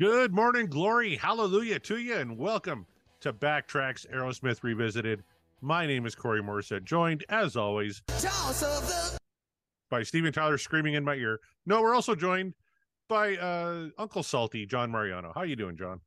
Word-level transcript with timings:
Good 0.00 0.32
morning, 0.32 0.66
glory, 0.66 1.16
hallelujah 1.16 1.80
to 1.80 1.96
you, 1.96 2.14
and 2.14 2.38
welcome 2.38 2.86
to 3.18 3.32
Backtracks 3.32 4.08
Aerosmith 4.14 4.62
Revisited. 4.62 5.24
My 5.60 5.88
name 5.88 6.06
is 6.06 6.14
Corey 6.14 6.40
Morissette, 6.40 6.84
joined 6.84 7.24
as 7.30 7.56
always 7.56 8.00
by 9.90 10.04
Steven 10.04 10.32
Tyler 10.32 10.56
screaming 10.56 10.94
in 10.94 11.04
my 11.04 11.16
ear. 11.16 11.40
No, 11.66 11.82
we're 11.82 11.96
also 11.96 12.14
joined 12.14 12.54
by 13.08 13.38
uh, 13.38 13.88
Uncle 13.98 14.22
Salty, 14.22 14.66
John 14.66 14.92
Mariano. 14.92 15.32
How 15.34 15.42
you 15.42 15.56
doing, 15.56 15.76
John? 15.76 16.00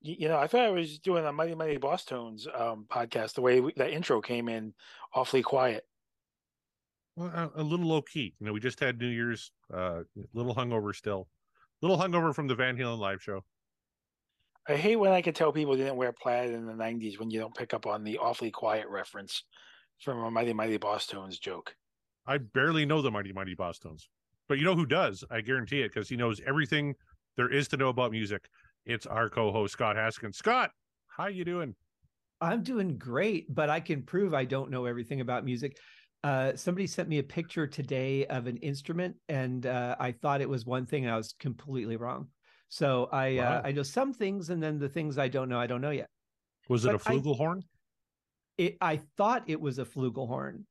You, 0.00 0.28
know, 0.30 0.38
I 0.38 0.46
thought 0.46 0.64
I 0.64 0.70
was 0.70 0.98
doing 0.98 1.26
a 1.26 1.32
Mighty 1.34 1.54
Mighty 1.54 1.76
Bosstones 1.76 2.46
um, 2.58 2.86
podcast. 2.88 3.34
The 3.34 3.42
way 3.42 3.60
we, 3.60 3.74
that 3.76 3.90
intro 3.90 4.22
came 4.22 4.48
in, 4.48 4.72
awfully 5.12 5.42
quiet. 5.42 5.84
Well, 7.16 7.28
a, 7.28 7.60
a 7.60 7.62
little 7.62 7.84
low 7.84 8.00
key. 8.00 8.34
You 8.40 8.46
know, 8.46 8.54
we 8.54 8.60
just 8.60 8.80
had 8.80 8.98
New 8.98 9.08
Year's, 9.08 9.52
uh, 9.70 10.04
a 10.16 10.22
little 10.32 10.54
hungover 10.54 10.94
still, 10.94 11.28
little 11.82 11.98
hungover 11.98 12.34
from 12.34 12.46
the 12.46 12.54
Van 12.54 12.76
Halen 12.76 12.98
live 12.98 13.22
show. 13.22 13.44
I 14.68 14.76
hate 14.76 14.96
when 14.96 15.12
I 15.12 15.22
can 15.22 15.34
tell 15.34 15.52
people 15.52 15.76
didn't 15.76 15.96
wear 15.96 16.12
plaid 16.12 16.50
in 16.50 16.66
the 16.66 16.72
'90s 16.72 17.18
when 17.18 17.30
you 17.30 17.38
don't 17.38 17.54
pick 17.54 17.72
up 17.72 17.86
on 17.86 18.02
the 18.02 18.18
awfully 18.18 18.50
quiet 18.50 18.88
reference 18.88 19.44
from 20.00 20.18
a 20.18 20.30
Mighty 20.30 20.52
Mighty 20.52 20.78
Bosstones 20.78 21.40
joke. 21.40 21.74
I 22.26 22.38
barely 22.38 22.84
know 22.84 23.02
the 23.02 23.10
Mighty 23.10 23.32
Mighty 23.32 23.54
Bosstones, 23.54 24.08
but 24.48 24.58
you 24.58 24.64
know 24.64 24.74
who 24.74 24.86
does? 24.86 25.24
I 25.30 25.40
guarantee 25.40 25.82
it 25.82 25.92
because 25.92 26.08
he 26.08 26.16
knows 26.16 26.40
everything 26.46 26.94
there 27.36 27.52
is 27.52 27.68
to 27.68 27.76
know 27.76 27.88
about 27.88 28.10
music. 28.10 28.48
It's 28.84 29.06
our 29.06 29.28
co-host 29.28 29.72
Scott 29.72 29.96
Haskins. 29.96 30.36
Scott, 30.36 30.70
how 31.06 31.26
you 31.28 31.44
doing? 31.44 31.74
I'm 32.40 32.62
doing 32.62 32.98
great, 32.98 33.52
but 33.54 33.70
I 33.70 33.80
can 33.80 34.02
prove 34.02 34.34
I 34.34 34.44
don't 34.44 34.70
know 34.70 34.84
everything 34.84 35.20
about 35.20 35.44
music. 35.44 35.78
Uh, 36.26 36.56
somebody 36.56 36.88
sent 36.88 37.08
me 37.08 37.18
a 37.18 37.22
picture 37.22 37.68
today 37.68 38.26
of 38.26 38.48
an 38.48 38.56
instrument, 38.56 39.14
and 39.28 39.64
uh, 39.64 39.94
I 40.00 40.10
thought 40.10 40.40
it 40.40 40.48
was 40.48 40.66
one 40.66 40.84
thing, 40.84 41.04
and 41.04 41.14
I 41.14 41.16
was 41.16 41.32
completely 41.38 41.96
wrong. 41.96 42.26
So 42.68 43.08
I 43.12 43.36
Wow. 43.36 43.58
uh, 43.58 43.62
I 43.64 43.70
know 43.70 43.84
some 43.84 44.12
things, 44.12 44.50
and 44.50 44.60
then 44.60 44.80
the 44.80 44.88
things 44.88 45.18
I 45.18 45.28
don't 45.28 45.48
know, 45.48 45.60
I 45.60 45.68
don't 45.68 45.80
know 45.80 45.90
yet. 45.92 46.08
Was 46.68 46.84
it 46.84 46.88
a 46.88 46.98
But 46.98 47.06
I- 47.06 47.14
flugelhorn? 47.14 47.62
It, 48.58 48.76
I 48.80 48.96
thought 49.16 49.44
it 49.46 49.60
was 49.60 49.78
a 49.78 49.84
flugelhorn, 49.84 50.64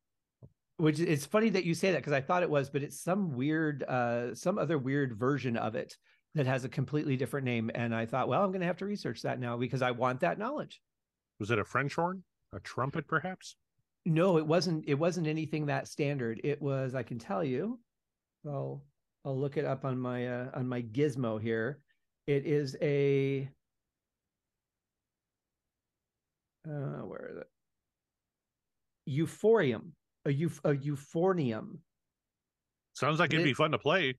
which 0.75 1.00
it's 1.00 1.25
funny 1.25 1.50
that 1.52 1.64
you 1.64 1.73
say 1.73 1.92
that 1.92 2.00
because 2.00 2.12
I 2.12 2.19
thought 2.19 2.44
it 2.44 2.50
was, 2.50 2.69
but 2.69 2.84
it's 2.84 3.00
some 3.00 3.31
weird, 3.31 3.81
uh, 3.84 4.36
some 4.36 4.58
other 4.58 4.78
weird 4.78 5.17
version 5.17 5.56
of 5.56 5.75
it 5.75 5.95
that 6.34 6.47
has 6.47 6.66
a 6.66 6.69
completely 6.69 7.16
different 7.16 7.45
name. 7.45 7.72
And 7.73 7.95
I 7.95 8.06
thought, 8.08 8.28
well, 8.28 8.44
I'm 8.44 8.50
going 8.52 8.59
to 8.59 8.67
have 8.67 8.80
to 8.80 8.86
research 8.86 9.22
that 9.22 9.40
now 9.40 9.56
because 9.56 9.81
I 9.81 9.92
want 9.92 10.19
that 10.19 10.38
knowledge. 10.38 10.81
Was 11.40 11.50
it 11.50 11.59
a 11.59 11.64
French 11.64 11.95
horn? 11.95 12.25
A 12.52 12.59
trumpet, 12.59 13.08
perhaps? 13.08 13.56
No, 14.06 14.38
it 14.38 14.45
wasn't. 14.45 14.86
It 14.88 14.94
wasn't 14.94 15.28
anything 15.28 15.66
that 15.66 15.88
standard. 15.88 16.39
It 16.44 16.61
was. 16.61 16.94
I 16.95 17.03
can 17.03 17.17
tell 17.17 17.44
you. 17.44 17.80
I'll 18.45 18.84
I'll 19.25 19.38
look 19.39 19.58
it 19.58 19.66
up 19.66 19.84
on 19.86 19.97
my 20.00 20.28
uh, 20.28 20.52
on 20.53 20.67
my 20.67 20.81
gizmo 20.84 21.42
here. 21.42 21.80
It 22.28 22.45
is 22.45 22.78
a. 22.81 23.50
Uh, 26.67 27.02
where 27.06 27.30
is 27.31 27.38
it? 27.38 27.47
Euphorium, 29.08 29.92
a 30.25 30.30
euph 30.30 30.59
a 30.64 30.73
euphornium. 30.75 31.78
Sounds 32.94 33.19
like 33.19 33.34
it'd 33.34 33.42
It- 33.42 33.50
be 33.50 33.53
fun 33.53 33.72
to 33.72 33.80
play. 33.80 34.16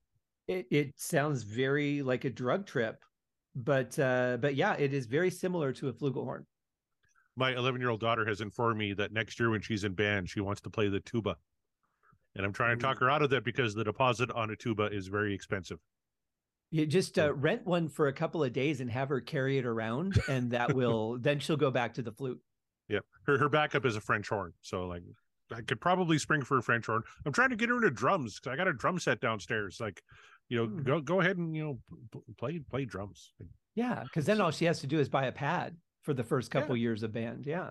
It 0.48 0.66
it 0.70 0.92
sounds 0.96 1.42
very 1.42 2.02
like 2.02 2.24
a 2.24 2.30
drug 2.30 2.66
trip, 2.66 3.02
but 3.56 3.98
uh, 3.98 4.36
but 4.40 4.54
yeah, 4.54 4.74
it 4.74 4.94
is 4.94 5.06
very 5.06 5.30
similar 5.30 5.72
to 5.72 5.88
a 5.88 5.92
flugelhorn. 5.92 6.44
My 7.36 7.54
11 7.54 7.80
year 7.80 7.90
old 7.90 8.00
daughter 8.00 8.24
has 8.26 8.40
informed 8.40 8.78
me 8.78 8.94
that 8.94 9.12
next 9.12 9.38
year 9.38 9.50
when 9.50 9.60
she's 9.60 9.84
in 9.84 9.92
band, 9.92 10.30
she 10.30 10.40
wants 10.40 10.60
to 10.62 10.70
play 10.70 10.88
the 10.88 11.00
tuba. 11.00 11.36
And 12.34 12.44
I'm 12.44 12.52
trying 12.52 12.78
to 12.78 12.82
talk 12.82 12.98
her 13.00 13.10
out 13.10 13.22
of 13.22 13.30
that 13.30 13.44
because 13.44 13.74
the 13.74 13.84
deposit 13.84 14.30
on 14.30 14.50
a 14.50 14.56
tuba 14.56 14.84
is 14.84 15.06
very 15.08 15.34
expensive. 15.34 15.78
You 16.70 16.84
just 16.86 17.18
uh, 17.18 17.32
rent 17.34 17.64
one 17.64 17.88
for 17.88 18.08
a 18.08 18.12
couple 18.12 18.42
of 18.42 18.52
days 18.52 18.80
and 18.80 18.90
have 18.90 19.08
her 19.08 19.20
carry 19.20 19.56
it 19.56 19.64
around, 19.64 20.18
and 20.28 20.50
that 20.50 20.74
will 20.74 21.18
then 21.18 21.38
she'll 21.38 21.56
go 21.56 21.70
back 21.70 21.94
to 21.94 22.02
the 22.02 22.12
flute. 22.12 22.40
Yeah. 22.88 23.00
Her 23.26 23.38
her 23.38 23.48
backup 23.48 23.84
is 23.84 23.96
a 23.96 24.00
French 24.00 24.28
horn. 24.28 24.52
So 24.62 24.86
like 24.86 25.02
I 25.52 25.60
could 25.60 25.80
probably 25.80 26.18
spring 26.18 26.42
for 26.42 26.58
a 26.58 26.62
French 26.62 26.86
horn. 26.86 27.02
I'm 27.24 27.32
trying 27.32 27.50
to 27.50 27.56
get 27.56 27.68
her 27.68 27.76
into 27.76 27.90
drums 27.90 28.40
because 28.40 28.52
I 28.52 28.56
got 28.56 28.68
a 28.68 28.72
drum 28.72 28.98
set 28.98 29.20
downstairs. 29.20 29.78
Like, 29.80 30.02
you 30.48 30.58
know, 30.58 30.66
Hmm. 30.66 30.82
go 30.82 31.00
go 31.00 31.20
ahead 31.20 31.36
and 31.36 31.54
you 31.54 31.64
know 31.64 31.78
play 32.38 32.58
play 32.58 32.84
drums. 32.84 33.32
Yeah, 33.74 34.02
because 34.02 34.24
then 34.26 34.40
all 34.40 34.50
she 34.50 34.64
has 34.64 34.80
to 34.80 34.86
do 34.86 34.98
is 34.98 35.08
buy 35.08 35.26
a 35.26 35.32
pad 35.32 35.76
for 36.06 36.14
the 36.14 36.22
first 36.24 36.52
couple 36.52 36.76
years 36.76 37.02
of 37.02 37.12
band. 37.12 37.44
Yeah, 37.46 37.70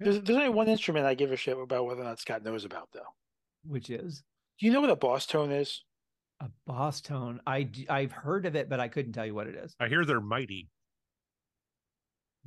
There's, 0.00 0.18
there's 0.22 0.38
only 0.38 0.48
one 0.48 0.68
instrument 0.68 1.04
I 1.04 1.14
give 1.14 1.30
a 1.30 1.36
shit 1.36 1.56
about 1.56 1.84
whether 1.86 2.00
or 2.00 2.04
not 2.04 2.18
Scott 2.18 2.42
knows 2.42 2.64
about, 2.64 2.88
though. 2.94 3.00
which 3.66 3.90
is 3.90 4.22
Do 4.58 4.66
you 4.66 4.72
know 4.72 4.80
what 4.80 4.88
a 4.90 4.96
boss 4.96 5.26
tone 5.26 5.52
is? 5.52 5.84
a 6.40 6.48
boss 6.66 7.00
tone. 7.00 7.40
I, 7.46 7.68
I've 7.88 8.10
heard 8.10 8.44
of 8.46 8.56
it, 8.56 8.68
but 8.68 8.80
I 8.80 8.88
couldn't 8.88 9.12
tell 9.12 9.24
you 9.26 9.34
what 9.34 9.46
it 9.46 9.54
is. 9.54 9.76
I 9.78 9.86
hear 9.88 10.04
they're 10.04 10.20
mighty. 10.20 10.68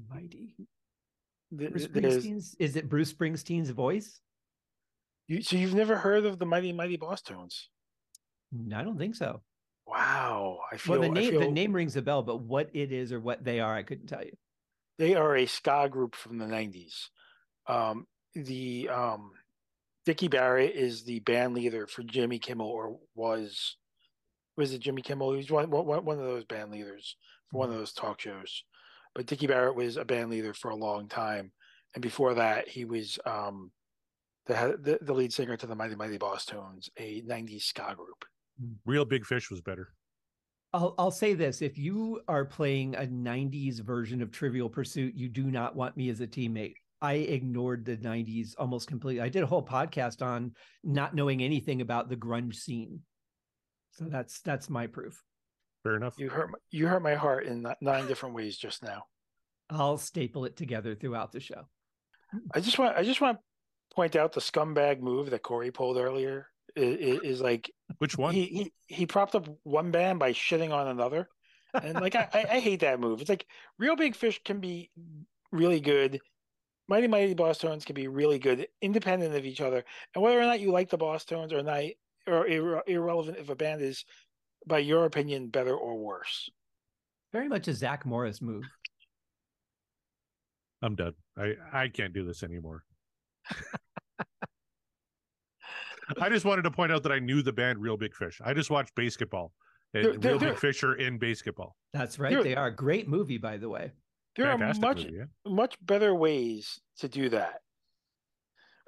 Mighty. 0.09 0.55
Th- 1.57 1.71
Bruce 1.71 1.87
Springsteen's. 1.87 2.55
Is 2.59 2.75
it 2.75 2.89
Bruce 2.89 3.13
Springsteen's 3.13 3.69
voice? 3.69 4.19
You, 5.27 5.41
so 5.41 5.55
you've 5.55 5.73
never 5.73 5.95
heard 5.95 6.25
of 6.25 6.39
the 6.39 6.45
Mighty 6.45 6.73
Mighty 6.73 6.97
Bosstones? 6.97 7.65
I 8.73 8.83
don't 8.83 8.97
think 8.97 9.15
so. 9.15 9.41
Wow, 9.87 10.59
I 10.71 10.77
feel 10.77 10.99
Well, 10.99 11.01
the 11.09 11.19
I 11.19 11.21
name 11.21 11.39
the 11.39 11.47
name 11.51 11.73
rings 11.73 11.95
a 11.95 12.01
bell, 12.01 12.23
but 12.23 12.41
what 12.41 12.69
it 12.73 12.91
is 12.91 13.13
or 13.13 13.19
what 13.19 13.43
they 13.43 13.59
are, 13.59 13.73
I 13.73 13.83
couldn't 13.83 14.07
tell 14.07 14.23
you. 14.23 14.33
They 14.97 15.15
are 15.15 15.35
a 15.35 15.45
ska 15.45 15.87
group 15.89 16.15
from 16.15 16.37
the 16.37 16.45
'90s. 16.45 17.09
Um, 17.67 18.07
the 18.33 18.89
um, 18.89 19.31
Dickie 20.05 20.27
Barrett 20.27 20.75
is 20.75 21.03
the 21.03 21.19
band 21.19 21.53
leader 21.53 21.87
for 21.87 22.03
Jimmy 22.03 22.39
Kimmel, 22.39 22.67
or 22.67 22.99
was 23.15 23.77
was 24.55 24.73
it 24.73 24.79
Jimmy 24.79 25.01
Kimmel? 25.01 25.33
He's 25.33 25.51
one 25.51 25.69
one, 25.69 26.05
one 26.05 26.19
of 26.19 26.25
those 26.25 26.45
band 26.45 26.71
leaders 26.71 27.15
for 27.49 27.59
one 27.59 27.69
of 27.69 27.75
those 27.75 27.93
talk 27.93 28.21
shows. 28.21 28.63
But 29.13 29.25
Dickie 29.25 29.47
Barrett 29.47 29.75
was 29.75 29.97
a 29.97 30.05
band 30.05 30.29
leader 30.29 30.53
for 30.53 30.69
a 30.71 30.75
long 30.75 31.07
time, 31.07 31.51
and 31.93 32.01
before 32.01 32.35
that, 32.35 32.67
he 32.67 32.85
was 32.85 33.19
um, 33.25 33.71
the 34.45 34.77
the, 34.81 34.99
the 35.01 35.13
lead 35.13 35.33
singer 35.33 35.57
to 35.57 35.67
the 35.67 35.75
Mighty 35.75 35.95
Mighty 35.95 36.17
Bosstones, 36.17 36.89
a 36.97 37.21
'90s 37.23 37.63
ska 37.63 37.93
group. 37.95 38.25
Reel 38.85 39.05
Big 39.05 39.25
Fish 39.25 39.51
was 39.51 39.61
better. 39.61 39.89
I'll 40.77 40.93
I'll 40.99 41.11
say 41.11 41.33
this: 41.33 41.63
if 41.63 41.75
you 41.75 42.21
are 42.27 42.45
playing 42.45 42.95
a 42.95 43.07
'90s 43.07 43.79
version 43.79 44.21
of 44.21 44.31
Trivial 44.31 44.69
Pursuit, 44.69 45.15
you 45.15 45.27
do 45.27 45.49
not 45.49 45.75
want 45.75 45.97
me 45.97 46.09
as 46.09 46.21
a 46.21 46.27
teammate. 46.27 46.75
I 47.01 47.13
ignored 47.13 47.83
the 47.83 47.97
'90s 47.97 48.53
almost 48.59 48.87
completely. 48.87 49.21
I 49.21 49.29
did 49.29 49.41
a 49.41 49.47
whole 49.47 49.65
podcast 49.65 50.21
on 50.21 50.53
not 50.83 51.15
knowing 51.15 51.41
anything 51.41 51.81
about 51.81 52.09
the 52.09 52.15
grunge 52.15 52.55
scene, 52.55 53.01
so 53.89 54.05
that's 54.05 54.39
that's 54.41 54.69
my 54.69 54.85
proof. 54.85 55.23
Fair 55.81 55.95
enough. 55.95 56.13
You 56.19 56.29
hurt 56.29 56.51
my, 56.51 56.59
you 56.69 56.85
hurt 56.85 57.01
my 57.01 57.15
heart 57.15 57.47
in 57.47 57.65
nine 57.81 58.05
different 58.05 58.35
ways 58.35 58.55
just 58.55 58.83
now. 58.83 59.05
I'll 59.71 59.97
staple 59.97 60.45
it 60.45 60.55
together 60.55 60.93
throughout 60.93 61.31
the 61.31 61.39
show. 61.39 61.67
I 62.53 62.59
just 62.59 62.77
want 62.77 62.95
I 62.95 63.03
just 63.03 63.19
want 63.19 63.39
to 63.39 63.95
point 63.95 64.15
out 64.15 64.31
the 64.31 64.41
scumbag 64.41 64.99
move 64.99 65.31
that 65.31 65.41
Corey 65.41 65.71
pulled 65.71 65.97
earlier 65.97 66.49
is, 66.77 67.19
is 67.21 67.41
like 67.41 67.71
Which 67.97 68.17
one? 68.17 68.33
he, 68.33 68.45
he 68.45 68.73
he 68.87 69.05
propped 69.05 69.35
up 69.35 69.47
one 69.63 69.91
band 69.91 70.19
by 70.19 70.33
shitting 70.33 70.71
on 70.71 70.87
another, 70.87 71.29
and 71.73 71.95
like 71.95 72.15
I, 72.15 72.27
I 72.33 72.45
I 72.55 72.59
hate 72.59 72.81
that 72.81 72.99
move. 72.99 73.21
It's 73.21 73.29
like 73.29 73.45
Reel 73.77 73.95
Big 73.95 74.15
Fish 74.15 74.41
can 74.43 74.59
be 74.59 74.91
really 75.51 75.79
good. 75.79 76.19
Mighty 76.89 77.07
Mighty 77.07 77.35
Bosstones 77.35 77.85
can 77.85 77.95
be 77.95 78.07
really 78.07 78.39
good, 78.39 78.67
independent 78.81 79.35
of 79.35 79.45
each 79.45 79.59
other. 79.59 79.83
And 80.15 80.23
whether 80.23 80.39
or 80.39 80.45
not 80.45 80.61
you 80.61 80.71
like 80.71 80.89
the 80.89 80.97
Bosstones 80.97 81.51
or 81.51 81.61
not, 81.61 81.83
or 82.25 82.45
irre- 82.45 82.87
irrelevant 82.87 83.37
if 83.37 83.49
a 83.49 83.55
band 83.55 83.81
is, 83.81 84.05
by 84.65 84.77
your 84.79 85.03
opinion, 85.05 85.49
better 85.49 85.75
or 85.75 85.97
worse. 85.97 86.49
Very 87.33 87.49
much 87.49 87.67
a 87.67 87.73
Zach 87.73 88.05
Morris 88.05 88.41
move. 88.41 88.63
I'm 90.81 90.95
done. 90.95 91.13
I 91.37 91.55
I 91.73 91.87
can't 91.89 92.13
do 92.13 92.23
this 92.25 92.43
anymore. 92.43 92.83
I 96.21 96.29
just 96.29 96.45
wanted 96.45 96.63
to 96.63 96.71
point 96.71 96.91
out 96.91 97.03
that 97.03 97.11
I 97.11 97.19
knew 97.19 97.41
the 97.41 97.53
band 97.53 97.79
Reel 97.79 97.97
Big 97.97 98.15
Fish. 98.15 98.39
I 98.43 98.53
just 98.53 98.69
watched 98.69 98.95
basketball. 98.95 99.53
And 99.93 100.03
They're- 100.05 100.17
they're- 100.17 100.31
Real 100.31 100.39
they're- 100.39 100.49
Big 100.51 100.59
Fish 100.59 100.83
are 100.83 100.95
in 100.95 101.17
basketball. 101.17 101.75
That's 101.93 102.19
right. 102.19 102.31
You're- 102.31 102.43
They 102.43 102.55
are 102.55 102.67
a 102.67 102.75
great 102.75 103.07
movie, 103.07 103.37
by 103.37 103.57
the 103.57 103.69
way. 103.69 103.91
There 104.35 104.49
are 104.51 104.57
much 104.57 104.79
movie, 104.79 105.15
yeah. 105.17 105.25
much 105.51 105.77
better 105.83 106.13
ways 106.13 106.79
to 106.99 107.07
do 107.09 107.29
that. 107.29 107.61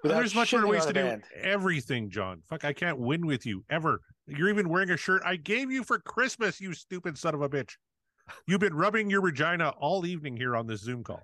But 0.03 0.09
there's 0.09 0.35
much 0.35 0.51
better 0.51 0.67
ways 0.67 0.85
to 0.85 0.93
do 0.93 1.01
band. 1.01 1.23
everything, 1.35 2.09
John. 2.09 2.41
Fuck, 2.47 2.63
I 2.63 2.71
can't 2.71 2.99
win 2.99 3.25
with 3.25 3.45
you 3.45 3.65
ever. 3.69 3.99
You're 4.27 4.49
even 4.49 4.69
wearing 4.69 4.91
a 4.91 4.97
shirt 4.97 5.21
I 5.25 5.35
gave 5.35 5.71
you 5.71 5.83
for 5.83 5.99
Christmas, 5.99 6.61
you 6.61 6.73
stupid 6.73 7.17
son 7.17 7.33
of 7.33 7.41
a 7.41 7.49
bitch. 7.49 7.75
You've 8.45 8.59
been 8.59 8.75
rubbing 8.75 9.09
your 9.09 9.21
vagina 9.21 9.69
all 9.79 10.05
evening 10.05 10.37
here 10.37 10.55
on 10.55 10.67
this 10.67 10.81
Zoom 10.81 11.03
call. 11.03 11.23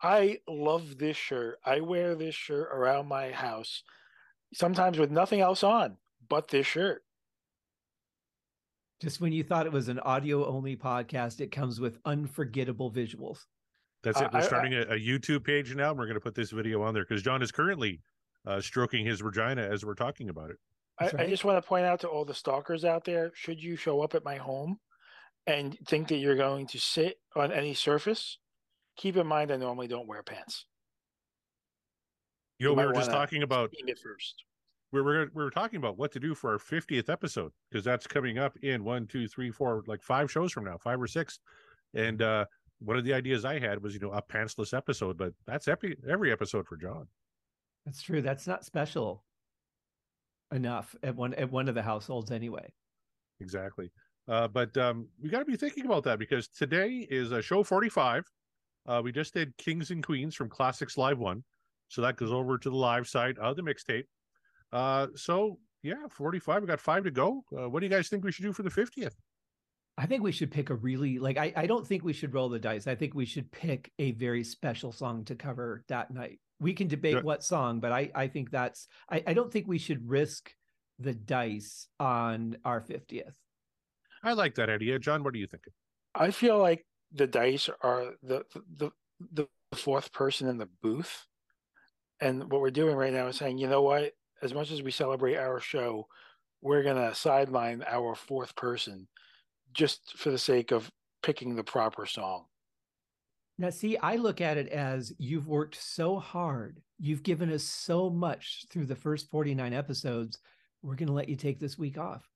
I 0.00 0.38
love 0.48 0.96
this 0.98 1.16
shirt. 1.16 1.58
I 1.64 1.80
wear 1.80 2.14
this 2.14 2.34
shirt 2.36 2.68
around 2.72 3.08
my 3.08 3.30
house, 3.32 3.82
sometimes 4.54 4.98
with 4.98 5.10
nothing 5.10 5.40
else 5.40 5.62
on 5.62 5.96
but 6.28 6.48
this 6.48 6.66
shirt. 6.66 7.02
Just 9.00 9.20
when 9.20 9.32
you 9.32 9.42
thought 9.42 9.66
it 9.66 9.72
was 9.72 9.88
an 9.88 9.98
audio 10.00 10.46
only 10.46 10.76
podcast, 10.76 11.40
it 11.40 11.50
comes 11.50 11.80
with 11.80 11.98
unforgettable 12.04 12.90
visuals. 12.90 13.40
That's 14.02 14.20
it. 14.20 14.32
We're 14.32 14.40
I- 14.40 14.42
starting 14.42 14.74
a, 14.74 14.82
a 14.82 14.98
YouTube 14.98 15.44
page 15.44 15.74
now. 15.74 15.90
And 15.90 15.98
we're 15.98 16.06
going 16.06 16.14
to 16.14 16.20
put 16.20 16.34
this 16.34 16.50
video 16.50 16.82
on 16.82 16.94
there 16.94 17.04
because 17.04 17.22
John 17.22 17.42
is 17.42 17.52
currently 17.52 18.00
uh, 18.46 18.60
stroking 18.60 19.04
his 19.04 19.20
vagina 19.20 19.62
as 19.62 19.84
we're 19.84 19.94
talking 19.94 20.28
about 20.28 20.50
it. 20.50 20.56
I, 20.98 21.04
That's 21.04 21.14
I 21.16 21.26
just 21.26 21.44
want 21.44 21.62
to 21.62 21.68
point 21.68 21.84
out 21.84 22.00
to 22.00 22.08
all 22.08 22.24
the 22.24 22.34
stalkers 22.34 22.84
out 22.84 23.04
there: 23.04 23.32
should 23.34 23.62
you 23.62 23.76
show 23.76 24.00
up 24.02 24.14
at 24.14 24.24
my 24.24 24.36
home 24.36 24.78
and 25.46 25.76
think 25.86 26.08
that 26.08 26.16
you're 26.16 26.36
going 26.36 26.66
to 26.68 26.78
sit 26.78 27.16
on 27.34 27.52
any 27.52 27.74
surface, 27.74 28.38
keep 28.96 29.16
in 29.16 29.26
mind 29.26 29.50
I 29.50 29.56
normally 29.56 29.88
don't 29.88 30.06
wear 30.06 30.22
pants. 30.22 30.66
You 32.58 32.66
know, 32.66 32.70
you 32.72 32.76
we 32.76 32.86
were 32.86 32.94
just 32.94 33.10
talking 33.10 33.42
about 33.42 33.70
it 33.72 33.98
first. 33.98 34.44
We 34.92 35.02
were 35.02 35.28
we 35.34 35.42
were 35.42 35.50
talking 35.50 35.76
about 35.78 35.98
what 35.98 36.12
to 36.12 36.20
do 36.20 36.34
for 36.34 36.52
our 36.52 36.58
50th 36.58 37.08
episode 37.08 37.52
because 37.70 37.84
that's 37.84 38.06
coming 38.06 38.38
up 38.38 38.56
in 38.62 38.84
one, 38.84 39.06
two, 39.06 39.26
three, 39.26 39.50
four, 39.50 39.82
like 39.86 40.02
five 40.02 40.30
shows 40.30 40.52
from 40.52 40.64
now, 40.64 40.78
five 40.78 41.00
or 41.00 41.06
six. 41.06 41.40
And 41.94 42.22
uh 42.22 42.44
one 42.80 42.96
of 42.96 43.04
the 43.04 43.14
ideas 43.14 43.44
I 43.44 43.58
had 43.58 43.82
was, 43.82 43.94
you 43.94 44.00
know, 44.00 44.12
a 44.12 44.22
pantsless 44.22 44.76
episode, 44.76 45.16
but 45.16 45.32
that's 45.46 45.68
every 45.68 45.96
every 46.08 46.30
episode 46.30 46.66
for 46.66 46.76
John. 46.76 47.08
That's 47.86 48.02
true. 48.02 48.22
That's 48.22 48.46
not 48.46 48.64
special 48.64 49.24
enough 50.52 50.94
at 51.02 51.16
one 51.16 51.34
at 51.34 51.50
one 51.50 51.68
of 51.68 51.74
the 51.74 51.82
households 51.82 52.30
anyway. 52.30 52.72
Exactly. 53.40 53.90
Uh, 54.28 54.48
but 54.48 54.74
um, 54.76 55.08
we 55.20 55.28
got 55.28 55.40
to 55.40 55.44
be 55.44 55.56
thinking 55.56 55.84
about 55.84 56.04
that 56.04 56.18
because 56.18 56.48
today 56.48 57.06
is 57.10 57.32
a 57.32 57.42
show 57.42 57.62
45. 57.62 58.24
Uh, 58.86 59.00
we 59.04 59.12
just 59.12 59.34
did 59.34 59.56
Kings 59.58 59.90
and 59.90 60.04
Queens 60.04 60.34
from 60.34 60.48
Classics 60.48 60.96
Live 60.96 61.18
One, 61.18 61.42
so 61.94 62.02
that 62.02 62.16
goes 62.16 62.32
over 62.32 62.58
to 62.58 62.70
the 62.70 62.76
live 62.76 63.06
side 63.06 63.38
of 63.38 63.54
the 63.56 63.62
mixtape. 63.62 64.04
Uh, 64.72 65.06
so 65.14 65.58
yeah, 65.82 66.06
45. 66.10 66.62
We 66.62 66.66
got 66.66 66.80
five 66.80 67.04
to 67.04 67.10
go. 67.10 67.44
Uh, 67.56 67.68
what 67.68 67.80
do 67.80 67.86
you 67.86 67.92
guys 67.92 68.08
think 68.08 68.24
we 68.24 68.32
should 68.32 68.44
do 68.44 68.52
for 68.52 68.62
the 68.62 68.70
50th? 68.70 69.14
I 69.96 70.06
think 70.06 70.24
we 70.24 70.32
should 70.32 70.50
pick 70.50 70.70
a 70.70 70.74
really 70.74 71.20
like 71.20 71.38
I, 71.38 71.52
I 71.54 71.66
don't 71.66 71.86
think 71.86 72.02
we 72.02 72.12
should 72.12 72.34
roll 72.34 72.48
the 72.48 72.58
dice. 72.58 72.88
I 72.88 72.96
think 72.96 73.14
we 73.14 73.26
should 73.26 73.50
pick 73.52 73.92
a 74.00 74.10
very 74.12 74.42
special 74.42 74.90
song 74.90 75.24
to 75.26 75.36
cover 75.36 75.84
that 75.88 76.10
night. 76.12 76.40
We 76.58 76.72
can 76.72 76.88
debate 76.88 77.22
what 77.22 77.44
song, 77.44 77.78
but 77.78 77.92
I 77.92 78.10
I 78.12 78.26
think 78.26 78.50
that's 78.50 78.88
I, 79.08 79.22
I 79.24 79.34
don't 79.34 79.52
think 79.52 79.68
we 79.68 79.78
should 79.78 80.08
risk 80.08 80.52
the 80.98 81.14
dice 81.14 81.86
on 82.00 82.56
our 82.64 82.80
50th. 82.80 83.34
I 84.24 84.32
like 84.32 84.56
that 84.56 84.68
idea. 84.68 84.98
John, 84.98 85.22
what 85.22 85.32
do 85.32 85.38
you 85.38 85.46
think? 85.46 85.62
I 86.12 86.32
feel 86.32 86.58
like 86.58 86.84
the 87.12 87.28
dice 87.28 87.70
are 87.82 88.14
the 88.20 88.44
the 88.76 88.90
the 89.32 89.46
fourth 89.76 90.12
person 90.12 90.48
in 90.48 90.58
the 90.58 90.68
booth. 90.82 91.24
And 92.24 92.50
what 92.50 92.62
we're 92.62 92.70
doing 92.70 92.96
right 92.96 93.12
now 93.12 93.26
is 93.26 93.36
saying, 93.36 93.58
you 93.58 93.68
know 93.68 93.82
what? 93.82 94.12
As 94.40 94.54
much 94.54 94.70
as 94.70 94.82
we 94.82 94.90
celebrate 94.90 95.36
our 95.36 95.60
show, 95.60 96.08
we're 96.62 96.82
gonna 96.82 97.14
sideline 97.14 97.84
our 97.86 98.14
fourth 98.14 98.56
person 98.56 99.06
just 99.74 100.16
for 100.16 100.30
the 100.30 100.38
sake 100.38 100.72
of 100.72 100.90
picking 101.22 101.54
the 101.54 101.62
proper 101.62 102.06
song. 102.06 102.46
Now, 103.58 103.70
see, 103.70 103.98
I 103.98 104.16
look 104.16 104.40
at 104.40 104.56
it 104.56 104.68
as 104.68 105.12
you've 105.18 105.46
worked 105.46 105.76
so 105.76 106.18
hard. 106.18 106.80
You've 106.98 107.22
given 107.22 107.52
us 107.52 107.62
so 107.62 108.08
much 108.08 108.64
through 108.70 108.86
the 108.86 108.96
first 108.96 109.30
49 109.30 109.72
episodes. 109.72 110.38
We're 110.82 110.96
going 110.96 111.06
to 111.06 111.12
let 111.14 111.28
you 111.28 111.36
take 111.36 111.60
this 111.60 111.78
week 111.78 111.96
off. 111.96 112.28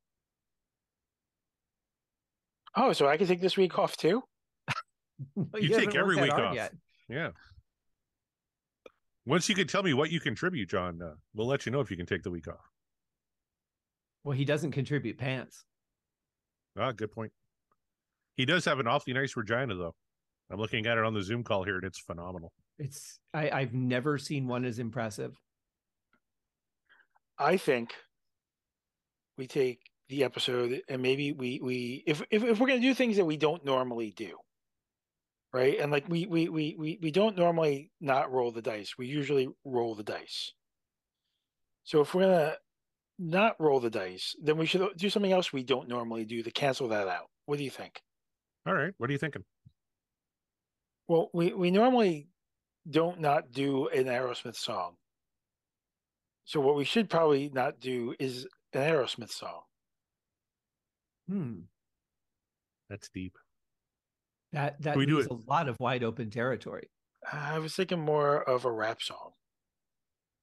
Oh, 2.77 2.93
so 2.93 3.09
I 3.09 3.17
can 3.17 3.27
take 3.27 3.41
this 3.41 3.57
week 3.57 3.79
off 3.81 3.97
too? 3.97 4.23
you, 5.37 5.49
you 5.55 5.69
take 5.71 5.97
every 5.97 6.17
week 6.17 6.33
off. 6.33 6.55
Yet. 6.55 6.73
Yeah. 7.09 7.31
Once 9.29 9.47
you 9.47 9.55
can 9.55 9.67
tell 9.67 9.83
me 9.83 9.93
what 9.93 10.11
you 10.11 10.19
contribute, 10.19 10.71
John, 10.71 11.03
uh, 11.03 11.13
we'll 11.35 11.47
let 11.47 11.67
you 11.67 11.71
know 11.71 11.81
if 11.81 11.91
you 11.91 11.99
can 11.99 12.07
take 12.07 12.23
the 12.23 12.31
week 12.31 12.49
off. 12.49 12.71
Well, 14.25 14.35
he 14.35 14.47
doesn't 14.47 14.73
contribute 14.73 15.19
pants. 15.19 15.67
Ah, 16.79 16.93
good 16.93 17.13
point. 17.13 17.31
He 18.37 18.47
does 18.47 18.65
have 18.65 18.79
an 18.79 18.87
awfully 18.87 19.13
nice 19.13 19.35
vagina, 19.35 19.75
though. 19.75 19.95
I'm 20.51 20.59
looking 20.59 20.87
at 20.87 20.97
it 20.97 21.05
on 21.05 21.13
the 21.13 21.23
Zoom 21.23 21.45
call 21.45 21.63
here, 21.63 21.75
and 21.75 21.85
it's 21.85 21.99
phenomenal. 21.99 22.55
It's 22.79 23.19
I, 23.35 23.51
I've 23.51 23.75
never 23.75 24.17
seen 24.17 24.47
one 24.47 24.65
as 24.65 24.79
impressive. 24.79 25.37
I 27.39 27.59
think 27.59 27.93
we 29.37 29.47
take 29.47 29.81
the 30.09 30.25
episode 30.25 30.81
and 30.89 31.03
maybe 31.03 31.33
we 31.33 31.61
we 31.63 32.03
if 32.07 32.23
if, 32.31 32.43
if 32.43 32.59
we're 32.59 32.67
gonna 32.67 32.81
do 32.81 32.95
things 32.95 33.17
that 33.17 33.27
we 33.27 33.37
don't 33.37 33.63
normally 33.63 34.11
do, 34.11 34.39
right? 35.53 35.79
And 35.79 35.91
like 35.91 36.09
we 36.09 36.27
we 36.27 36.49
we 36.49 36.77
we 36.79 36.99
we 37.03 37.11
don't 37.11 37.37
normally 37.37 37.91
not 38.01 38.33
roll 38.33 38.53
the 38.53 38.63
dice. 38.63 38.95
We 38.99 39.07
usually 39.07 39.49
roll 39.65 39.95
the 39.95 40.05
dice. 40.05 40.53
So 41.85 42.01
if 42.01 42.15
we're 42.15 42.23
gonna 42.23 42.57
not 43.19 43.57
roll 43.59 43.81
the 43.81 43.91
dice, 43.91 44.37
then 44.43 44.57
we 44.57 44.67
should 44.67 44.97
do 44.97 45.11
something 45.11 45.33
else 45.33 45.53
we 45.53 45.65
don't 45.65 45.89
normally 45.89 46.25
do 46.25 46.43
to 46.43 46.51
cancel 46.51 46.89
that 46.89 47.09
out. 47.09 47.29
What 47.47 47.59
do 47.59 47.65
you 47.65 47.71
think? 47.71 48.01
All 48.67 48.75
right. 48.75 48.93
What 48.99 49.09
are 49.11 49.13
you 49.13 49.19
thinking? 49.19 49.45
Well, 51.09 51.31
we, 51.33 51.55
we 51.55 51.71
normally 51.71 52.29
don't 52.89 53.21
not 53.21 53.51
do 53.51 53.89
an 53.89 54.05
Aerosmith 54.05 54.57
song. 54.57 54.97
So 56.45 56.61
what 56.61 56.77
we 56.77 56.85
should 56.85 57.11
probably 57.11 57.51
not 57.53 57.81
do 57.81 58.15
is 58.19 58.47
an 58.75 58.83
Aerosmith 58.83 59.33
song. 59.33 59.61
Hmm. 61.29 61.61
That's 62.89 63.09
deep. 63.09 63.37
That 64.53 64.81
that 64.83 64.97
we 64.97 65.07
do 65.07 65.21
a 65.21 65.51
lot 65.51 65.69
of 65.69 65.79
wide 65.79 66.03
open 66.03 66.31
territory. 66.31 66.89
I 67.31 67.59
was 67.59 67.75
thinking 67.75 68.01
more 68.01 68.43
of 68.43 68.65
a 68.65 68.71
rap 68.71 69.03
song. 69.03 69.33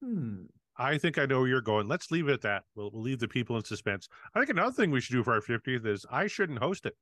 Hmm. 0.04 0.44
I 0.78 0.98
think 0.98 1.18
I 1.18 1.26
know 1.26 1.40
where 1.40 1.48
you're 1.48 1.62
going. 1.62 1.88
Let's 1.88 2.12
leave 2.12 2.28
it 2.28 2.34
at 2.34 2.42
that. 2.42 2.64
We'll, 2.76 2.92
we'll 2.92 3.02
leave 3.02 3.20
the 3.20 3.30
people 3.30 3.56
in 3.56 3.64
suspense. 3.64 4.10
I 4.34 4.40
think 4.40 4.50
another 4.50 4.74
thing 4.74 4.92
we 4.92 5.00
should 5.00 5.14
do 5.14 5.24
for 5.24 5.34
our 5.34 5.42
50th 5.42 5.86
is 5.86 6.06
I 6.12 6.28
shouldn't 6.28 6.60
host 6.60 6.86
it. 6.86 6.96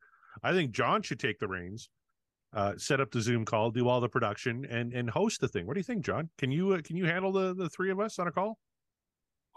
I 0.44 0.51
think 0.51 0.71
John 0.71 1.01
should 1.01 1.19
take 1.19 1.39
the 1.39 1.47
reins, 1.47 1.89
uh, 2.53 2.73
set 2.77 3.01
up 3.01 3.11
the 3.11 3.21
Zoom 3.21 3.45
call, 3.45 3.71
do 3.71 3.88
all 3.88 4.00
the 4.00 4.09
production, 4.09 4.65
and 4.69 4.94
and 4.94 5.09
host 5.09 5.41
the 5.41 5.47
thing. 5.47 5.65
What 5.67 5.73
do 5.73 5.79
you 5.79 5.83
think, 5.83 6.05
John? 6.05 6.29
Can 6.38 6.51
you 6.51 6.73
uh, 6.73 6.81
can 6.83 6.95
you 6.95 7.05
handle 7.05 7.31
the 7.31 7.53
the 7.53 7.69
three 7.69 7.91
of 7.91 8.00
us 8.00 8.19
on 8.19 8.27
a 8.27 8.31
call? 8.31 8.57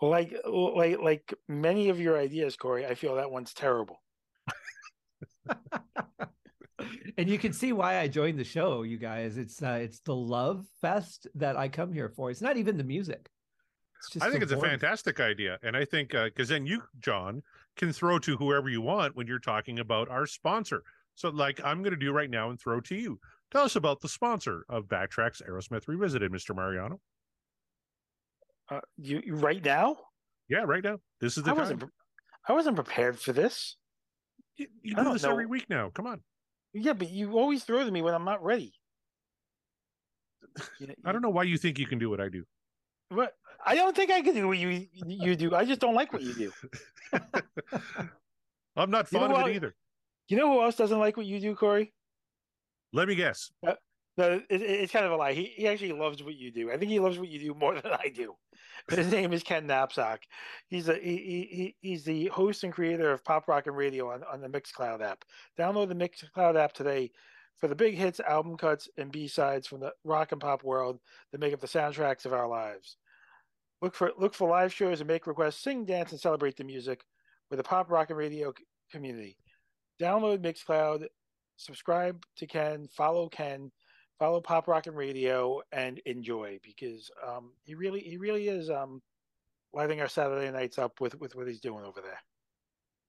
Like 0.02 0.34
like 0.44 0.98
like 0.98 1.34
many 1.48 1.88
of 1.88 2.00
your 2.00 2.18
ideas, 2.18 2.56
Corey, 2.56 2.86
I 2.86 2.94
feel 2.94 3.14
that 3.16 3.30
one's 3.30 3.54
terrible. 3.54 4.02
and 7.18 7.28
you 7.28 7.38
can 7.38 7.52
see 7.52 7.72
why 7.72 7.98
I 7.98 8.08
joined 8.08 8.38
the 8.38 8.44
show, 8.44 8.82
you 8.82 8.98
guys. 8.98 9.36
It's 9.38 9.62
uh, 9.62 9.78
it's 9.80 10.00
the 10.00 10.14
love 10.14 10.66
fest 10.80 11.26
that 11.34 11.56
I 11.56 11.68
come 11.68 11.92
here 11.92 12.08
for. 12.08 12.30
It's 12.30 12.42
not 12.42 12.56
even 12.56 12.76
the 12.76 12.84
music. 12.84 13.28
I 14.20 14.30
think 14.30 14.42
it's 14.42 14.52
a 14.52 14.60
fantastic 14.60 15.20
idea, 15.20 15.58
and 15.62 15.76
I 15.76 15.84
think 15.84 16.10
because 16.10 16.50
uh, 16.50 16.54
then 16.54 16.66
you, 16.66 16.82
John, 17.00 17.42
can 17.76 17.92
throw 17.92 18.18
to 18.20 18.36
whoever 18.36 18.68
you 18.68 18.80
want 18.80 19.16
when 19.16 19.26
you're 19.26 19.38
talking 19.38 19.78
about 19.78 20.08
our 20.10 20.26
sponsor. 20.26 20.82
So, 21.14 21.30
like 21.30 21.60
I'm 21.64 21.82
going 21.82 21.92
to 21.92 21.98
do 21.98 22.12
right 22.12 22.30
now 22.30 22.50
and 22.50 22.60
throw 22.60 22.80
to 22.82 22.94
you. 22.94 23.18
Tell 23.50 23.64
us 23.64 23.76
about 23.76 24.00
the 24.00 24.08
sponsor 24.08 24.64
of 24.68 24.84
Backtracks 24.84 25.42
Aerosmith 25.42 25.88
Revisited, 25.88 26.30
Mr. 26.30 26.54
Mariano. 26.54 27.00
Uh, 28.70 28.80
you, 28.96 29.22
you 29.24 29.34
right 29.34 29.64
now? 29.64 29.96
Yeah, 30.48 30.64
right 30.64 30.84
now. 30.84 30.98
This 31.20 31.38
is 31.38 31.44
the 31.44 31.52
I 31.52 31.54
time. 31.54 31.62
wasn't. 31.62 31.84
I 32.48 32.52
wasn't 32.52 32.76
prepared 32.76 33.18
for 33.18 33.32
this. 33.32 33.76
You, 34.56 34.66
you 34.82 34.94
do 34.94 35.12
this 35.12 35.22
know. 35.22 35.30
every 35.30 35.46
week 35.46 35.66
now. 35.68 35.90
Come 35.90 36.06
on. 36.06 36.20
Yeah, 36.78 36.92
but 36.92 37.10
you 37.10 37.32
always 37.38 37.64
throw 37.64 37.84
to 37.84 37.90
me 37.90 38.02
when 38.02 38.12
I'm 38.12 38.24
not 38.24 38.44
ready. 38.44 38.72
You 40.78 40.88
know, 40.88 40.94
I 41.04 41.12
don't 41.12 41.22
know 41.22 41.30
why 41.30 41.44
you 41.44 41.56
think 41.56 41.78
you 41.78 41.86
can 41.86 41.98
do 41.98 42.10
what 42.10 42.20
I 42.20 42.28
do. 42.28 42.44
What? 43.08 43.34
I 43.64 43.74
don't 43.74 43.96
think 43.96 44.10
I 44.10 44.20
can 44.20 44.34
do 44.34 44.46
what 44.46 44.58
you 44.58 44.86
you 45.06 45.36
do. 45.36 45.54
I 45.54 45.64
just 45.64 45.80
don't 45.80 45.94
like 45.94 46.12
what 46.12 46.22
you 46.22 46.34
do. 46.34 46.52
I'm 48.76 48.90
not 48.90 49.08
fond 49.08 49.22
you 49.22 49.28
know 49.28 49.36
of 49.36 49.48
it 49.48 49.56
either. 49.56 49.74
You 50.28 50.36
know 50.36 50.52
who 50.52 50.62
else 50.62 50.76
doesn't 50.76 50.98
like 50.98 51.16
what 51.16 51.26
you 51.26 51.40
do, 51.40 51.54
Corey? 51.54 51.92
Let 52.92 53.08
me 53.08 53.14
guess. 53.14 53.50
Uh, 53.66 53.74
no, 54.16 54.40
it, 54.48 54.62
it's 54.62 54.92
kind 54.92 55.04
of 55.04 55.12
a 55.12 55.16
lie. 55.16 55.32
He, 55.32 55.52
he 55.56 55.68
actually 55.68 55.92
loves 55.92 56.22
what 56.22 56.36
you 56.36 56.50
do. 56.50 56.70
I 56.70 56.76
think 56.76 56.90
he 56.90 57.00
loves 57.00 57.18
what 57.18 57.28
you 57.28 57.38
do 57.38 57.54
more 57.54 57.74
than 57.80 57.92
I 57.92 58.10
do. 58.14 58.34
His 58.88 59.10
name 59.10 59.32
is 59.32 59.42
Ken 59.42 59.66
Napzok. 59.66 60.18
He's 60.68 60.88
a 60.88 60.94
he, 60.94 61.16
he, 61.50 61.76
he's 61.80 62.04
the 62.04 62.26
host 62.26 62.64
and 62.64 62.72
creator 62.72 63.10
of 63.12 63.24
Pop 63.24 63.48
Rockin' 63.48 63.74
Radio 63.74 64.10
on, 64.10 64.22
on 64.24 64.40
the 64.40 64.48
Mixcloud 64.48 65.02
app. 65.02 65.24
Download 65.58 65.88
the 65.88 65.94
Mixcloud 65.94 66.56
app 66.56 66.72
today 66.72 67.10
for 67.56 67.68
the 67.68 67.74
big 67.74 67.94
hits, 67.94 68.20
album 68.20 68.56
cuts, 68.56 68.88
and 68.96 69.10
B 69.10 69.26
sides 69.28 69.66
from 69.66 69.80
the 69.80 69.92
rock 70.04 70.32
and 70.32 70.40
pop 70.40 70.62
world 70.62 71.00
that 71.32 71.40
make 71.40 71.54
up 71.54 71.60
the 71.60 71.66
soundtracks 71.66 72.26
of 72.26 72.32
our 72.32 72.46
lives. 72.46 72.96
Look 73.82 73.94
for 73.94 74.12
look 74.18 74.34
for 74.34 74.48
live 74.48 74.72
shows 74.72 75.00
and 75.00 75.08
make 75.08 75.26
requests, 75.26 75.62
sing, 75.62 75.84
dance, 75.84 76.12
and 76.12 76.20
celebrate 76.20 76.56
the 76.56 76.64
music 76.64 77.04
with 77.50 77.58
the 77.58 77.64
Pop 77.64 77.90
Rockin' 77.90 78.16
Radio 78.16 78.54
community. 78.90 79.36
Download 80.00 80.38
Mixcloud, 80.38 81.06
subscribe 81.56 82.24
to 82.36 82.46
Ken, 82.46 82.88
follow 82.92 83.28
Ken, 83.28 83.70
follow 84.18 84.40
Pop 84.40 84.68
Rockin' 84.68 84.94
Radio, 84.94 85.60
and 85.72 85.98
enjoy 86.06 86.58
because 86.62 87.10
um, 87.26 87.52
he 87.64 87.74
really 87.74 88.00
he 88.00 88.16
really 88.16 88.48
is 88.48 88.70
um, 88.70 89.02
lighting 89.72 90.00
our 90.00 90.08
Saturday 90.08 90.50
nights 90.50 90.78
up 90.78 91.00
with 91.00 91.18
with 91.20 91.34
what 91.34 91.46
he's 91.46 91.60
doing 91.60 91.84
over 91.84 92.00
there. 92.00 92.20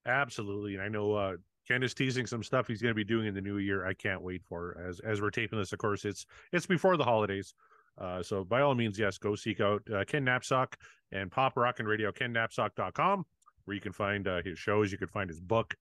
Absolutely, 0.05 0.75
and 0.75 0.83
I 0.83 0.87
know 0.87 1.13
uh, 1.13 1.35
Ken 1.67 1.83
is 1.83 1.93
teasing 1.93 2.25
some 2.25 2.43
stuff 2.43 2.67
he's 2.67 2.81
going 2.81 2.91
to 2.91 2.95
be 2.95 3.03
doing 3.03 3.27
in 3.27 3.33
the 3.33 3.41
new 3.41 3.57
year. 3.57 3.85
I 3.85 3.93
can't 3.93 4.21
wait 4.21 4.43
for 4.43 4.77
as 4.87 4.99
as 5.01 5.21
we're 5.21 5.31
taping 5.31 5.59
this. 5.59 5.73
Of 5.73 5.79
course, 5.79 6.05
it's 6.05 6.25
it's 6.51 6.65
before 6.65 6.97
the 6.97 7.03
holidays. 7.03 7.53
Uh, 7.97 8.21
so 8.21 8.43
by 8.43 8.61
all 8.61 8.75
means, 8.75 8.99
yes, 8.99 9.17
go 9.17 9.35
seek 9.35 9.59
out 9.59 9.81
uh, 9.93 10.05
Ken 10.05 10.23
Napzok 10.23 10.73
and 11.11 11.31
Pop 11.31 11.57
Rockin' 11.57 11.87
Radio, 11.87 12.11
kennapzok.com, 12.11 13.25
where 13.65 13.75
you 13.75 13.81
can 13.81 13.91
find 13.91 14.27
uh, 14.27 14.41
his 14.43 14.59
shows. 14.59 14.91
You 14.91 14.99
can 14.99 15.07
find 15.07 15.29
his 15.29 15.39
book, 15.39 15.75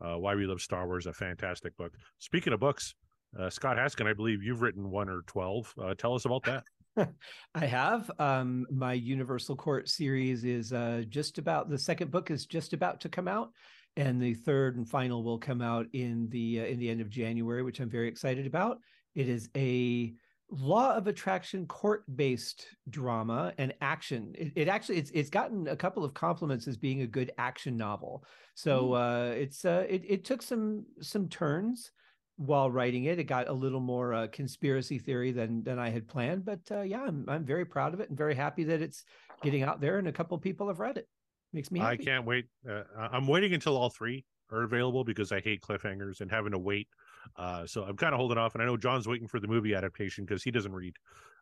uh, 0.00 0.16
Why 0.16 0.36
We 0.36 0.46
Love 0.46 0.60
Star 0.60 0.86
Wars, 0.86 1.06
a 1.06 1.12
fantastic 1.12 1.76
book. 1.76 1.92
Speaking 2.18 2.52
of 2.52 2.60
books, 2.60 2.94
uh, 3.38 3.50
Scott 3.50 3.76
Haskin, 3.76 4.06
I 4.06 4.12
believe 4.12 4.42
you've 4.42 4.62
written 4.62 4.90
one 4.90 5.08
or 5.08 5.22
12. 5.26 5.74
Uh, 5.80 5.94
tell 5.94 6.14
us 6.14 6.24
about 6.24 6.44
that. 6.44 6.64
I 7.54 7.66
have. 7.66 8.10
Um, 8.18 8.66
my 8.70 8.94
Universal 8.94 9.56
Court 9.56 9.88
series 9.88 10.44
is 10.44 10.72
just 11.08 11.38
about, 11.38 11.68
the 11.68 11.78
second 11.78 12.10
book 12.10 12.30
is 12.30 12.46
just 12.46 12.72
about 12.72 13.00
to 13.00 13.08
come 13.08 13.28
out. 13.28 13.50
and 13.96 14.20
the 14.20 14.34
third 14.34 14.76
and 14.76 14.88
final 14.88 15.22
will 15.22 15.38
come 15.38 15.62
out 15.62 15.86
in 15.92 16.28
the 16.28 16.60
uh, 16.60 16.64
in 16.64 16.78
the 16.78 16.88
end 16.88 17.00
of 17.00 17.08
January, 17.08 17.62
which 17.62 17.80
I'm 17.80 17.90
very 17.90 18.08
excited 18.08 18.46
about. 18.46 18.78
It 19.14 19.28
is 19.28 19.48
a 19.56 20.14
law 20.50 20.94
of 20.94 21.06
attraction 21.06 21.66
court 21.66 22.04
based 22.14 22.66
drama 22.88 23.52
and 23.58 23.74
action 23.80 24.32
it, 24.38 24.52
it, 24.54 24.68
actually 24.68 24.96
it's 24.96 25.10
it's 25.10 25.28
gotten 25.28 25.66
a 25.66 25.74
couple 25.74 26.04
of 26.04 26.14
compliments 26.14 26.68
as 26.68 26.76
being 26.76 27.02
a 27.02 27.06
good 27.06 27.32
action 27.36 27.76
novel 27.76 28.24
so 28.54 28.90
mm. 28.90 29.32
uh 29.32 29.34
it's 29.34 29.64
uh 29.64 29.84
it, 29.88 30.04
it 30.06 30.24
took 30.24 30.40
some 30.40 30.84
some 31.00 31.28
turns 31.28 31.90
while 32.36 32.70
writing 32.70 33.04
it 33.04 33.18
it 33.18 33.24
got 33.24 33.48
a 33.48 33.52
little 33.52 33.80
more 33.80 34.12
uh, 34.12 34.26
conspiracy 34.28 34.98
theory 34.98 35.32
than 35.32 35.62
than 35.62 35.78
i 35.78 35.88
had 35.88 36.06
planned 36.06 36.44
but 36.44 36.60
uh, 36.70 36.82
yeah 36.82 37.02
i'm 37.02 37.24
i'm 37.28 37.44
very 37.44 37.64
proud 37.64 37.94
of 37.94 38.00
it 38.00 38.08
and 38.08 38.18
very 38.18 38.34
happy 38.34 38.64
that 38.64 38.82
it's 38.82 39.04
getting 39.42 39.62
out 39.62 39.80
there 39.80 39.98
and 39.98 40.08
a 40.08 40.12
couple 40.12 40.36
people 40.38 40.68
have 40.68 40.78
read 40.78 40.98
it 40.98 41.08
makes 41.52 41.70
me 41.70 41.80
happy. 41.80 42.02
i 42.02 42.04
can't 42.04 42.26
wait 42.26 42.46
uh, 42.70 42.82
i'm 43.10 43.26
waiting 43.26 43.54
until 43.54 43.76
all 43.76 43.88
three 43.88 44.24
are 44.52 44.62
available 44.62 45.02
because 45.02 45.32
i 45.32 45.40
hate 45.40 45.62
cliffhangers 45.62 46.20
and 46.20 46.30
having 46.30 46.52
to 46.52 46.58
wait 46.58 46.88
uh, 47.36 47.66
so 47.66 47.82
I'm 47.82 47.96
kind 47.96 48.12
of 48.12 48.18
holding 48.18 48.38
off, 48.38 48.54
and 48.54 48.62
I 48.62 48.66
know 48.66 48.76
John's 48.76 49.08
waiting 49.08 49.28
for 49.28 49.40
the 49.40 49.48
movie 49.48 49.74
adaptation 49.74 50.24
because 50.24 50.42
he 50.42 50.50
doesn't 50.50 50.72
read. 50.72 50.94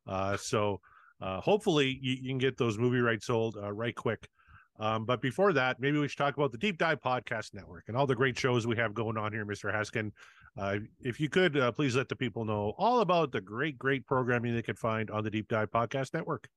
Uh, 0.06 0.36
so 0.36 0.80
uh, 1.20 1.40
hopefully 1.40 1.98
you, 2.00 2.16
you, 2.20 2.28
can 2.28 2.38
get 2.38 2.56
those 2.56 2.78
movie 2.78 3.00
rights 3.00 3.26
sold 3.26 3.56
uh, 3.56 3.72
right 3.72 3.94
quick. 3.94 4.28
Um, 4.78 5.04
but 5.04 5.22
before 5.22 5.52
that, 5.52 5.78
maybe 5.80 5.98
we 5.98 6.08
should 6.08 6.18
talk 6.18 6.36
about 6.36 6.52
the 6.52 6.58
Deep 6.58 6.78
Dive 6.78 7.00
Podcast 7.00 7.54
Network 7.54 7.84
and 7.88 7.96
all 7.96 8.06
the 8.06 8.14
great 8.14 8.38
shows 8.38 8.66
we 8.66 8.76
have 8.76 8.92
going 8.92 9.16
on 9.16 9.32
here, 9.32 9.46
Mr. 9.46 9.72
Haskin. 9.72 10.10
Uh, 10.58 10.78
if 11.00 11.20
you 11.20 11.28
could, 11.28 11.56
uh, 11.56 11.70
please 11.72 11.96
let 11.96 12.08
the 12.08 12.16
people 12.16 12.44
know 12.44 12.74
all 12.76 13.00
about 13.00 13.32
the 13.32 13.40
great, 13.40 13.78
great 13.78 14.06
programming 14.06 14.54
they 14.54 14.62
can 14.62 14.76
find 14.76 15.10
on 15.10 15.22
the 15.22 15.30
Deep 15.30 15.48
Dive 15.48 15.70
Podcast 15.70 16.12
Network. 16.14 16.48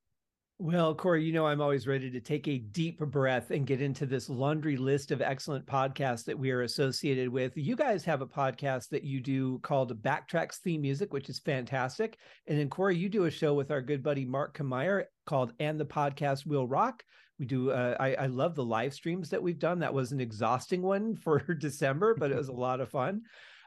Well, 0.60 0.92
Corey, 0.92 1.22
you 1.22 1.32
know, 1.32 1.46
I'm 1.46 1.60
always 1.60 1.86
ready 1.86 2.10
to 2.10 2.18
take 2.18 2.48
a 2.48 2.58
deep 2.58 2.98
breath 2.98 3.52
and 3.52 3.64
get 3.64 3.80
into 3.80 4.06
this 4.06 4.28
laundry 4.28 4.76
list 4.76 5.12
of 5.12 5.22
excellent 5.22 5.64
podcasts 5.66 6.24
that 6.24 6.36
we 6.36 6.50
are 6.50 6.62
associated 6.62 7.28
with. 7.28 7.56
You 7.56 7.76
guys 7.76 8.04
have 8.06 8.22
a 8.22 8.26
podcast 8.26 8.88
that 8.88 9.04
you 9.04 9.20
do 9.20 9.60
called 9.60 10.02
Backtracks 10.02 10.56
Theme 10.56 10.80
Music, 10.80 11.12
which 11.12 11.28
is 11.28 11.38
fantastic. 11.38 12.18
And 12.48 12.58
then, 12.58 12.68
Corey, 12.68 12.96
you 12.96 13.08
do 13.08 13.26
a 13.26 13.30
show 13.30 13.54
with 13.54 13.70
our 13.70 13.80
good 13.80 14.02
buddy 14.02 14.24
Mark 14.24 14.58
Kameyer 14.58 15.04
called 15.26 15.52
And 15.60 15.78
the 15.78 15.86
Podcast 15.86 16.44
Will 16.44 16.66
Rock. 16.66 17.04
We 17.38 17.46
do, 17.46 17.70
uh, 17.70 17.96
I, 18.00 18.14
I 18.14 18.26
love 18.26 18.56
the 18.56 18.64
live 18.64 18.92
streams 18.92 19.30
that 19.30 19.42
we've 19.44 19.60
done. 19.60 19.78
That 19.78 19.94
was 19.94 20.10
an 20.10 20.20
exhausting 20.20 20.82
one 20.82 21.14
for 21.22 21.38
December, 21.38 22.16
but 22.18 22.32
it 22.32 22.36
was 22.36 22.48
a 22.48 22.52
lot 22.52 22.80
of 22.80 22.90
fun. 22.90 23.22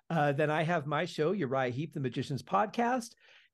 Uh, 0.09 0.33
then 0.33 0.51
I 0.51 0.63
have 0.63 0.85
my 0.85 1.05
show, 1.05 1.31
Uriah 1.31 1.71
Heep, 1.71 1.93
the 1.93 2.01
Magician's 2.01 2.43
Podcast. 2.43 3.11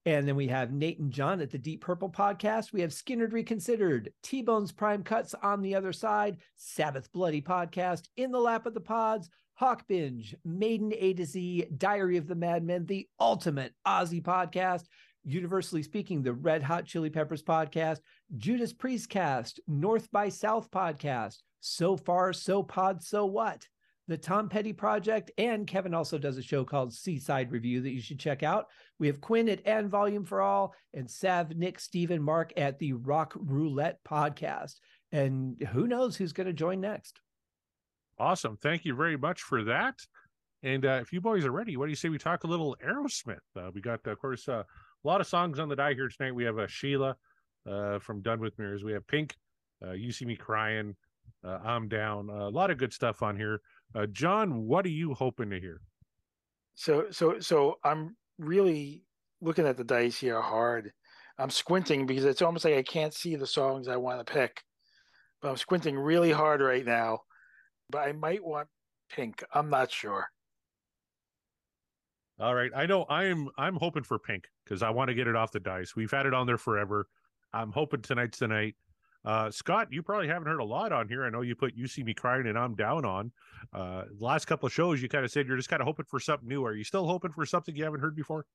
And 0.07 0.25
then 0.25 0.37
we 0.37 0.47
have 0.47 0.71
Nate 0.71 0.99
and 0.99 1.11
John 1.11 1.41
at 1.41 1.51
the 1.51 1.57
Deep 1.57 1.81
Purple 1.81 2.09
podcast. 2.09 2.71
We 2.71 2.79
have 2.79 2.91
Skynyrd 2.91 3.33
Reconsidered, 3.33 4.13
T 4.23 4.41
Bone's 4.41 4.71
Prime 4.71 5.03
Cuts 5.03 5.35
on 5.43 5.61
the 5.61 5.75
other 5.75 5.91
side, 5.91 6.37
Sabbath 6.55 7.11
Bloody 7.11 7.41
podcast, 7.41 8.03
In 8.15 8.31
the 8.31 8.39
Lap 8.39 8.65
of 8.65 8.73
the 8.73 8.79
Pods, 8.79 9.29
Hawk 9.55 9.85
Binge, 9.85 10.33
Maiden 10.45 10.93
A 10.97 11.13
to 11.15 11.25
Z, 11.25 11.65
Diary 11.75 12.15
of 12.15 12.25
the 12.25 12.35
Madmen, 12.35 12.85
the 12.85 13.05
ultimate 13.19 13.73
Aussie 13.85 14.23
podcast, 14.23 14.85
universally 15.25 15.83
speaking, 15.83 16.23
the 16.23 16.31
Red 16.31 16.63
Hot 16.63 16.85
Chili 16.85 17.09
Peppers 17.09 17.43
podcast, 17.43 17.99
Judas 18.37 18.71
Priest 18.71 19.09
cast, 19.09 19.59
North 19.67 20.09
by 20.09 20.29
South 20.29 20.71
podcast, 20.71 21.39
So 21.59 21.97
Far, 21.97 22.31
So 22.31 22.63
Pod, 22.63 23.03
So 23.03 23.25
What, 23.25 23.67
the 24.07 24.17
Tom 24.17 24.47
Petty 24.47 24.71
Project, 24.73 25.31
and 25.37 25.67
Kevin 25.67 25.93
also 25.93 26.17
does 26.17 26.37
a 26.37 26.41
show 26.41 26.63
called 26.63 26.93
Seaside 26.93 27.51
Review 27.51 27.81
that 27.81 27.91
you 27.91 28.01
should 28.01 28.19
check 28.19 28.41
out. 28.41 28.67
We 28.99 29.07
have 29.07 29.19
Quinn 29.19 29.49
at 29.49 29.65
And 29.65 29.89
Volume 29.89 30.23
for 30.25 30.41
All, 30.41 30.73
and 30.93 31.09
Sav, 31.09 31.55
Nick, 31.55 31.79
Stephen, 31.79 32.21
Mark 32.21 32.53
at 32.55 32.79
the 32.79 32.93
Rock 32.93 33.33
Roulette 33.35 33.99
Podcast. 34.07 34.75
And 35.11 35.61
who 35.71 35.87
knows 35.87 36.15
who's 36.15 36.33
going 36.33 36.47
to 36.47 36.53
join 36.53 36.79
next? 36.79 37.19
Awesome. 38.19 38.57
Thank 38.57 38.85
you 38.85 38.95
very 38.95 39.17
much 39.17 39.41
for 39.41 39.63
that. 39.65 39.95
And 40.63 40.85
uh, 40.85 40.99
if 41.01 41.13
you 41.13 41.21
boys 41.21 41.45
are 41.45 41.51
ready, 41.51 41.77
what 41.77 41.85
do 41.85 41.91
you 41.91 41.95
say 41.95 42.09
we 42.09 42.17
talk 42.17 42.43
a 42.43 42.47
little 42.47 42.75
Aerosmith? 42.83 43.37
Uh, 43.55 43.69
we 43.73 43.81
got, 43.81 44.05
of 44.07 44.19
course, 44.19 44.47
uh, 44.47 44.63
a 44.63 45.07
lot 45.07 45.21
of 45.21 45.27
songs 45.27 45.59
on 45.59 45.69
the 45.69 45.75
die 45.75 45.93
here 45.93 46.09
tonight. 46.09 46.33
We 46.33 46.45
have 46.45 46.57
uh, 46.57 46.65
Shela 46.65 47.15
uh, 47.69 47.99
from 47.99 48.21
Done 48.21 48.39
with 48.39 48.57
Mirrors. 48.57 48.83
We 48.83 48.93
have 48.93 49.05
Pink, 49.05 49.35
uh, 49.85 49.91
You 49.91 50.11
See 50.11 50.25
Me 50.25 50.35
Crying, 50.35 50.95
uh, 51.45 51.59
I'm 51.63 51.87
Down. 51.87 52.29
a 52.29 52.49
lot 52.49 52.71
of 52.71 52.77
good 52.77 52.91
stuff 52.91 53.21
on 53.21 53.37
here. 53.37 53.61
Uh, 53.95 54.05
John, 54.07 54.67
what 54.67 54.85
are 54.85 54.89
you 54.89 55.13
hoping 55.13 55.49
to 55.49 55.59
hear? 55.59 55.81
So, 56.75 57.07
so, 57.11 57.39
so 57.39 57.79
I'm 57.83 58.15
really 58.37 59.03
looking 59.41 59.65
at 59.65 59.77
the 59.77 59.83
dice 59.83 60.17
here 60.17 60.41
hard. 60.41 60.91
I'm 61.39 61.49
squinting 61.49 62.05
because 62.05 62.25
it's 62.25 62.41
almost 62.41 62.65
like 62.65 62.75
I 62.75 62.83
can't 62.83 63.13
see 63.13 63.35
the 63.35 63.47
songs 63.47 63.87
I 63.87 63.97
want 63.97 64.25
to 64.25 64.31
pick. 64.31 64.61
But 65.41 65.49
I'm 65.49 65.57
squinting 65.57 65.97
really 65.97 66.31
hard 66.31 66.61
right 66.61 66.85
now. 66.85 67.19
But 67.89 68.07
I 68.07 68.11
might 68.11 68.43
want 68.43 68.67
pink. 69.09 69.43
I'm 69.53 69.69
not 69.69 69.91
sure. 69.91 70.27
All 72.39 72.53
right. 72.53 72.71
I 72.75 72.85
know 72.85 73.05
I'm 73.09 73.49
I'm 73.57 73.75
hoping 73.75 74.03
for 74.03 74.19
pink 74.19 74.45
because 74.63 74.83
I 74.83 74.89
want 74.89 75.09
to 75.09 75.13
get 75.13 75.27
it 75.27 75.35
off 75.35 75.51
the 75.51 75.59
dice. 75.59 75.95
We've 75.95 76.11
had 76.11 76.25
it 76.25 76.33
on 76.33 76.45
there 76.45 76.57
forever. 76.57 77.07
I'm 77.53 77.71
hoping 77.71 78.01
tonight's 78.01 78.37
tonight. 78.37 78.75
Uh, 79.27 79.51
Scott, 79.51 79.89
you 79.91 80.01
probably 80.01 80.29
haven't 80.29 80.47
heard 80.47 80.61
a 80.61 80.63
lot 80.65 80.93
on 80.93 81.09
here. 81.09 81.25
I 81.25 81.29
know 81.29 81.41
you 81.41 81.53
put 81.53 81.75
"You 81.75 81.85
See 81.85 82.01
Me 82.01 82.13
Crying" 82.13 82.47
and 82.47 82.57
"I'm 82.57 82.75
Down" 82.75 83.03
on. 83.03 83.33
Uh, 83.73 84.03
the 84.17 84.23
last 84.23 84.45
couple 84.45 84.67
of 84.67 84.71
shows, 84.71 85.01
you 85.01 85.09
kind 85.09 85.25
of 85.25 85.31
said 85.31 85.47
you're 85.47 85.57
just 85.57 85.67
kind 85.67 85.81
of 85.81 85.85
hoping 85.85 86.05
for 86.07 86.17
something 86.17 86.47
new. 86.47 86.63
Are 86.63 86.73
you 86.73 86.85
still 86.85 87.05
hoping 87.05 87.33
for 87.33 87.45
something 87.45 87.75
you 87.75 87.83
haven't 87.83 87.99
heard 87.99 88.15
before? 88.15 88.45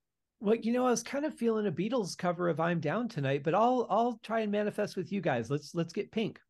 Well, 0.40 0.54
you 0.54 0.72
know, 0.72 0.86
I 0.86 0.90
was 0.90 1.02
kind 1.02 1.26
of 1.26 1.34
feeling 1.34 1.66
a 1.66 1.70
Beatles 1.70 2.16
cover 2.16 2.48
of 2.48 2.58
"I'm 2.58 2.80
Down" 2.80 3.06
tonight, 3.06 3.42
but 3.44 3.52
I'll 3.54 3.86
I'll 3.90 4.18
try 4.22 4.40
and 4.40 4.50
manifest 4.50 4.96
with 4.96 5.12
you 5.12 5.20
guys. 5.20 5.50
Let's 5.50 5.74
let's 5.74 5.92
get 5.92 6.10
Pink. 6.10 6.40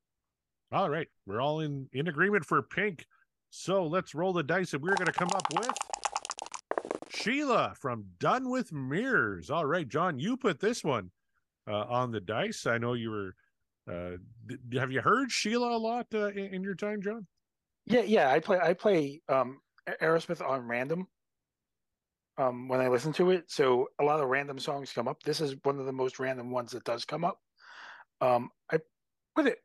All 0.71 0.88
right, 0.88 1.09
we're 1.26 1.41
all 1.41 1.59
in 1.59 1.88
in 1.93 2.07
agreement 2.07 2.45
for 2.45 2.62
Pink. 2.62 3.05
So 3.50 3.88
let's 3.88 4.14
roll 4.14 4.33
the 4.33 4.45
dice, 4.45 4.73
and 4.73 4.85
we're 4.85 4.95
going 4.95 5.07
to 5.07 5.12
come 5.12 5.31
up 5.35 5.47
with 5.59 5.76
Shela 7.11 7.76
from 7.76 8.05
Done 8.21 8.49
with 8.50 8.73
Mirrors. 8.73 9.50
All 9.50 9.67
right, 9.67 9.88
John, 9.88 10.21
you 10.21 10.37
put 10.37 10.61
this 10.61 10.85
one 10.85 11.11
uh, 11.69 11.87
on 11.88 12.12
the 12.12 12.21
dice. 12.21 12.67
I 12.67 12.79
know 12.79 12.93
you 12.93 13.11
were 13.11 13.35
uh, 13.91 14.12
have 14.75 14.93
you 14.93 15.01
heard 15.01 15.31
Shela 15.31 15.73
a 15.73 15.77
lot 15.77 16.07
uh, 16.15 16.29
in, 16.29 16.55
in, 16.55 16.62
your 16.62 16.75
time, 16.75 17.03
John? 17.03 17.27
Yeah, 17.87 18.03
yeah. 18.03 18.31
I 18.31 18.39
play 18.39 18.59
I 18.61 18.75
play 18.75 19.21
um, 19.29 19.61
Aerosmith 20.01 20.47
on 20.47 20.69
random 20.69 21.09
um, 22.39 22.69
when 22.69 22.81
I 22.81 22.89
listen 22.89 23.12
to 23.15 23.31
it. 23.31 23.51
So 23.51 23.89
a 24.01 24.05
lot 24.05 24.21
of 24.21 24.29
random 24.29 24.59
songs 24.59 24.93
come 24.93 25.09
up. 25.09 25.23
This 25.23 25.41
is 25.41 25.57
one 25.65 25.79
of 25.79 25.87
the 25.87 25.93
most 25.93 26.19
random 26.19 26.51
ones 26.51 26.73
that 26.73 26.85
does 26.85 27.05
come 27.05 27.25
up. 27.25 27.39
Um, 28.21 28.51
I 28.71 28.79
put 29.35 29.47
it 29.47 29.59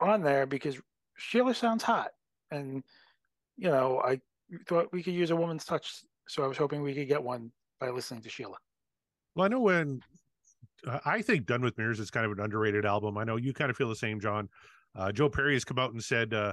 on 0.00 0.22
there 0.22 0.46
because 0.46 0.78
Shela 1.18 1.54
sounds 1.54 1.82
hot, 1.82 2.10
and 2.50 2.82
you 3.56 3.70
know 3.70 4.02
I 4.04 4.20
thought 4.66 4.92
we 4.92 5.02
could 5.02 5.14
use 5.14 5.30
a 5.30 5.36
woman's 5.36 5.64
touch. 5.64 6.02
So 6.28 6.44
I 6.44 6.46
was 6.46 6.58
hoping 6.58 6.82
we 6.82 6.94
could 6.94 7.08
get 7.08 7.22
one 7.22 7.50
by 7.80 7.88
listening 7.88 8.22
to 8.22 8.28
Shela. 8.28 8.56
Well, 9.34 9.46
I 9.46 9.48
know 9.48 9.60
when 9.60 10.02
I 11.04 11.22
think 11.22 11.46
Done 11.46 11.62
with 11.62 11.78
Mirrors 11.78 12.00
is 12.00 12.10
kind 12.10 12.26
of 12.26 12.32
an 12.32 12.40
underrated 12.40 12.84
album. 12.84 13.16
I 13.16 13.24
know 13.24 13.36
you 13.36 13.52
kind 13.52 13.70
of 13.70 13.76
feel 13.76 13.88
the 13.88 13.96
same, 13.96 14.20
John. 14.20 14.48
Uh, 14.94 15.12
Joe 15.12 15.28
Perry 15.28 15.54
has 15.54 15.64
come 15.64 15.78
out 15.78 15.92
and 15.92 16.02
said, 16.02 16.34
uh, 16.34 16.52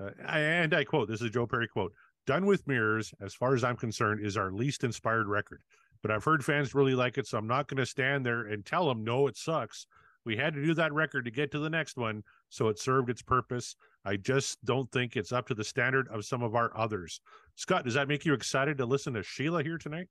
uh, 0.00 0.10
and 0.26 0.74
I 0.74 0.84
quote, 0.84 1.08
this 1.08 1.22
is 1.22 1.30
Joe 1.30 1.46
Perry 1.46 1.68
quote 1.68 1.92
Done 2.26 2.46
with 2.46 2.66
Mirrors, 2.66 3.14
as 3.20 3.34
far 3.34 3.54
as 3.54 3.64
I'm 3.64 3.76
concerned, 3.76 4.24
is 4.24 4.36
our 4.36 4.52
least 4.52 4.84
inspired 4.84 5.28
record. 5.28 5.62
But 6.02 6.10
I've 6.10 6.24
heard 6.24 6.44
fans 6.44 6.74
really 6.74 6.94
like 6.94 7.18
it, 7.18 7.26
so 7.26 7.38
I'm 7.38 7.46
not 7.46 7.68
going 7.68 7.78
to 7.78 7.86
stand 7.86 8.24
there 8.24 8.42
and 8.42 8.64
tell 8.64 8.88
them, 8.88 9.04
no, 9.04 9.26
it 9.26 9.36
sucks. 9.36 9.86
We 10.24 10.36
had 10.36 10.54
to 10.54 10.64
do 10.64 10.74
that 10.74 10.92
record 10.92 11.24
to 11.24 11.30
get 11.30 11.50
to 11.52 11.58
the 11.58 11.70
next 11.70 11.96
one, 11.96 12.22
so 12.48 12.68
it 12.68 12.78
served 12.78 13.08
its 13.08 13.22
purpose. 13.22 13.74
I 14.04 14.16
just 14.16 14.62
don't 14.64 14.90
think 14.92 15.16
it's 15.16 15.32
up 15.32 15.46
to 15.48 15.54
the 15.54 15.64
standard 15.64 16.08
of 16.08 16.24
some 16.24 16.42
of 16.42 16.54
our 16.54 16.76
others. 16.76 17.20
Scott, 17.56 17.84
does 17.84 17.94
that 17.94 18.08
make 18.08 18.24
you 18.24 18.34
excited 18.34 18.78
to 18.78 18.86
listen 18.86 19.14
to 19.14 19.20
Shela 19.20 19.62
here 19.62 19.78
tonight? 19.78 20.08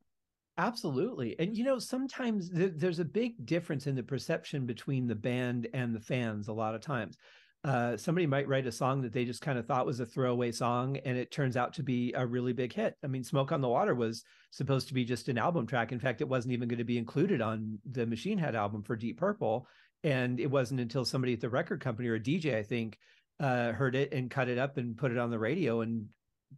Absolutely. 0.60 1.38
And 1.40 1.58
you 1.58 1.64
know, 1.64 1.80
sometimes 1.80 2.50
th- 2.50 2.74
there's 2.76 3.00
a 3.00 3.06
big 3.06 3.46
difference 3.46 3.88
in 3.88 3.96
the 3.96 4.04
perception 4.04 4.66
between 4.66 5.08
the 5.08 5.16
band 5.16 5.70
and 5.74 5.96
the 5.96 6.02
fans 6.02 6.50
a 6.50 6.54
lot 6.54 6.76
of 6.76 6.82
times. 6.82 7.18
Uh, 7.64 7.96
somebody 7.96 8.28
might 8.28 8.48
write 8.48 8.68
a 8.68 8.72
song 8.72 9.02
that 9.02 9.14
they 9.14 9.24
just 9.24 9.42
kind 9.42 9.58
of 9.58 9.66
thought 9.66 9.86
was 9.86 10.02
a 10.02 10.06
throwaway 10.06 10.52
song, 10.52 10.98
and 11.06 11.18
it 11.18 11.32
turns 11.32 11.56
out 11.56 11.74
to 11.74 11.84
be 11.84 12.12
a 12.12 12.26
really 12.28 12.52
big 12.52 12.74
hit. 12.74 12.94
I 13.06 13.08
mean, 13.08 13.24
Smoke 13.24 13.54
on 13.54 13.62
the 13.62 13.70
Water 13.70 13.96
was 13.96 14.26
supposed 14.52 14.90
to 14.90 14.94
be 14.94 15.06
just 15.06 15.30
an 15.30 15.38
album 15.38 15.66
track. 15.66 15.94
In 15.94 16.00
fact, 16.00 16.20
it 16.20 16.28
wasn't 16.28 16.54
even 16.54 16.68
going 16.68 16.80
to 16.80 16.84
be 16.84 16.98
included 16.98 17.40
on 17.40 17.80
the 17.90 18.06
Machine 18.06 18.38
Head 18.38 18.54
album 18.54 18.84
for 18.84 18.98
Deep 18.98 19.18
Purple. 19.18 19.66
And 20.04 20.42
it 20.42 20.52
wasn't 20.52 20.82
until 20.82 21.06
somebody 21.06 21.34
at 21.34 21.40
the 21.40 21.50
record 21.50 21.80
company 21.80 22.10
or 22.10 22.16
a 22.16 22.20
DJ, 22.20 22.56
I 22.56 22.64
think, 22.64 22.98
uh, 23.40 23.72
heard 23.72 23.96
it 23.96 24.12
and 24.14 24.30
cut 24.30 24.50
it 24.50 24.58
up 24.58 24.76
and 24.78 24.98
put 24.98 25.12
it 25.12 25.18
on 25.18 25.30
the 25.30 25.40
radio, 25.40 25.80
and 25.80 26.08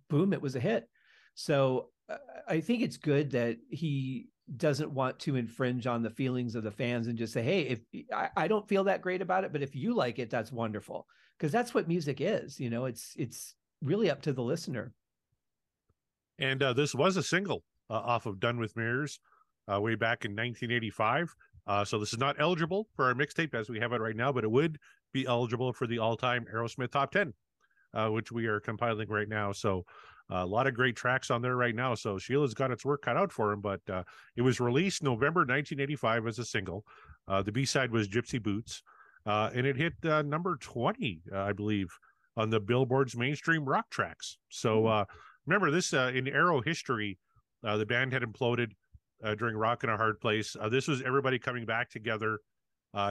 boom, 0.10 0.34
it 0.34 0.41
was 0.41 0.55
a 0.55 0.60
hit. 0.60 0.88
So 1.36 1.90
I 2.48 2.60
think 2.60 2.82
it's 2.82 2.98
good 2.98 3.32
that 3.32 3.58
he 3.70 4.27
doesn't 4.58 4.91
want 4.91 5.20
to 5.20 5.36
infringe 5.36 5.88
on 5.88 6.03
the 6.03 6.10
feelings 6.10 6.56
of 6.56 6.63
the 6.63 6.72
fans 6.72 7.08
and 7.08 7.18
just 7.18 7.34
say, 7.34 7.41
"Hey, 7.41 7.62
if 7.62 7.80
I, 8.13 8.30
I 8.36 8.48
don't 8.48 8.68
feel 8.68 8.84
that 8.86 9.01
great 9.01 9.22
about 9.22 9.44
it, 9.44 9.51
but 9.51 9.62
if 9.62 9.75
you 9.75 9.94
like 9.96 10.20
it, 10.20 10.30
that's 10.30 10.51
wonderful." 10.51 11.08
Because 11.38 11.51
that's 11.51 11.74
what 11.74 11.88
music 11.88 12.22
is. 12.22 12.60
You 12.60 12.70
know, 12.70 12.86
it's 12.86 13.13
it's 13.18 13.56
really 13.82 14.10
up 14.10 14.22
to 14.24 14.34
the 14.34 14.44
listener. 14.44 14.94
And 16.39 16.62
uh, 16.62 16.74
this 16.74 16.94
was 16.96 17.18
a 17.18 17.24
single 17.24 17.63
uh, 17.89 17.94
off 17.94 18.25
of 18.25 18.39
"Done 18.39 18.58
with 18.58 18.75
Mirrors" 18.75 19.20
uh, 19.72 19.80
way 19.80 19.96
back 19.96 20.25
in 20.25 20.32
1985. 20.32 21.34
Uh, 21.68 21.86
so 21.86 22.00
this 22.00 22.12
is 22.12 22.20
not 22.20 22.36
eligible 22.39 22.88
for 22.96 23.06
our 23.06 23.13
mixtape 23.13 23.53
as 23.53 23.70
we 23.70 23.80
have 23.80 23.94
it 23.94 24.01
right 24.01 24.15
now, 24.15 24.32
but 24.32 24.44
it 24.44 24.51
would 24.51 24.80
be 25.13 25.25
eligible 25.27 25.72
for 25.72 25.86
the 25.88 26.00
all-time 26.00 26.46
Aerosmith 26.53 26.91
top 26.91 27.12
10. 27.12 27.34
uh, 27.94 28.10
which 28.10 28.32
we 28.32 28.48
are 28.48 28.60
compiling 28.60 29.10
right 29.10 29.30
now. 29.30 29.51
So 29.51 29.86
a 30.32 30.46
lot 30.46 30.66
of 30.66 30.74
great 30.74 30.96
tracks 30.96 31.30
on 31.30 31.42
there 31.42 31.56
right 31.56 31.76
now. 31.76 31.94
So 31.94 32.18
Shela's 32.18 32.54
got 32.54 32.72
its 32.72 32.86
work 32.86 33.02
cut 33.02 33.18
out 33.18 33.32
for 33.32 33.52
him, 33.52 33.62
but 33.62 33.82
uh, 33.90 34.04
it 34.36 34.42
was 34.42 34.60
released 34.60 35.04
November 35.04 35.42
1985 35.42 36.28
as 36.28 36.40
a 36.40 36.46
single. 36.46 36.86
Uh, 37.28 37.42
the 37.42 37.52
B 37.52 37.66
side 37.66 37.92
was 37.92 38.08
Gypsy 38.08 38.42
Boots, 38.42 38.82
uh, 39.26 39.50
and 39.54 39.68
it 39.68 39.76
hit 39.76 39.94
uh, 40.06 40.22
number 40.22 40.56
20, 40.58 41.22
uh, 41.34 41.40
I 41.40 41.54
believe, 41.54 41.90
on 42.38 42.50
the 42.50 42.60
Billboard's 42.60 43.16
mainstream 43.16 43.66
rock 43.66 43.90
tracks. 43.90 44.38
So 44.50 44.88
uh, 44.88 45.06
remember 45.46 45.70
this 45.70 45.94
in 45.94 46.28
Arrow 46.28 46.62
history, 46.62 47.18
the 47.62 47.86
band 47.86 48.14
had 48.14 48.24
imploded 48.24 48.72
during 49.38 49.56
Rock 49.56 49.84
in 49.84 49.90
a 49.90 49.98
Hard 49.98 50.20
Place. 50.20 50.56
this 50.70 50.88
was 50.88 51.02
everybody 51.02 51.38
coming 51.38 51.66
back 51.66 51.90
together, 51.90 52.40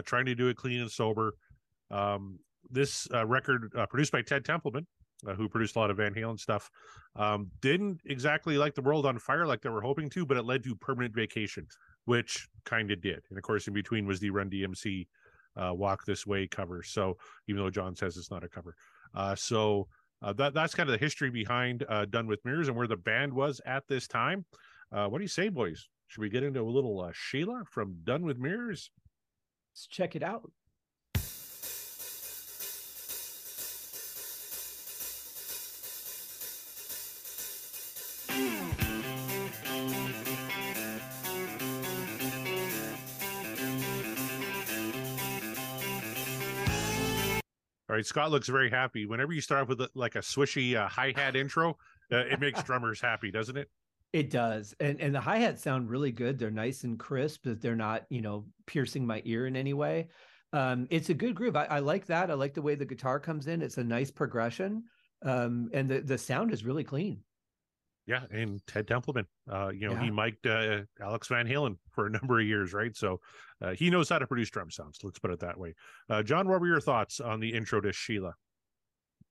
trying 0.05 0.27
to 0.27 0.35
do 0.35 0.49
it 0.49 0.57
clean 0.57 0.81
and 0.81 0.91
sober. 0.91 1.35
Um, 1.91 2.39
this 2.71 3.07
record 3.27 3.73
produced 3.91 4.13
by 4.13 4.23
Ted 4.23 4.45
Templeman, 4.45 4.87
uh, 5.27 5.35
who 5.35 5.49
produced 5.49 5.77
a 5.77 5.79
lot 5.79 5.91
of 5.91 5.97
Van 5.97 6.15
Halen 6.15 6.39
stuff, 6.39 6.71
um, 7.17 7.51
didn't 7.61 8.01
exactly 8.07 8.59
like 8.59 8.75
the 8.75 8.83
world 8.83 9.07
on 9.07 9.19
fire 9.19 9.47
like 9.47 9.63
they 9.63 9.69
were 9.69 9.81
hoping 9.81 10.09
to, 10.11 10.27
but 10.27 10.37
it 10.37 10.45
led 10.45 10.63
to 10.65 10.75
permanent 10.75 11.15
vacation, 11.15 11.67
which 12.05 12.49
kind 12.65 12.91
of 12.91 13.01
did. 13.01 13.23
And 13.29 13.39
of 13.39 13.43
course, 13.43 13.67
in 13.67 13.75
between 13.75 14.07
was 14.07 14.21
the 14.21 14.31
Run 14.31 14.51
DMC 14.51 15.07
uh, 15.57 15.73
Walk 15.75 16.05
This 16.05 16.27
Way 16.27 16.47
cover. 16.47 16.83
So 16.83 17.17
even 17.49 17.63
though 17.63 17.71
John 17.71 17.95
says 17.95 18.17
it's 18.17 18.31
not 18.31 18.45
a 18.45 18.49
cover, 18.49 18.75
uh, 19.15 19.35
so 19.35 19.89
uh, 20.23 20.33
that 20.35 20.55
that's 20.55 20.75
kind 20.75 20.89
of 20.89 20.93
the 20.93 21.05
history 21.05 21.31
behind 21.31 21.85
uh, 21.89 22.05
Done 22.05 22.27
with 22.27 22.45
Mirrors 22.45 22.69
and 22.69 22.77
where 22.77 22.87
the 22.87 22.97
band 22.97 23.33
was 23.33 23.61
at 23.67 23.87
this 23.89 24.07
time. 24.07 24.45
Uh, 24.93 25.07
what 25.07 25.19
do 25.19 25.25
you 25.25 25.29
say, 25.29 25.49
boys? 25.49 25.89
Should 26.09 26.21
we 26.21 26.29
get 26.29 26.43
into 26.43 26.61
a 26.61 26.63
little 26.63 27.09
Shela 27.13 27.67
from 27.69 27.97
Done 28.03 28.25
with 28.25 28.39
Mirrors? 28.39 28.91
Let's 29.73 29.87
check 29.87 30.17
it 30.17 30.23
out. 30.23 30.51
Right, 48.01 48.07
Scott 48.07 48.31
looks 48.31 48.49
very 48.49 48.71
happy. 48.71 49.05
Whenever 49.05 49.33
you 49.33 49.41
start 49.41 49.69
with 49.69 49.81
a, 49.83 49.91
like 49.95 50.17
a 50.17 50.21
swishy 50.21 50.75
uh, 50.75 50.89
hi 50.89 51.13
hat 51.15 51.37
intro, 51.37 51.77
uh, 52.11 52.17
it 52.17 52.41
makes 52.41 52.63
drummers 52.65 53.01
happy, 53.01 53.31
doesn't 53.31 53.57
it? 53.57 53.69
It 54.13 54.31
does, 54.31 54.75
and 54.81 55.01
and 55.01 55.15
the 55.15 55.21
hi 55.21 55.37
hats 55.37 55.63
sound 55.63 55.89
really 55.89 56.11
good. 56.11 56.39
They're 56.39 56.51
nice 56.51 56.83
and 56.83 56.99
crisp, 56.99 57.43
but 57.45 57.61
they're 57.61 57.77
not 57.77 58.07
you 58.09 58.23
know 58.23 58.47
piercing 58.67 59.07
my 59.07 59.23
ear 59.25 59.47
in 59.47 59.55
any 59.55 59.75
way. 59.75 60.09
Um, 60.53 60.89
it's 60.91 61.11
a 61.11 61.15
good 61.15 61.37
groove. 61.37 61.55
I, 61.55 61.67
I, 61.67 61.79
like 61.79 62.07
that. 62.07 62.29
I 62.29 62.35
like 62.35 62.55
the 62.55 62.63
way 62.63 62.75
the 62.75 62.85
guitar 62.85 63.21
comes 63.21 63.47
in. 63.47 63.63
It's 63.63 63.79
a 63.79 63.85
nice 63.85 64.11
progression, 64.11 64.83
um, 65.25 65.71
and 65.73 65.89
the 65.89 66.01
the 66.01 66.19
sound 66.19 66.53
is 66.53 66.65
really 66.65 66.83
clean. 66.83 67.21
Yeah, 68.07 68.23
and 68.31 68.61
Ted 68.67 68.89
Templeman, 68.89 69.27
uh, 69.51 69.69
you 69.69 69.87
know, 69.87 69.95
yeah. 69.95 70.03
he 70.03 70.11
mic'd 70.11 70.47
uh, 70.47 70.81
Alex 71.01 71.29
Van 71.29 71.47
Halen 71.47 71.77
for 71.93 72.07
a 72.07 72.11
number 72.11 72.41
of 72.41 72.47
years, 72.47 72.73
right? 72.73 72.97
So 72.97 73.21
uh, 73.63 73.73
he 73.73 73.91
knows 73.91 74.09
how 74.09 74.19
to 74.19 74.27
produce 74.27 74.51
drum 74.51 74.71
sounds. 74.71 74.99
Let's 75.03 75.19
put 75.19 75.31
it 75.31 75.41
that 75.41 75.59
way. 75.59 75.75
Uh, 76.09 76.23
John, 76.23 76.49
what 76.49 76.61
were 76.61 76.67
your 76.67 76.81
thoughts 76.81 77.21
on 77.21 77.41
the 77.41 77.53
intro 77.53 77.81
to 77.81 77.91
Shela? 77.91 78.33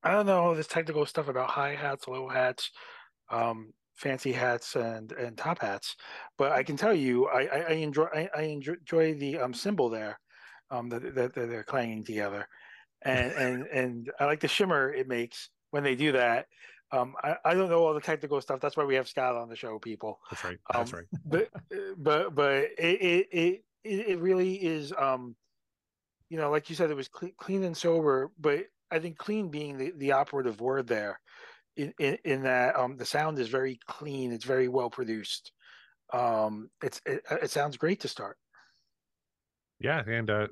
I 0.04 0.12
don't 0.12 0.26
know 0.26 0.56
this 0.56 0.68
technical 0.68 1.06
stuff 1.06 1.28
about 1.28 1.50
high 1.50 1.76
hats, 1.76 2.08
low 2.08 2.30
hats, 2.30 2.72
um, 3.30 3.74
fancy 3.98 4.32
hats, 4.32 4.76
and 4.76 5.12
and 5.12 5.38
top 5.38 5.60
hats, 5.60 5.96
but 6.38 6.54
I 6.54 6.64
can 6.64 6.78
tell 6.78 6.94
you, 6.94 7.28
I, 7.28 7.42
I, 7.42 7.60
I 7.70 7.72
enjoy 7.74 8.06
I, 8.06 8.30
I, 8.36 8.42
enjoy 8.44 9.16
the 9.16 9.40
um, 9.40 9.54
cymbal 9.54 9.90
there, 9.90 10.18
um, 10.72 10.88
that, 10.90 11.16
that, 11.16 11.36
that 11.36 11.50
they're 11.50 11.64
clanging 11.64 12.06
together, 12.06 12.48
and 13.02 13.34
and 13.34 13.64
and 13.68 14.12
I 14.20 14.26
like 14.26 14.40
the 14.40 14.48
shimmer 14.48 14.94
it 14.94 15.08
makes 15.08 15.50
when 15.72 15.84
they 15.84 15.96
do 15.96 16.14
that. 16.14 16.46
Um, 16.92 17.16
I, 17.24 17.36
I 17.46 17.54
don't 17.54 17.70
know 17.70 17.86
all 17.86 17.94
the 17.94 18.02
technical 18.02 18.42
stuff. 18.42 18.60
That's 18.60 18.76
why 18.76 18.84
we 18.84 18.96
have 18.96 19.08
Scott 19.08 19.36
on 19.36 19.50
the 19.50 19.56
show, 19.56 19.78
people. 19.78 20.20
That's 20.32 20.44
right. 20.44 20.58
That's 20.74 20.94
um, 20.94 21.00
right. 21.00 21.08
But 21.26 21.50
but 21.98 22.36
but 22.36 22.54
it 22.78 23.28
it 23.32 23.64
it, 23.84 24.08
it 24.08 24.20
really 24.20 24.56
is. 24.56 24.94
Um, 24.98 25.36
you 26.30 26.38
know, 26.38 26.50
like 26.50 26.70
you 26.70 26.76
said, 26.76 26.90
it 26.90 26.96
was 26.96 27.08
clean, 27.08 27.34
clean 27.38 27.64
and 27.64 27.78
sober. 27.78 28.32
But 28.40 28.66
I 28.92 29.00
think 29.00 29.18
clean 29.18 29.50
being 29.50 29.78
the, 29.78 29.94
the 29.98 30.12
operative 30.14 30.62
word 30.62 30.88
there, 30.88 31.20
in, 31.78 31.94
in, 32.00 32.18
in 32.26 32.44
that 32.44 32.76
um, 32.76 32.98
the 32.98 33.06
sound 33.06 33.38
is 33.40 33.50
very 33.50 33.80
clean. 33.88 34.32
It's 34.32 34.46
very 34.46 34.68
well 34.68 34.90
produced. 34.90 35.52
Um, 36.12 36.70
it's 36.84 37.02
it, 37.06 37.22
it 37.30 37.52
sounds 37.52 37.78
great 37.78 38.00
to 38.02 38.08
start. 38.08 38.38
Yeah, 39.80 40.02
and 40.08 40.30
uh, 40.30 40.48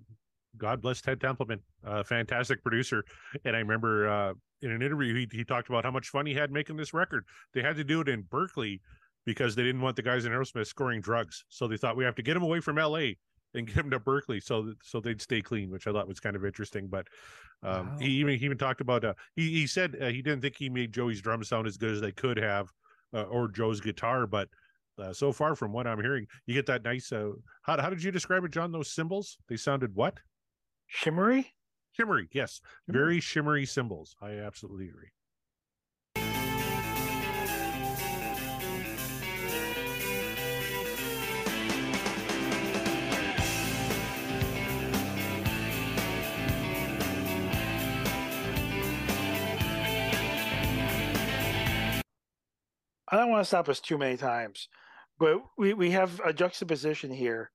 God 0.58 0.82
bless 0.82 1.02
Ted 1.02 1.20
Templeman, 1.20 1.60
uh, 1.86 2.04
fantastic 2.04 2.64
producer. 2.64 3.04
And 3.44 3.56
I 3.56 3.60
remember 3.60 4.08
uh, 4.08 4.34
in 4.62 4.72
an 4.72 4.82
interview 4.82 5.14
he, 5.14 5.28
he 5.32 5.44
talked 5.44 5.70
about 5.70 5.84
how 5.84 5.92
much 5.92 6.10
fun 6.10 6.26
he 6.26 6.34
had 6.34 6.52
making 6.52 6.78
this 6.78 6.94
record. 6.94 7.26
They 7.54 7.62
had 7.62 7.76
to 7.76 7.84
do 7.84 8.02
it 8.02 8.10
in 8.10 8.24
Berkeley 8.24 8.82
because 9.26 9.56
they 9.56 9.64
didn't 9.64 9.82
want 9.82 9.96
the 9.96 10.02
guys 10.02 10.26
in 10.26 10.32
Aerosmith 10.32 10.68
scoring 10.68 11.02
drugs. 11.02 11.44
So 11.50 11.68
they 11.68 11.78
thought 11.78 11.98
we 11.98 12.06
have 12.06 12.16
to 12.16 12.24
get 12.24 12.34
them 12.34 12.44
away 12.44 12.60
from 12.60 12.78
LA 12.78 13.12
and 13.54 13.68
get 13.68 13.76
them 13.76 13.90
to 13.90 14.00
Berkeley 14.00 14.40
so 14.40 14.74
so 14.84 15.00
they'd 15.00 15.22
stay 15.22 15.42
clean, 15.42 15.70
which 15.70 15.88
I 15.88 15.92
thought 15.92 16.08
was 16.08 16.20
kind 16.20 16.36
of 16.36 16.46
interesting. 16.46 16.88
But 16.88 17.08
um, 17.64 17.90
wow. 17.90 17.98
he 18.00 18.08
even 18.12 18.40
he 18.40 18.46
even 18.46 18.58
talked 18.58 18.82
about 18.82 19.04
uh, 19.04 19.14
he 19.36 19.50
he 19.52 19.68
said 19.68 19.98
uh, 20.02 20.08
he 20.08 20.22
didn't 20.22 20.42
think 20.42 20.56
he 20.58 20.70
made 20.70 20.94
Joey's 20.94 21.22
drum 21.22 21.44
sound 21.44 21.68
as 21.68 21.78
good 21.78 21.92
as 21.92 22.02
they 22.02 22.12
could 22.12 22.38
have 22.38 22.72
uh, 23.14 23.24
or 23.24 23.48
Joe's 23.48 23.82
guitar, 23.82 24.28
but 24.28 24.50
uh, 25.00 25.14
so 25.14 25.32
far 25.32 25.56
from 25.56 25.74
what 25.74 25.86
I'm 25.86 26.02
hearing, 26.02 26.26
you 26.46 26.54
get 26.54 26.66
that 26.68 26.84
nice. 26.84 27.12
Uh, 27.12 27.32
how 27.64 27.80
how 27.82 27.90
did 27.90 28.04
you 28.04 28.12
describe 28.12 28.44
it, 28.44 28.52
John? 28.52 28.72
Those 28.72 28.94
cymbals 28.94 29.38
they 29.48 29.58
sounded 29.58 29.96
what? 29.96 30.18
Shimmery. 30.88 31.54
Shimmery, 31.98 32.30
yes. 32.32 32.62
Mm-hmm. 32.84 32.94
Very 32.94 33.20
shimmery 33.20 33.66
cymbals. 33.66 34.16
I 34.22 34.34
absolutely 34.34 34.90
agree. 34.90 35.10
I 53.10 53.16
don't 53.16 53.32
want 53.32 53.42
to 53.42 53.46
stop 53.46 53.70
us 53.70 53.80
too 53.80 53.98
many 53.98 54.18
times, 54.18 54.68
but 55.18 55.42
we, 55.58 55.74
we 55.74 55.92
have 55.92 56.20
a 56.24 56.34
juxtaposition 56.34 57.10
here 57.10 57.50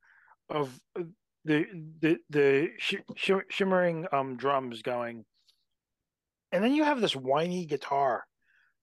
of 0.48 0.80
uh, 0.98 1.02
the 1.44 1.66
the 2.00 2.18
the 2.30 2.70
sh- 2.78 3.32
shimmering 3.48 4.06
um 4.12 4.36
drums 4.36 4.82
going, 4.82 5.24
and 6.52 6.62
then 6.62 6.74
you 6.74 6.84
have 6.84 7.00
this 7.00 7.16
whiny 7.16 7.66
guitar 7.66 8.24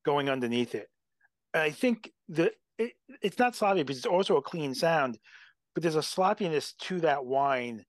going 0.06 0.30
underneath 0.30 0.76
it. 0.76 0.88
And 1.54 1.64
I 1.64 1.72
think 1.72 2.12
that 2.30 2.54
it, 2.78 2.94
it's 3.22 3.40
not 3.40 3.56
sloppy 3.56 3.84
because 3.84 3.98
it's 3.98 4.06
also 4.06 4.38
a 4.38 4.42
clean 4.42 4.74
sound, 4.74 5.18
but 5.74 5.84
there's 5.84 5.96
a 5.96 6.04
sloppiness 6.04 6.74
to 6.74 7.00
that 7.02 7.26
whine 7.26 7.86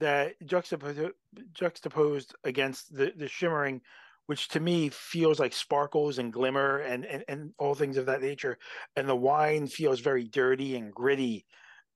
that 0.00 0.34
juxtaposed 0.44 1.12
juxtaposed 1.52 2.34
against 2.44 2.94
the 2.94 3.12
the 3.16 3.28
shimmering 3.28 3.80
which 4.28 4.48
to 4.48 4.60
me 4.60 4.90
feels 4.90 5.40
like 5.40 5.54
sparkles 5.54 6.18
and 6.18 6.34
glimmer 6.34 6.80
and, 6.80 7.06
and, 7.06 7.24
and 7.28 7.50
all 7.58 7.74
things 7.74 7.96
of 7.96 8.04
that 8.04 8.20
nature. 8.20 8.58
And 8.94 9.08
the 9.08 9.16
whine 9.16 9.66
feels 9.66 10.00
very 10.00 10.24
dirty 10.24 10.76
and 10.76 10.92
gritty 10.92 11.46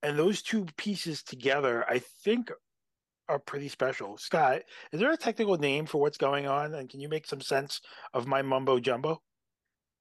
and 0.03 0.19
those 0.19 0.43
two 0.43 0.67
pieces 0.77 1.23
together, 1.23 1.85
I 1.89 2.01
think, 2.25 2.51
are 3.29 3.39
pretty 3.39 3.69
special. 3.69 4.19
Scott, 4.19 4.63
is 4.93 5.01
there 5.01 5.13
a 5.13 5.17
technical 5.17 5.57
name 5.57 5.87
for 5.87 6.01
what's 6.01 6.19
going 6.19 6.47
on? 6.47 6.75
And 6.75 6.89
can 6.89 7.01
you 7.01 7.09
make 7.09 7.27
some 7.27 7.41
sense 7.41 7.81
of 8.13 8.27
my 8.27 8.43
mumbo 8.43 8.79
jumbo? 8.81 9.23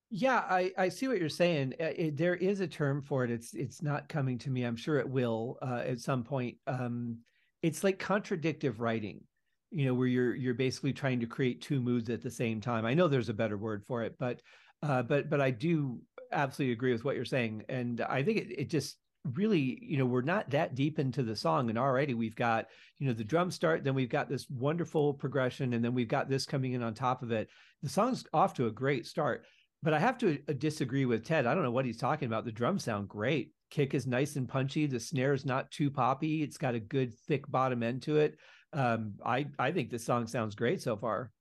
Yeah, 0.09 0.39
I, 0.39 0.71
I 0.77 0.89
see 0.89 1.07
what 1.07 1.19
you're 1.19 1.29
saying. 1.29 1.75
Uh, 1.79 1.93
it, 1.95 2.17
there 2.17 2.35
is 2.35 2.59
a 2.59 2.67
term 2.67 3.01
for 3.01 3.23
it. 3.23 3.31
It's 3.31 3.53
it's 3.53 3.81
not 3.81 4.09
coming 4.09 4.37
to 4.39 4.49
me. 4.49 4.63
I'm 4.63 4.75
sure 4.75 4.99
it 4.99 5.09
will 5.09 5.57
uh, 5.61 5.83
at 5.85 6.01
some 6.01 6.23
point. 6.23 6.57
Um, 6.67 7.19
it's 7.61 7.83
like 7.83 7.97
contradictive 7.97 8.81
writing, 8.81 9.21
you 9.69 9.85
know, 9.85 9.93
where 9.93 10.07
you're 10.07 10.35
you're 10.35 10.53
basically 10.53 10.91
trying 10.91 11.21
to 11.21 11.27
create 11.27 11.61
two 11.61 11.79
moods 11.79 12.09
at 12.09 12.21
the 12.21 12.29
same 12.29 12.59
time. 12.59 12.85
I 12.85 12.93
know 12.93 13.07
there's 13.07 13.29
a 13.29 13.33
better 13.33 13.57
word 13.57 13.85
for 13.87 14.03
it, 14.03 14.15
but 14.19 14.41
uh, 14.83 15.01
but 15.03 15.29
but 15.29 15.39
I 15.39 15.51
do 15.51 16.01
absolutely 16.33 16.73
agree 16.73 16.91
with 16.91 17.05
what 17.05 17.15
you're 17.15 17.23
saying, 17.23 17.63
and 17.69 18.01
I 18.01 18.21
think 18.21 18.37
it, 18.39 18.59
it 18.59 18.69
just 18.69 18.97
really 19.33 19.77
you 19.81 19.97
know 19.97 20.05
we're 20.05 20.21
not 20.21 20.49
that 20.49 20.73
deep 20.73 20.97
into 20.97 21.21
the 21.21 21.35
song 21.35 21.69
and 21.69 21.77
already 21.77 22.13
we've 22.13 22.35
got 22.35 22.65
you 22.97 23.07
know 23.07 23.13
the 23.13 23.23
drum 23.23 23.51
start 23.51 23.83
then 23.83 23.93
we've 23.93 24.09
got 24.09 24.27
this 24.27 24.49
wonderful 24.49 25.13
progression 25.13 25.73
and 25.73 25.85
then 25.85 25.93
we've 25.93 26.07
got 26.07 26.27
this 26.27 26.45
coming 26.45 26.73
in 26.73 26.81
on 26.81 26.93
top 26.93 27.21
of 27.21 27.31
it. 27.31 27.47
The 27.83 27.89
song's 27.89 28.25
off 28.33 28.53
to 28.55 28.67
a 28.67 28.71
great 28.71 29.05
start 29.05 29.45
but 29.83 29.93
i 29.93 29.99
have 29.99 30.17
to 30.19 30.39
uh, 30.47 30.53
disagree 30.53 31.05
with 31.05 31.25
ted. 31.25 31.45
I 31.45 31.53
don't 31.53 31.63
know 31.63 31.71
what 31.71 31.85
he's 31.85 31.97
talking 31.97 32.27
about. 32.27 32.45
The 32.45 32.51
drums 32.51 32.83
sound 32.83 33.07
great. 33.09 33.51
Kick 33.69 33.93
is 33.93 34.05
nice 34.05 34.35
and 34.35 34.47
punchy. 34.47 34.85
The 34.85 34.99
snare 34.99 35.33
is 35.33 35.45
not 35.45 35.71
too 35.71 35.89
poppy. 35.89 36.43
It's 36.43 36.57
got 36.57 36.75
a 36.75 36.79
good 36.79 37.13
thick 37.27 37.49
bottom 37.49 37.83
end 37.83 38.01
to 38.03 38.17
it. 38.17 38.37
Um, 38.73 39.15
i 39.25 39.47
i 39.59 39.71
think 39.71 39.89
this 39.89 40.05
song 40.05 40.27
sounds 40.27 40.55
great 40.55 40.81
so 40.81 40.95
far 40.95 41.31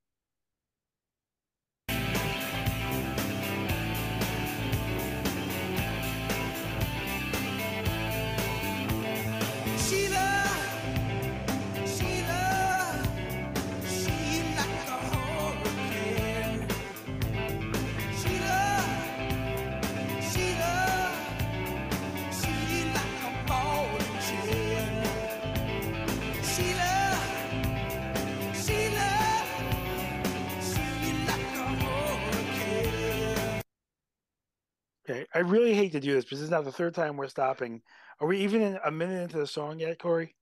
I 35.34 35.38
really 35.38 35.74
hate 35.74 35.92
to 35.92 36.00
do 36.00 36.14
this, 36.14 36.24
but 36.24 36.32
this 36.32 36.40
is 36.40 36.50
now 36.50 36.62
the 36.62 36.72
third 36.72 36.94
time 36.94 37.16
we're 37.16 37.28
stopping. 37.28 37.82
Are 38.20 38.26
we 38.26 38.38
even 38.40 38.62
in 38.62 38.78
a 38.84 38.90
minute 38.90 39.22
into 39.22 39.38
the 39.38 39.46
song 39.46 39.78
yet, 39.78 39.98
Corey? 39.98 40.34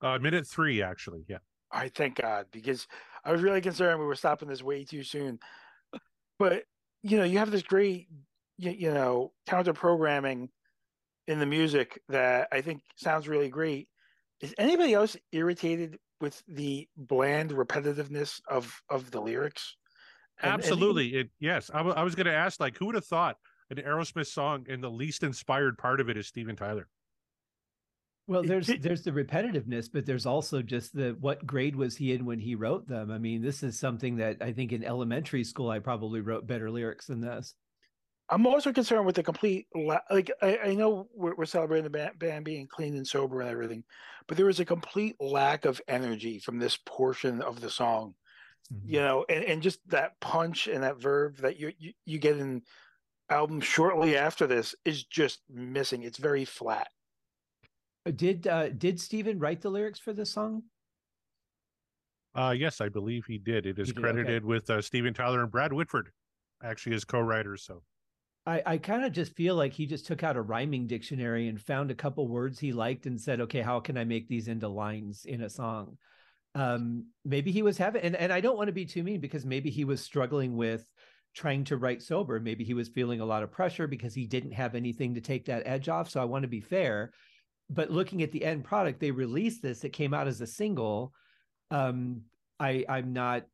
Uh, 0.00 0.18
minute 0.18 0.46
three, 0.46 0.82
actually. 0.82 1.24
Yeah. 1.28 1.38
All 1.72 1.80
right, 1.80 1.94
thank 1.94 2.16
God, 2.16 2.46
because 2.50 2.86
I 3.24 3.32
was 3.32 3.42
really 3.42 3.60
concerned 3.60 4.00
we 4.00 4.06
were 4.06 4.14
stopping 4.14 4.48
this 4.48 4.62
way 4.62 4.84
too 4.84 5.02
soon. 5.02 5.38
But 6.38 6.64
you 7.02 7.16
know, 7.18 7.24
you 7.24 7.38
have 7.38 7.50
this 7.50 7.62
great, 7.62 8.08
you, 8.56 8.70
you 8.70 8.92
know, 8.92 9.32
counter 9.46 9.72
programming 9.72 10.48
in 11.26 11.38
the 11.38 11.46
music 11.46 12.00
that 12.08 12.48
I 12.50 12.60
think 12.60 12.82
sounds 12.96 13.28
really 13.28 13.48
great. 13.48 13.88
Is 14.40 14.54
anybody 14.56 14.94
else 14.94 15.16
irritated 15.30 15.98
with 16.20 16.42
the 16.48 16.88
bland 16.96 17.50
repetitiveness 17.50 18.40
of 18.48 18.72
of 18.88 19.10
the 19.10 19.20
lyrics? 19.20 19.76
And, 20.40 20.52
Absolutely. 20.52 21.08
And 21.08 21.16
it, 21.26 21.30
yes. 21.40 21.70
I, 21.74 21.78
w- 21.78 21.96
I 21.96 22.02
was 22.04 22.14
going 22.14 22.26
to 22.26 22.32
ask, 22.32 22.60
like, 22.60 22.78
who 22.78 22.86
would 22.86 22.94
have 22.94 23.04
thought 23.04 23.36
an 23.70 23.76
Aerosmith 23.78 24.26
song 24.26 24.66
and 24.68 24.82
the 24.82 24.90
least 24.90 25.22
inspired 25.22 25.78
part 25.78 26.00
of 26.00 26.08
it 26.08 26.16
is 26.16 26.26
Steven 26.26 26.56
Tyler? 26.56 26.88
Well, 28.28 28.42
there's 28.42 28.66
there's 28.66 29.02
the 29.02 29.10
repetitiveness, 29.10 29.88
but 29.90 30.04
there's 30.04 30.26
also 30.26 30.60
just 30.60 30.94
the 30.94 31.16
what 31.18 31.46
grade 31.46 31.74
was 31.74 31.96
he 31.96 32.12
in 32.12 32.26
when 32.26 32.38
he 32.38 32.54
wrote 32.54 32.86
them? 32.86 33.10
I 33.10 33.16
mean, 33.16 33.40
this 33.40 33.62
is 33.62 33.78
something 33.78 34.16
that 34.16 34.36
I 34.42 34.52
think 34.52 34.72
in 34.72 34.84
elementary 34.84 35.44
school 35.44 35.70
I 35.70 35.78
probably 35.78 36.20
wrote 36.20 36.46
better 36.46 36.70
lyrics 36.70 37.06
than 37.06 37.22
this. 37.22 37.54
I'm 38.30 38.46
also 38.46 38.70
concerned 38.72 39.06
with 39.06 39.16
the 39.16 39.22
complete 39.22 39.66
like 40.10 40.30
I, 40.42 40.58
I 40.58 40.74
know 40.74 41.08
we're, 41.14 41.34
we're, 41.36 41.46
celebrating 41.46 41.84
the 41.84 41.90
band, 41.90 42.18
band, 42.18 42.44
being 42.44 42.66
clean 42.66 42.94
and 42.96 43.06
sober 43.06 43.40
and 43.40 43.48
everything, 43.48 43.82
but 44.26 44.36
there 44.36 44.44
was 44.44 44.60
a 44.60 44.64
complete 44.66 45.16
lack 45.18 45.64
of 45.64 45.80
energy 45.88 46.38
from 46.38 46.58
this 46.58 46.78
portion 46.84 47.40
of 47.40 47.62
the 47.62 47.70
song, 47.70 48.14
mm-hmm. 48.70 48.94
you 48.94 49.00
know, 49.00 49.24
and, 49.30 49.44
and 49.44 49.62
just 49.62 49.78
that 49.88 50.20
punch 50.20 50.66
and 50.66 50.82
that 50.82 51.00
verb 51.00 51.38
that 51.38 51.58
you, 51.58 51.72
you 51.78 51.92
you 52.04 52.18
get 52.18 52.36
in 52.36 52.60
album 53.30 53.60
shortly 53.60 54.16
after 54.16 54.46
this 54.46 54.74
is 54.84 55.04
just 55.04 55.40
missing. 55.50 56.02
It's 56.02 56.18
very 56.18 56.44
flat. 56.44 56.88
Uh, 58.06 58.10
did 58.10 58.46
uh, 58.46 58.70
did 58.70 59.00
Steven 59.00 59.38
write 59.38 59.60
the 59.60 59.70
lyrics 59.70 59.98
for 59.98 60.12
this 60.12 60.30
song? 60.30 60.62
Uh, 62.34 62.54
yes, 62.56 62.80
I 62.80 62.88
believe 62.88 63.24
he 63.26 63.38
did. 63.38 63.66
It 63.66 63.78
is 63.78 63.88
did, 63.88 63.96
credited 63.96 64.42
okay. 64.42 64.46
with 64.46 64.70
uh, 64.70 64.80
Steven 64.80 65.12
Tyler 65.12 65.42
and 65.42 65.50
Brad 65.50 65.72
Whitford, 65.72 66.10
actually 66.62 66.94
as 66.94 67.04
co-writers. 67.04 67.64
So 67.64 67.82
I, 68.46 68.62
I 68.64 68.78
kind 68.78 69.04
of 69.04 69.12
just 69.12 69.34
feel 69.34 69.56
like 69.56 69.72
he 69.72 69.86
just 69.86 70.06
took 70.06 70.22
out 70.22 70.36
a 70.36 70.42
rhyming 70.42 70.86
dictionary 70.86 71.48
and 71.48 71.60
found 71.60 71.90
a 71.90 71.94
couple 71.94 72.28
words 72.28 72.58
he 72.58 72.72
liked 72.72 73.06
and 73.06 73.20
said, 73.20 73.40
okay, 73.42 73.60
how 73.60 73.80
can 73.80 73.98
I 73.98 74.04
make 74.04 74.28
these 74.28 74.48
into 74.48 74.68
lines 74.68 75.24
in 75.24 75.42
a 75.42 75.50
song? 75.50 75.98
Um, 76.54 77.06
maybe 77.24 77.50
he 77.52 77.62
was 77.62 77.76
having, 77.76 78.02
and, 78.02 78.16
and 78.16 78.32
I 78.32 78.40
don't 78.40 78.56
want 78.56 78.68
to 78.68 78.72
be 78.72 78.86
too 78.86 79.02
mean 79.02 79.20
because 79.20 79.44
maybe 79.44 79.68
he 79.68 79.84
was 79.84 80.00
struggling 80.00 80.56
with 80.56 80.90
trying 81.34 81.64
to 81.64 81.76
write 81.76 82.02
sober. 82.02 82.40
Maybe 82.40 82.64
he 82.64 82.74
was 82.74 82.88
feeling 82.88 83.20
a 83.20 83.26
lot 83.26 83.42
of 83.42 83.52
pressure 83.52 83.86
because 83.86 84.14
he 84.14 84.26
didn't 84.26 84.52
have 84.52 84.74
anything 84.74 85.14
to 85.14 85.20
take 85.20 85.46
that 85.46 85.62
edge 85.66 85.88
off. 85.88 86.10
So 86.10 86.20
I 86.20 86.24
want 86.24 86.42
to 86.42 86.48
be 86.48 86.60
fair 86.60 87.12
but 87.70 87.90
looking 87.90 88.22
at 88.22 88.32
the 88.32 88.44
end 88.44 88.64
product, 88.64 89.00
they 89.00 89.10
released 89.10 89.62
this. 89.62 89.84
It 89.84 89.90
came 89.90 90.14
out 90.14 90.28
as 90.28 90.40
a 90.40 90.46
single. 90.46 91.12
Um, 91.70 92.22
I 92.58 92.84
I'm 92.88 93.12
not 93.12 93.44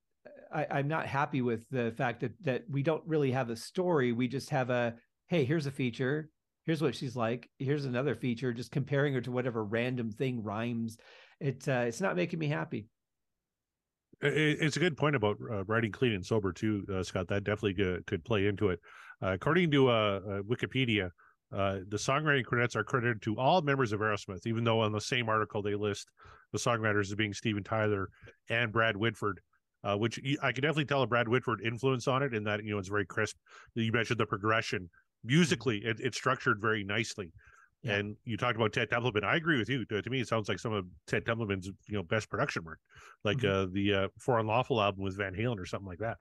I, 0.53 0.67
I'm 0.71 0.89
not 0.89 1.07
happy 1.07 1.43
with 1.43 1.69
the 1.71 1.93
fact 1.97 2.21
that 2.21 2.33
that 2.43 2.65
we 2.71 2.83
don't 2.83 3.03
really 3.07 3.33
have 3.33 3.51
a 3.51 3.57
story. 3.57 4.13
We 4.13 4.29
just 4.29 4.51
have 4.51 4.71
a 4.71 4.95
hey, 5.27 5.45
here's 5.45 5.67
a 5.67 5.73
feature. 5.73 6.31
Here's 6.65 6.81
what 6.81 6.95
she's 6.95 7.17
like. 7.17 7.51
Here's 7.59 7.85
another 7.85 8.15
feature. 8.15 8.53
Just 8.53 8.71
comparing 8.71 9.15
her 9.15 9.21
to 9.23 9.33
whatever 9.33 9.65
random 9.65 10.11
thing 10.11 10.43
rhymes. 10.43 10.97
It 11.41 11.69
uh, 11.69 11.85
it's 11.87 12.01
not 12.01 12.17
making 12.17 12.39
me 12.39 12.47
happy. 12.47 12.87
It's 14.21 14.77
a 14.77 14.81
good 14.81 14.97
point 14.97 15.17
about 15.17 15.37
uh, 15.51 15.65
writing 15.65 15.93
clean 15.93 16.13
and 16.13 16.25
sober 16.25 16.53
too, 16.53 16.85
uh, 16.93 17.03
Scott. 17.03 17.29
That 17.29 17.45
definitely 17.45 17.75
could, 17.75 18.07
could 18.07 18.25
play 18.25 18.47
into 18.47 18.71
it. 18.71 18.81
Uh, 19.23 19.33
according 19.33 19.71
to 19.71 19.89
uh, 19.89 19.93
uh, 19.93 20.43
Wikipedia, 20.43 21.11
uh, 21.53 21.79
the 21.89 21.97
songwriting 21.97 22.45
credits 22.45 22.75
are 22.75 22.85
credited 22.85 23.23
to 23.23 23.39
all 23.39 23.63
members 23.63 23.93
of 23.93 24.01
Aerosmith, 24.01 24.47
even 24.47 24.65
though 24.65 24.81
on 24.81 24.93
the 24.93 25.01
same 25.01 25.29
article 25.29 25.63
they 25.63 25.75
list 25.75 26.09
the 26.53 26.59
songwriters 26.59 27.03
as 27.03 27.15
being 27.15 27.33
Steven 27.33 27.63
Tyler 27.63 28.09
and 28.51 28.73
Brad 28.73 28.97
Whitford, 28.97 29.41
uh, 29.85 29.97
which 29.97 30.21
I 30.43 30.53
can 30.53 30.63
definitely 30.63 30.87
tell 30.87 31.03
a 31.03 31.07
Brad 31.07 31.29
Whitford 31.29 31.61
influence 31.65 32.09
on 32.09 32.23
it 32.23 32.35
in 32.35 32.45
that, 32.45 32.65
you 32.65 32.73
know, 32.73 32.79
it's 32.79 32.89
very 32.89 33.07
crisp. 33.07 33.37
You 33.75 33.93
mentioned 33.93 34.19
the 34.21 34.27
progression. 34.27 34.91
Musically, 35.23 35.79
it, 35.79 35.99
it's 36.01 36.17
structured 36.17 36.61
very 36.61 36.85
nicely. 36.85 37.33
Yeah. 37.85 37.97
And 37.97 38.17
you 38.25 38.39
talked 38.39 38.57
about 38.57 38.73
Ted 38.73 38.89
Templeman. 38.91 39.25
I 39.25 39.37
agree 39.37 39.59
with 39.59 39.69
you. 39.69 39.85
To, 39.85 40.01
to, 40.01 40.11
me, 40.11 40.21
it 40.21 40.29
sounds 40.29 40.49
like 40.49 40.59
some 40.59 40.73
of 40.73 40.87
Ted 41.07 41.27
Templeman's, 41.27 41.67
you 41.87 41.97
know, 41.97 42.03
best 42.03 42.31
production 42.31 42.65
work, 42.65 42.81
like 43.25 43.39
mm-hmm. 43.39 43.69
uh, 43.69 43.73
the 43.73 43.95
uh, 43.95 44.09
For 44.19 44.39
Unlawful 44.39 44.81
album 44.81 45.05
with 45.05 45.19
Van 45.19 45.35
Halen 45.35 45.59
or 45.59 45.67
something 45.67 45.89
like 45.89 45.99
that. 45.99 46.17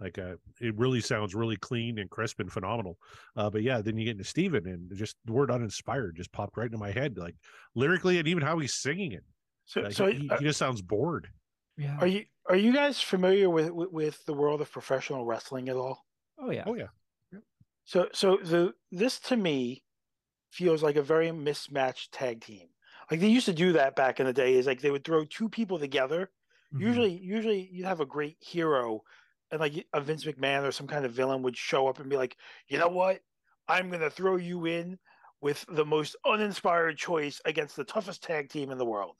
Like 0.00 0.18
uh, 0.18 0.36
it 0.60 0.78
really 0.78 1.00
sounds 1.00 1.34
really 1.34 1.56
clean 1.56 1.98
and 1.98 2.08
crisp 2.08 2.40
and 2.40 2.50
phenomenal. 2.50 2.96
Uh, 3.36 3.50
but 3.50 3.62
yeah, 3.62 3.82
then 3.82 3.98
you 3.98 4.04
get 4.04 4.12
into 4.12 4.24
Steven 4.24 4.66
and 4.66 4.90
just 4.96 5.16
the 5.26 5.32
word 5.32 5.50
uninspired 5.50 6.16
just 6.16 6.32
popped 6.32 6.56
right 6.56 6.66
into 6.66 6.78
my 6.78 6.90
head, 6.90 7.18
like 7.18 7.34
lyrically 7.74 8.18
and 8.18 8.26
even 8.26 8.42
how 8.42 8.58
he's 8.58 8.74
singing 8.74 9.12
it. 9.12 9.24
So, 9.66 9.80
like, 9.82 9.92
so 9.92 10.06
he, 10.06 10.30
uh, 10.30 10.38
he, 10.38 10.44
just 10.44 10.58
sounds 10.58 10.80
bored. 10.80 11.28
Yeah. 11.76 11.98
Are 12.00 12.06
you 12.06 12.24
are 12.48 12.56
you 12.56 12.72
guys 12.72 13.00
familiar 13.02 13.50
with, 13.50 13.70
with, 13.70 13.90
with 13.92 14.24
the 14.24 14.32
world 14.32 14.62
of 14.62 14.72
professional 14.72 15.26
wrestling 15.26 15.68
at 15.68 15.76
all? 15.76 16.04
Oh 16.38 16.50
yeah. 16.50 16.64
Oh 16.66 16.74
yeah. 16.74 16.86
So 17.84 18.08
so 18.12 18.36
the 18.36 18.72
this 18.90 19.18
to 19.20 19.36
me 19.36 19.82
feels 20.50 20.82
like 20.82 20.96
a 20.96 21.02
very 21.02 21.32
mismatched 21.32 22.12
tag 22.12 22.40
team. 22.40 22.68
Like 23.10 23.20
they 23.20 23.28
used 23.28 23.46
to 23.46 23.52
do 23.52 23.72
that 23.72 23.96
back 23.96 24.20
in 24.20 24.26
the 24.26 24.32
day. 24.32 24.54
Is 24.54 24.66
like 24.66 24.80
they 24.80 24.90
would 24.90 25.04
throw 25.04 25.24
two 25.24 25.48
people 25.48 25.78
together. 25.78 26.30
Mm-hmm. 26.72 26.86
Usually, 26.86 27.12
usually 27.12 27.68
you'd 27.72 27.86
have 27.86 28.00
a 28.00 28.06
great 28.06 28.36
hero 28.40 29.02
and 29.50 29.60
like 29.60 29.86
a 29.92 30.00
Vince 30.00 30.24
McMahon 30.24 30.66
or 30.66 30.72
some 30.72 30.86
kind 30.86 31.04
of 31.04 31.12
villain 31.12 31.42
would 31.42 31.56
show 31.56 31.88
up 31.88 31.98
and 31.98 32.08
be 32.08 32.16
like, 32.16 32.36
you 32.68 32.78
know 32.78 32.88
what? 32.88 33.20
I'm 33.68 33.90
gonna 33.90 34.10
throw 34.10 34.36
you 34.36 34.66
in 34.66 34.98
with 35.40 35.64
the 35.68 35.84
most 35.84 36.16
uninspired 36.26 36.98
choice 36.98 37.40
against 37.44 37.76
the 37.76 37.84
toughest 37.84 38.22
tag 38.22 38.48
team 38.48 38.70
in 38.70 38.78
the 38.78 38.84
world. 38.84 39.16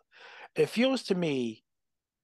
It 0.54 0.68
feels 0.68 1.02
to 1.04 1.14
me 1.14 1.64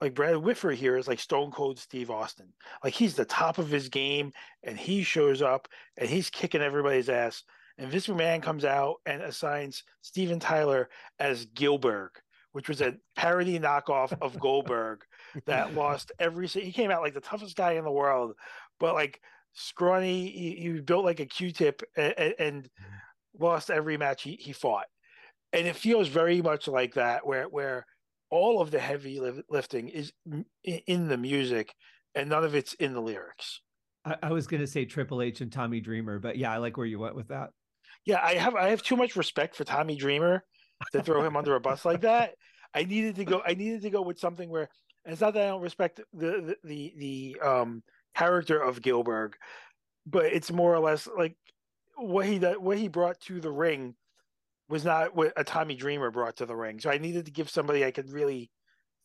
like 0.00 0.14
Brad 0.14 0.36
Whitford 0.36 0.76
here 0.76 0.96
is 0.96 1.08
like 1.08 1.20
Stone 1.20 1.50
Cold 1.52 1.78
Steve 1.78 2.10
Austin. 2.10 2.52
Like 2.84 2.92
he's 2.92 3.14
the 3.14 3.24
top 3.24 3.58
of 3.58 3.70
his 3.70 3.88
game 3.88 4.32
and 4.62 4.78
he 4.78 5.02
shows 5.02 5.40
up 5.40 5.68
and 5.96 6.08
he's 6.08 6.28
kicking 6.28 6.60
everybody's 6.60 7.08
ass. 7.08 7.42
And 7.78 7.90
Vince 7.90 8.06
McMahon 8.06 8.42
comes 8.42 8.64
out 8.64 8.96
and 9.04 9.22
assigns 9.22 9.82
Steven 10.00 10.40
Tyler 10.40 10.88
as 11.18 11.46
Gillberg, 11.46 12.08
which 12.52 12.68
was 12.68 12.80
a 12.80 12.94
parody 13.16 13.58
knockoff 13.58 14.16
of 14.22 14.38
Goldberg 14.40 15.02
that 15.44 15.74
lost 15.74 16.12
every. 16.18 16.46
He 16.46 16.72
came 16.72 16.90
out 16.90 17.02
like 17.02 17.14
the 17.14 17.20
toughest 17.20 17.56
guy 17.56 17.72
in 17.72 17.84
the 17.84 17.90
world, 17.90 18.34
but 18.80 18.94
like 18.94 19.20
scrawny. 19.52 20.30
He, 20.30 20.54
he 20.54 20.80
built 20.80 21.04
like 21.04 21.20
a 21.20 21.26
Q-tip 21.26 21.82
and, 21.96 22.34
and 22.38 22.70
lost 23.38 23.70
every 23.70 23.98
match 23.98 24.22
he, 24.22 24.36
he 24.36 24.52
fought. 24.52 24.86
And 25.52 25.66
it 25.66 25.76
feels 25.76 26.08
very 26.08 26.40
much 26.40 26.68
like 26.68 26.94
that, 26.94 27.26
where 27.26 27.44
where 27.44 27.86
all 28.30 28.60
of 28.60 28.70
the 28.70 28.78
heavy 28.80 29.20
lifting 29.48 29.88
is 29.88 30.12
in 30.64 31.08
the 31.08 31.16
music, 31.16 31.74
and 32.14 32.30
none 32.30 32.44
of 32.44 32.54
it's 32.54 32.72
in 32.74 32.94
the 32.94 33.00
lyrics. 33.00 33.60
I, 34.04 34.16
I 34.22 34.32
was 34.32 34.46
going 34.46 34.60
to 34.60 34.66
say 34.66 34.84
Triple 34.84 35.20
H 35.20 35.40
and 35.40 35.52
Tommy 35.52 35.80
Dreamer, 35.80 36.18
but 36.18 36.36
yeah, 36.36 36.52
I 36.52 36.56
like 36.56 36.76
where 36.76 36.86
you 36.86 36.98
went 36.98 37.14
with 37.14 37.28
that. 37.28 37.50
Yeah, 38.06 38.20
I 38.22 38.34
have 38.34 38.54
I 38.54 38.70
have 38.70 38.82
too 38.82 38.96
much 38.96 39.16
respect 39.16 39.56
for 39.56 39.64
Tommy 39.64 39.96
Dreamer 39.96 40.44
to 40.92 41.02
throw 41.02 41.22
him 41.22 41.36
under 41.36 41.56
a 41.56 41.60
bus 41.60 41.84
like 41.84 42.02
that. 42.02 42.34
I 42.72 42.84
needed 42.84 43.16
to 43.16 43.24
go. 43.24 43.42
I 43.44 43.54
needed 43.54 43.82
to 43.82 43.90
go 43.90 44.02
with 44.02 44.18
something 44.18 44.48
where 44.48 44.68
it's 45.04 45.20
not 45.20 45.34
that 45.34 45.42
I 45.42 45.46
don't 45.48 45.62
respect 45.62 46.00
the 46.14 46.14
the 46.14 46.56
the, 46.64 46.94
the 46.96 47.46
um, 47.46 47.82
character 48.14 48.60
of 48.60 48.80
Gillberg, 48.80 49.32
but 50.06 50.26
it's 50.26 50.52
more 50.52 50.74
or 50.74 50.78
less 50.78 51.08
like 51.18 51.36
what 51.96 52.26
he 52.26 52.38
what 52.38 52.78
he 52.78 52.88
brought 52.88 53.20
to 53.22 53.40
the 53.40 53.50
ring 53.50 53.94
was 54.68 54.84
not 54.84 55.14
what 55.14 55.32
a 55.36 55.44
Tommy 55.44 55.74
Dreamer 55.74 56.10
brought 56.10 56.36
to 56.36 56.46
the 56.46 56.56
ring. 56.56 56.80
So 56.80 56.90
I 56.90 56.98
needed 56.98 57.26
to 57.26 57.32
give 57.32 57.50
somebody 57.50 57.84
I 57.84 57.90
could 57.90 58.10
really 58.10 58.50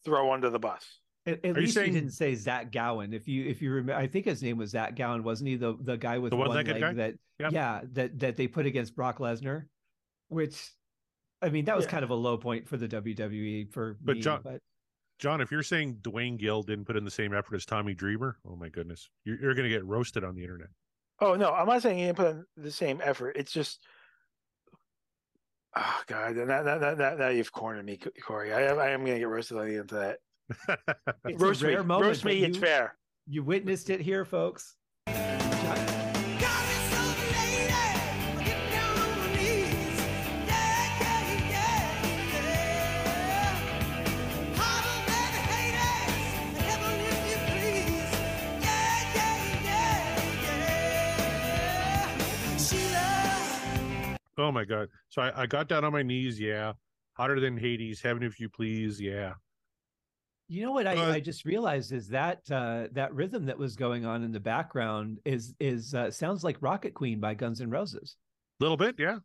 throw 0.05 0.31
under 0.31 0.49
the 0.49 0.59
bus. 0.59 0.85
At, 1.25 1.45
at 1.45 1.55
least 1.55 1.75
saying... 1.75 1.93
he 1.93 1.99
didn't 1.99 2.13
say 2.13 2.33
Zach 2.33 2.71
Gowen. 2.71 3.13
If 3.13 3.27
you 3.27 3.45
if 3.45 3.61
you 3.61 3.71
remember, 3.71 4.01
I 4.01 4.07
think 4.07 4.25
his 4.25 4.41
name 4.41 4.57
was 4.57 4.71
Zach 4.71 4.95
Gowen, 4.95 5.23
wasn't 5.23 5.49
he? 5.49 5.55
The 5.55 5.77
the 5.79 5.97
guy 5.97 6.17
with 6.17 6.31
the 6.31 6.35
one, 6.35 6.49
leg 6.49 6.65
guy? 6.65 6.93
that 6.93 7.15
yep. 7.39 7.51
yeah 7.51 7.81
that 7.93 8.17
that 8.19 8.37
they 8.37 8.47
put 8.47 8.65
against 8.65 8.95
Brock 8.95 9.19
Lesnar, 9.19 9.65
which 10.29 10.71
I 11.41 11.49
mean 11.49 11.65
that 11.65 11.75
was 11.75 11.85
yeah. 11.85 11.91
kind 11.91 12.03
of 12.03 12.09
a 12.09 12.15
low 12.15 12.37
point 12.37 12.67
for 12.67 12.77
the 12.77 12.87
WWE 12.87 13.71
for 13.71 13.97
but 14.01 14.15
me, 14.15 14.21
John, 14.21 14.41
but 14.43 14.61
John, 15.19 15.41
if 15.41 15.51
you're 15.51 15.61
saying 15.61 15.99
Dwayne 16.01 16.39
Gill 16.39 16.63
didn't 16.63 16.85
put 16.85 16.97
in 16.97 17.05
the 17.05 17.11
same 17.11 17.35
effort 17.35 17.55
as 17.55 17.65
Tommy 17.65 17.93
Dreamer, 17.93 18.37
oh 18.49 18.55
my 18.55 18.69
goodness, 18.69 19.07
you're, 19.23 19.39
you're 19.39 19.53
going 19.53 19.69
to 19.69 19.75
get 19.75 19.85
roasted 19.85 20.23
on 20.23 20.33
the 20.33 20.41
internet. 20.41 20.69
Oh 21.19 21.35
no, 21.35 21.53
I'm 21.53 21.67
not 21.67 21.83
saying 21.83 21.99
he 21.99 22.05
didn't 22.05 22.17
put 22.17 22.27
in 22.29 22.45
the 22.57 22.71
same 22.71 22.99
effort. 23.03 23.35
It's 23.37 23.51
just, 23.51 23.79
oh 25.75 26.01
god, 26.07 26.35
now, 26.35 26.63
now, 26.63 26.95
now, 26.95 27.15
now 27.15 27.27
you've 27.27 27.51
cornered 27.51 27.85
me, 27.85 27.99
Corey. 28.25 28.51
I, 28.51 28.73
I 28.73 28.89
am 28.89 29.01
going 29.01 29.13
to 29.13 29.19
get 29.19 29.27
roasted 29.27 29.59
on 29.59 29.67
the 29.67 29.75
internet. 29.75 30.17
Roast 31.35 31.63
me, 31.63 31.75
moment, 31.75 32.01
roast 32.01 32.25
me. 32.25 32.35
You, 32.35 32.45
it's 32.47 32.57
fair. 32.57 32.95
You 33.27 33.43
witnessed 33.43 33.89
it 33.89 34.01
here, 34.01 34.25
folks. 34.25 34.75
Oh 54.37 54.51
my 54.51 54.65
god! 54.65 54.89
So 55.09 55.21
I, 55.21 55.43
I 55.43 55.45
got 55.45 55.67
down 55.67 55.85
on 55.85 55.93
my 55.93 56.01
knees. 56.01 56.39
Yeah, 56.39 56.73
hotter 57.13 57.39
than 57.39 57.57
Hades. 57.57 58.01
Heaven, 58.01 58.23
if 58.23 58.39
you 58.39 58.49
please. 58.49 58.99
Yeah. 58.99 59.33
You 60.51 60.65
know 60.65 60.73
what 60.73 60.85
I, 60.85 60.97
uh, 60.97 61.13
I 61.13 61.21
just 61.21 61.45
realized 61.45 61.93
is 61.93 62.09
that 62.09 62.39
uh, 62.51 62.87
that 62.91 63.13
rhythm 63.13 63.45
that 63.45 63.57
was 63.57 63.77
going 63.77 64.05
on 64.05 64.21
in 64.21 64.33
the 64.33 64.39
background 64.41 65.19
is 65.23 65.55
is 65.61 65.93
uh, 65.93 66.11
sounds 66.11 66.43
like 66.43 66.57
Rocket 66.59 66.93
Queen 66.93 67.21
by 67.21 67.35
Guns 67.35 67.61
N' 67.61 67.69
Roses. 67.69 68.17
A 68.59 68.63
little 68.65 68.75
bit, 68.75 68.95
yeah, 68.99 69.19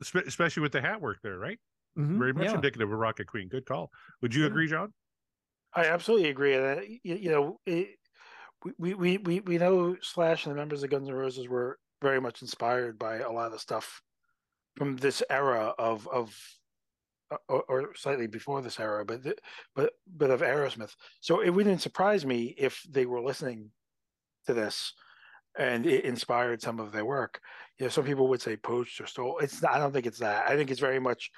especially 0.00 0.60
with 0.60 0.72
the 0.72 0.80
hat 0.80 1.00
work 1.00 1.18
there, 1.22 1.38
right? 1.38 1.60
Mm-hmm, 1.96 2.18
Very 2.18 2.32
much 2.32 2.46
yeah. 2.46 2.54
indicative 2.54 2.90
of 2.90 2.98
Rocket 2.98 3.28
Queen. 3.28 3.46
Good 3.46 3.64
call. 3.64 3.92
Would 4.22 4.34
you 4.34 4.40
yeah. 4.40 4.48
agree, 4.48 4.66
John? 4.66 4.92
I 5.72 5.84
absolutely 5.84 6.30
agree. 6.30 6.56
That 6.56 6.88
you, 6.88 7.14
you 7.14 7.30
know, 7.30 7.60
it, 7.64 7.90
we, 8.76 8.94
we 8.94 9.18
we 9.18 9.38
we 9.38 9.58
know 9.58 9.94
Slash 10.02 10.46
and 10.46 10.52
the 10.52 10.58
members 10.58 10.82
of 10.82 10.90
Guns 10.90 11.08
N' 11.08 11.14
Roses 11.14 11.46
were 11.46 11.78
very 12.02 12.20
much 12.20 12.42
inspired 12.42 12.98
by 12.98 13.18
a 13.18 13.30
lot 13.30 13.52
of 13.52 13.60
stuff 13.60 14.02
from 14.76 14.96
this 14.96 15.22
era 15.30 15.74
of 15.78 16.08
of 16.08 16.36
or, 17.48 17.62
or 17.68 17.94
slightly 17.94 18.26
before 18.26 18.62
this 18.62 18.80
era, 18.80 19.04
but 19.04 19.20
but 19.74 19.92
but 20.16 20.30
of 20.30 20.40
Aerosmith. 20.40 20.94
So 21.20 21.40
it 21.40 21.50
wouldn't 21.50 21.82
surprise 21.82 22.24
me 22.24 22.54
if 22.58 22.82
they 22.88 23.06
were 23.06 23.20
listening 23.20 23.70
to 24.46 24.54
this 24.54 24.92
and 25.58 25.86
it 25.86 26.04
inspired 26.04 26.62
some 26.62 26.80
of 26.80 26.92
their 26.92 27.04
work. 27.04 27.40
You 27.78 27.86
know, 27.86 27.90
some 27.90 28.04
people 28.04 28.28
would 28.28 28.40
say 28.40 28.56
poached 28.56 29.00
or 29.00 29.06
stole. 29.06 29.38
It's 29.38 29.62
not, 29.62 29.74
I 29.74 29.78
don't 29.78 29.92
think 29.92 30.06
it's 30.06 30.18
that. 30.20 30.48
I 30.48 30.56
think 30.56 30.70
it's 30.70 30.80
very 30.80 30.98
much 30.98 31.30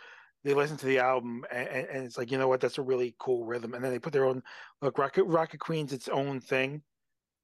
they 0.44 0.54
listen 0.54 0.76
to 0.76 0.86
the 0.86 0.98
album 0.98 1.44
and, 1.50 1.68
and, 1.68 2.04
it's 2.04 2.18
like 2.18 2.30
you 2.30 2.36
know 2.36 2.48
what 2.48 2.60
that's 2.60 2.78
a 2.78 2.82
really 2.82 3.14
cool 3.18 3.46
rhythm, 3.46 3.74
and 3.74 3.82
then 3.82 3.90
they 3.90 3.98
put 3.98 4.12
their 4.12 4.26
own 4.26 4.42
look. 4.82 4.98
Rocket 4.98 5.24
Rocket 5.24 5.58
Queen's 5.58 5.92
its 5.92 6.08
own 6.08 6.40
thing, 6.40 6.82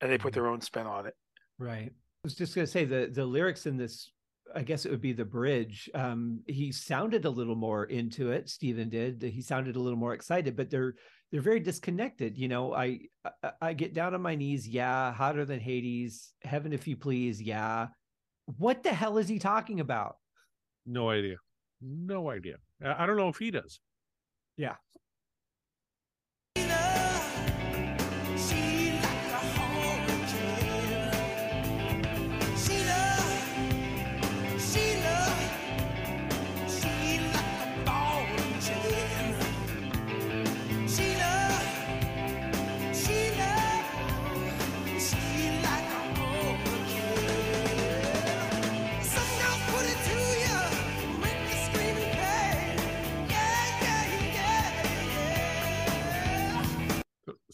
and 0.01 0.11
they 0.11 0.19
put 0.19 0.33
mm-hmm. 0.33 0.43
their 0.43 0.51
own 0.51 0.61
spin 0.61 0.87
on 0.87 1.07
it. 1.07 1.15
Right. 1.59 1.91
I 1.91 2.25
was 2.25 2.35
just 2.35 2.55
going 2.55 2.67
to 2.67 2.71
say 2.71 2.85
the 2.85 3.11
the 3.13 3.25
lyrics 3.25 3.67
in 3.67 3.77
this. 3.77 4.11
I 4.55 4.63
guess 4.63 4.85
it 4.85 4.91
would 4.91 5.01
be 5.01 5.13
the 5.13 5.25
bridge. 5.25 5.89
Um, 5.95 6.41
he 6.47 6.73
sounded 6.73 7.25
a 7.25 7.31
little 7.31 7.55
more 7.55 7.85
into 7.85 8.31
it. 8.31 8.49
Steven 8.49 8.89
did. 8.89 9.23
He 9.23 9.43
sounded 9.43 9.77
a 9.77 9.81
little 9.81 9.99
more 9.99 10.15
excited, 10.15 10.57
but 10.57 10.71
they're 10.71 10.95
they're 11.31 11.41
very 11.41 11.61
disconnected. 11.61 12.37
You 12.37 12.49
know, 12.49 12.75
I, 12.75 13.01
I 13.43 13.53
I 13.61 13.73
get 13.73 13.95
down 13.95 14.15
on 14.15 14.23
my 14.23 14.35
knees. 14.35 14.67
Yeah, 14.67 15.13
hotter 15.13 15.45
than 15.45 15.61
Hades. 15.61 16.33
Heaven, 16.43 16.73
if 16.73 16.87
you 16.89 16.97
please. 16.97 17.41
Yeah. 17.41 17.89
What 18.59 18.83
the 18.83 18.93
hell 18.93 19.19
is 19.19 19.29
he 19.29 19.39
talking 19.39 19.81
about? 19.81 20.17
No 20.87 21.11
idea. 21.11 21.37
No 21.81 22.31
idea. 22.31 22.57
I 22.85 23.07
don't 23.07 23.17
know 23.17 23.29
if 23.29 23.37
he 23.37 23.51
does. 23.51 23.81
Yeah. 24.57 24.75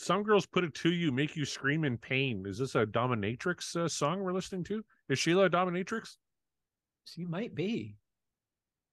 Some 0.06 0.22
girls 0.22 0.46
put 0.46 0.62
it 0.62 0.72
to 0.74 0.92
you, 0.92 1.10
make 1.10 1.34
you 1.34 1.44
scream 1.44 1.82
in 1.82 1.98
pain. 1.98 2.44
Is 2.46 2.58
this 2.58 2.76
a 2.76 2.86
dominatrix 2.86 3.74
uh, 3.74 3.88
song 3.88 4.22
we're 4.22 4.32
listening 4.32 4.62
to? 4.64 4.84
Is 5.08 5.18
Shela 5.18 5.46
a 5.46 5.50
dominatrix? 5.50 6.14
She 7.06 7.24
might 7.24 7.56
be. 7.56 7.96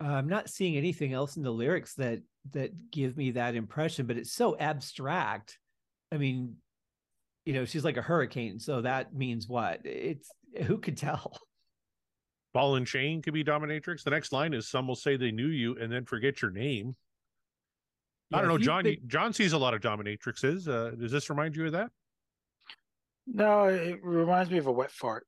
Uh, 0.03 0.07
I'm 0.07 0.27
not 0.27 0.49
seeing 0.49 0.75
anything 0.75 1.13
else 1.13 1.37
in 1.37 1.43
the 1.43 1.51
lyrics 1.51 1.93
that 1.95 2.23
that 2.53 2.89
give 2.89 3.15
me 3.15 3.29
that 3.29 3.53
impression, 3.53 4.07
but 4.07 4.17
it's 4.17 4.33
so 4.33 4.57
abstract. 4.57 5.59
I 6.11 6.17
mean, 6.17 6.55
you 7.45 7.53
know, 7.53 7.65
she's 7.65 7.85
like 7.85 7.97
a 7.97 8.01
hurricane, 8.01 8.57
so 8.57 8.81
that 8.81 9.13
means 9.13 9.47
what? 9.47 9.81
It's 9.85 10.31
who 10.63 10.79
could 10.79 10.97
tell? 10.97 11.37
Ball 12.55 12.77
and 12.77 12.87
chain 12.87 13.21
could 13.21 13.35
be 13.35 13.43
dominatrix. 13.43 14.03
The 14.03 14.09
next 14.09 14.31
line 14.31 14.55
is 14.55 14.67
some 14.67 14.87
will 14.87 14.95
say 14.95 15.15
they 15.15 15.29
knew 15.29 15.45
you 15.45 15.77
and 15.77 15.91
then 15.91 16.05
forget 16.05 16.41
your 16.41 16.49
name. 16.49 16.95
I 18.31 18.39
don't 18.39 18.47
know, 18.47 18.57
John. 18.57 18.83
Been... 18.83 18.97
John 19.07 19.33
sees 19.33 19.53
a 19.53 19.57
lot 19.57 19.73
of 19.73 19.81
dominatrixes. 19.81 20.67
Uh, 20.67 20.95
does 20.95 21.11
this 21.11 21.29
remind 21.29 21.55
you 21.55 21.65
of 21.65 21.73
that? 21.73 21.91
No, 23.27 23.65
it 23.65 23.99
reminds 24.03 24.51
me 24.51 24.57
of 24.57 24.67
a 24.67 24.71
wet 24.71 24.91
fart. 24.91 25.25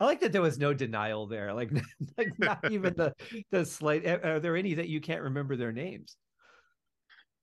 I 0.00 0.04
like 0.04 0.20
that 0.20 0.32
there 0.32 0.42
was 0.42 0.58
no 0.58 0.72
denial 0.72 1.26
there. 1.26 1.52
Like, 1.52 1.70
like 2.18 2.38
not 2.38 2.58
even 2.70 2.94
the 2.94 3.14
the 3.50 3.64
slight. 3.64 4.06
Are 4.06 4.40
there 4.40 4.56
any 4.56 4.74
that 4.74 4.88
you 4.88 5.00
can't 5.00 5.22
remember 5.22 5.56
their 5.56 5.72
names? 5.72 6.16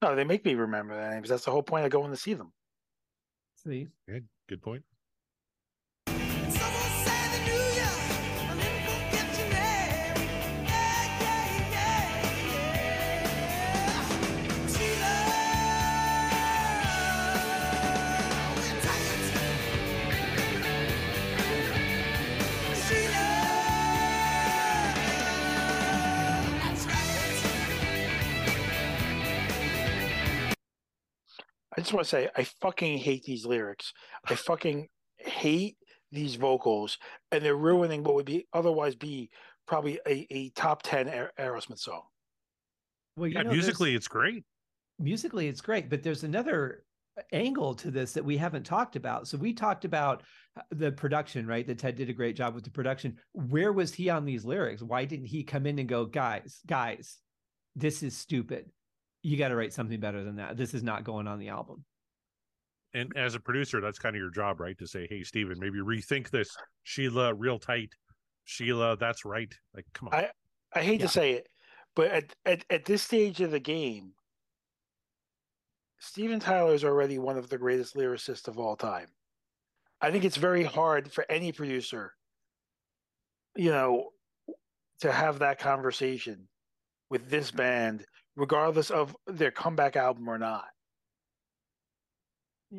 No, 0.02 0.16
they 0.16 0.24
make 0.24 0.46
me 0.46 0.56
remember 0.56 0.96
their 0.96 1.12
names. 1.12 1.30
That's 1.30 1.46
the 1.46 1.52
whole 1.52 1.64
point 1.64 1.86
of 1.86 1.92
going 1.92 2.12
to 2.12 2.18
see 2.18 2.34
them. 2.34 2.52
See, 3.64 3.88
yeah, 4.08 4.20
good 4.48 4.62
point. 4.62 4.84
Want 31.96 32.06
to 32.06 32.10
say 32.10 32.30
I 32.36 32.44
fucking 32.44 32.98
hate 32.98 33.24
these 33.24 33.46
lyrics. 33.46 33.94
I 34.26 34.36
fucking 34.36 34.88
hate 35.18 35.78
these 36.12 36.36
vocals, 36.36 36.98
and 37.32 37.44
they're 37.44 37.56
ruining 37.56 38.04
what 38.04 38.16
would 38.16 38.26
be 38.26 38.48
otherwise 38.54 38.96
be 38.96 39.30
probably 39.68 40.00
a, 40.08 40.28
a 40.30 40.50
top 40.52 40.84
ten 40.84 41.08
Aerosmith 41.40 41.80
song. 41.80 42.04
Well, 43.18 43.30
yeah, 43.30 43.44
know, 43.44 43.52
musically 43.52 43.96
it's 43.96 44.08
great. 44.08 44.44
Musically, 45.00 45.48
it's 45.48 45.62
great, 45.62 45.90
but 45.90 46.04
there's 46.04 46.24
another 46.24 46.84
uh, 47.18 47.22
angle 47.34 47.74
to 47.76 47.92
this 47.92 48.14
that 48.14 48.24
we 48.24 48.38
haven't 48.38 48.64
talked 48.64 48.96
about. 48.96 49.28
So 49.28 49.38
we 49.38 49.54
talked 49.54 49.86
about 49.86 50.24
uh, 50.58 50.62
the 50.72 50.92
production, 50.92 51.46
right? 51.48 51.66
That 51.66 51.80
Ted 51.80 51.96
did 51.96 52.10
a 52.10 52.14
great 52.14 52.36
job 52.36 52.56
with 52.56 52.64
the 52.64 52.72
production. 52.72 53.18
Where 53.34 53.74
was 53.74 53.94
he 53.94 54.10
on 54.10 54.26
these 54.26 54.46
lyrics? 54.46 54.82
Why 54.82 55.06
didn't 55.06 55.28
he 55.28 55.44
come 55.44 55.66
in 55.66 55.80
and 55.80 55.90
go, 55.90 56.06
guys, 56.06 56.60
guys, 56.66 57.18
this 57.76 58.04
is 58.04 58.18
stupid 58.18 58.70
you 59.26 59.38
got 59.38 59.48
to 59.48 59.56
write 59.56 59.74
something 59.74 60.00
better 60.00 60.24
than 60.24 60.36
that. 60.36 60.56
This 60.56 60.76
is 60.76 60.84
not 60.84 61.04
going 61.04 61.28
on 61.28 61.40
the 61.40 61.50
album. 61.50 61.84
And 62.94 63.12
as 63.18 63.34
a 63.34 63.40
producer, 63.40 63.82
that's 63.82 63.98
kind 63.98 64.16
of 64.16 64.20
your 64.20 64.30
job, 64.30 64.60
right? 64.60 64.78
To 64.78 64.86
say, 64.86 65.08
hey, 65.10 65.24
Steven, 65.24 65.58
maybe 65.60 65.80
rethink 65.80 66.30
this. 66.30 66.56
Shela, 66.86 67.34
real 67.36 67.58
tight. 67.58 67.90
Shela, 68.48 69.00
that's 69.00 69.26
right. 69.26 69.52
Like, 69.74 69.86
come 69.96 70.10
on. 70.10 70.14
I, 70.14 70.30
I 70.76 70.84
hate 70.84 71.00
yeah. 71.00 71.08
to 71.08 71.12
say 71.12 71.32
it, 71.32 71.48
but 71.96 72.12
at, 72.12 72.36
at, 72.46 72.66
at 72.70 72.86
this 72.86 73.02
stage 73.02 73.42
of 73.42 73.50
the 73.50 73.60
game, 73.60 74.12
Steven 75.98 76.40
Tyler 76.40 76.76
is 76.76 76.84
already 76.84 77.18
one 77.18 77.38
of 77.38 77.50
the 77.50 77.58
greatest 77.58 77.96
lyricists 77.96 78.48
of 78.48 78.60
all 78.60 78.76
time. 78.76 79.08
I 80.02 80.12
think 80.12 80.24
it's 80.24 80.38
very 80.38 80.64
hard 80.64 81.12
for 81.12 81.26
any 81.32 81.52
producer, 81.52 82.14
you 83.56 83.72
know, 83.72 84.12
to 85.00 85.12
have 85.12 85.40
that 85.40 85.58
conversation 85.58 86.48
with 87.10 87.28
this 87.32 87.50
band 87.50 88.06
regardless 88.36 88.92
of 88.92 89.16
their 89.28 89.52
comeback 89.52 89.96
album 89.96 90.30
or 90.30 90.38
not. 90.38 90.66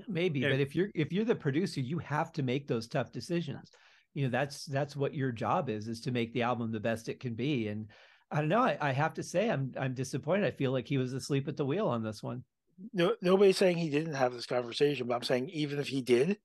Maybe, 0.09 0.41
yeah. 0.41 0.51
but 0.51 0.61
if 0.61 0.75
you're 0.75 0.89
if 0.95 1.13
you're 1.13 1.25
the 1.25 1.35
producer, 1.35 1.81
you 1.81 1.99
have 1.99 2.33
to 2.33 2.43
make 2.43 2.67
those 2.67 2.89
tough 2.89 3.13
decisions. 3.13 3.71
You 4.15 4.25
know, 4.25 4.31
that's 4.31 4.65
that's 4.67 4.97
what 4.97 5.15
your 5.15 5.33
job 5.33 5.71
is 5.71 5.89
is 5.89 6.01
to 6.03 6.11
make 6.11 6.33
the 6.33 6.43
album 6.43 6.73
the 6.73 6.81
best 6.81 7.09
it 7.09 7.21
can 7.21 7.35
be. 7.35 7.69
And 7.69 7.87
I 8.31 8.41
don't 8.41 8.49
know. 8.49 8.61
I, 8.61 8.77
I 8.81 8.93
have 8.93 9.15
to 9.15 9.23
say, 9.23 9.51
I'm 9.51 9.73
I'm 9.79 9.95
disappointed. 9.95 10.47
I 10.47 10.51
feel 10.51 10.73
like 10.73 10.89
he 10.89 10.99
was 10.99 11.13
asleep 11.13 11.49
at 11.49 11.57
the 11.57 11.65
wheel 11.65 11.89
on 11.89 12.03
this 12.03 12.23
one. 12.23 12.45
No, 12.93 13.15
nobody's 13.23 13.57
saying 13.57 13.79
he 13.79 13.89
didn't 13.89 14.15
have 14.15 14.35
this 14.35 14.47
conversation, 14.47 15.07
but 15.07 15.15
I'm 15.15 15.23
saying 15.23 15.49
even 15.51 15.79
if 15.79 15.89
he 15.89 16.03
did, 16.03 16.39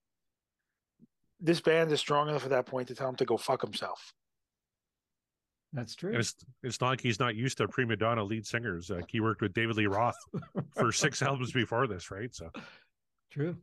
this 1.42 1.60
band 1.60 1.92
is 1.92 2.00
strong 2.00 2.30
enough 2.30 2.44
at 2.44 2.52
that 2.52 2.68
point 2.68 2.88
to 2.88 2.96
tell 2.96 3.10
him 3.10 3.16
to 3.16 3.26
go 3.26 3.38
fuck 3.38 3.62
himself. 3.62 4.14
That's 5.74 5.96
true. 5.96 6.12
And 6.12 6.20
it's, 6.20 6.36
it's 6.64 6.82
not 6.82 6.90
like 6.90 7.02
he's 7.02 7.20
not 7.20 7.36
used 7.36 7.58
to 7.60 7.68
prima 7.68 7.96
donna 7.96 8.24
lead 8.24 8.46
singers. 8.46 8.90
Like 8.90 9.10
he 9.10 9.22
worked 9.22 9.42
with 9.42 9.54
David 9.54 9.78
Lee 9.78 9.86
Roth 9.88 10.18
for 10.76 10.92
six 10.92 11.22
albums 11.22 11.52
before 11.52 11.88
this, 11.88 12.12
right? 12.12 12.34
So 12.36 12.52
true. 13.32 13.56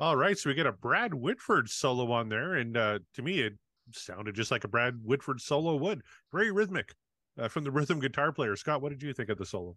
All 0.00 0.16
right, 0.16 0.38
so 0.38 0.48
we 0.48 0.54
get 0.54 0.64
a 0.64 0.72
Brad 0.72 1.12
Whitford 1.12 1.68
solo 1.68 2.10
on 2.10 2.30
there, 2.30 2.54
and 2.54 2.74
uh, 2.74 3.00
to 3.12 3.22
me, 3.22 3.40
it 3.40 3.52
sounded 3.92 4.34
just 4.34 4.50
like 4.50 4.64
a 4.64 4.68
Brad 4.68 4.94
Whitford 5.04 5.42
solo 5.42 5.76
would. 5.76 6.00
Very 6.32 6.50
rhythmic 6.50 6.94
uh, 7.38 7.48
from 7.48 7.64
the 7.64 7.70
rhythm 7.70 8.00
guitar 8.00 8.32
player. 8.32 8.56
Scott, 8.56 8.80
what 8.80 8.88
did 8.88 9.02
you 9.02 9.12
think 9.12 9.28
of 9.28 9.36
the 9.36 9.44
solo? 9.44 9.76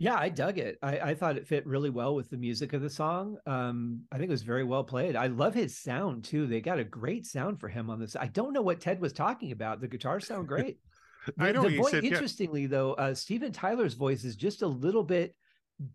Yeah, 0.00 0.16
I 0.16 0.30
dug 0.30 0.58
it. 0.58 0.78
I, 0.82 0.98
I, 0.98 1.14
thought 1.14 1.36
it 1.36 1.46
fit 1.46 1.64
really 1.64 1.90
well 1.90 2.16
with 2.16 2.28
the 2.28 2.36
music 2.36 2.72
of 2.72 2.82
the 2.82 2.90
song. 2.90 3.36
Um, 3.46 4.00
I 4.10 4.16
think 4.16 4.30
it 4.30 4.32
was 4.32 4.42
very 4.42 4.64
well 4.64 4.82
played. 4.82 5.14
I 5.14 5.28
love 5.28 5.54
his 5.54 5.78
sound 5.78 6.24
too. 6.24 6.48
They 6.48 6.60
got 6.60 6.80
a 6.80 6.84
great 6.84 7.24
sound 7.24 7.60
for 7.60 7.68
him 7.68 7.88
on 7.88 8.00
this. 8.00 8.16
I 8.16 8.26
don't 8.26 8.52
know 8.52 8.62
what 8.62 8.80
Ted 8.80 9.00
was 9.00 9.12
talking 9.12 9.52
about. 9.52 9.80
The 9.80 9.86
guitars 9.86 10.26
sound 10.26 10.48
great. 10.48 10.80
The, 11.26 11.34
I 11.38 11.52
know. 11.52 11.68
The 11.68 11.76
voice, 11.76 11.92
said, 11.92 12.02
interestingly, 12.02 12.62
yeah. 12.62 12.68
though, 12.68 12.94
uh, 12.94 13.14
Steven 13.14 13.52
Tyler's 13.52 13.94
voice 13.94 14.24
is 14.24 14.34
just 14.34 14.62
a 14.62 14.66
little 14.66 15.04
bit 15.04 15.36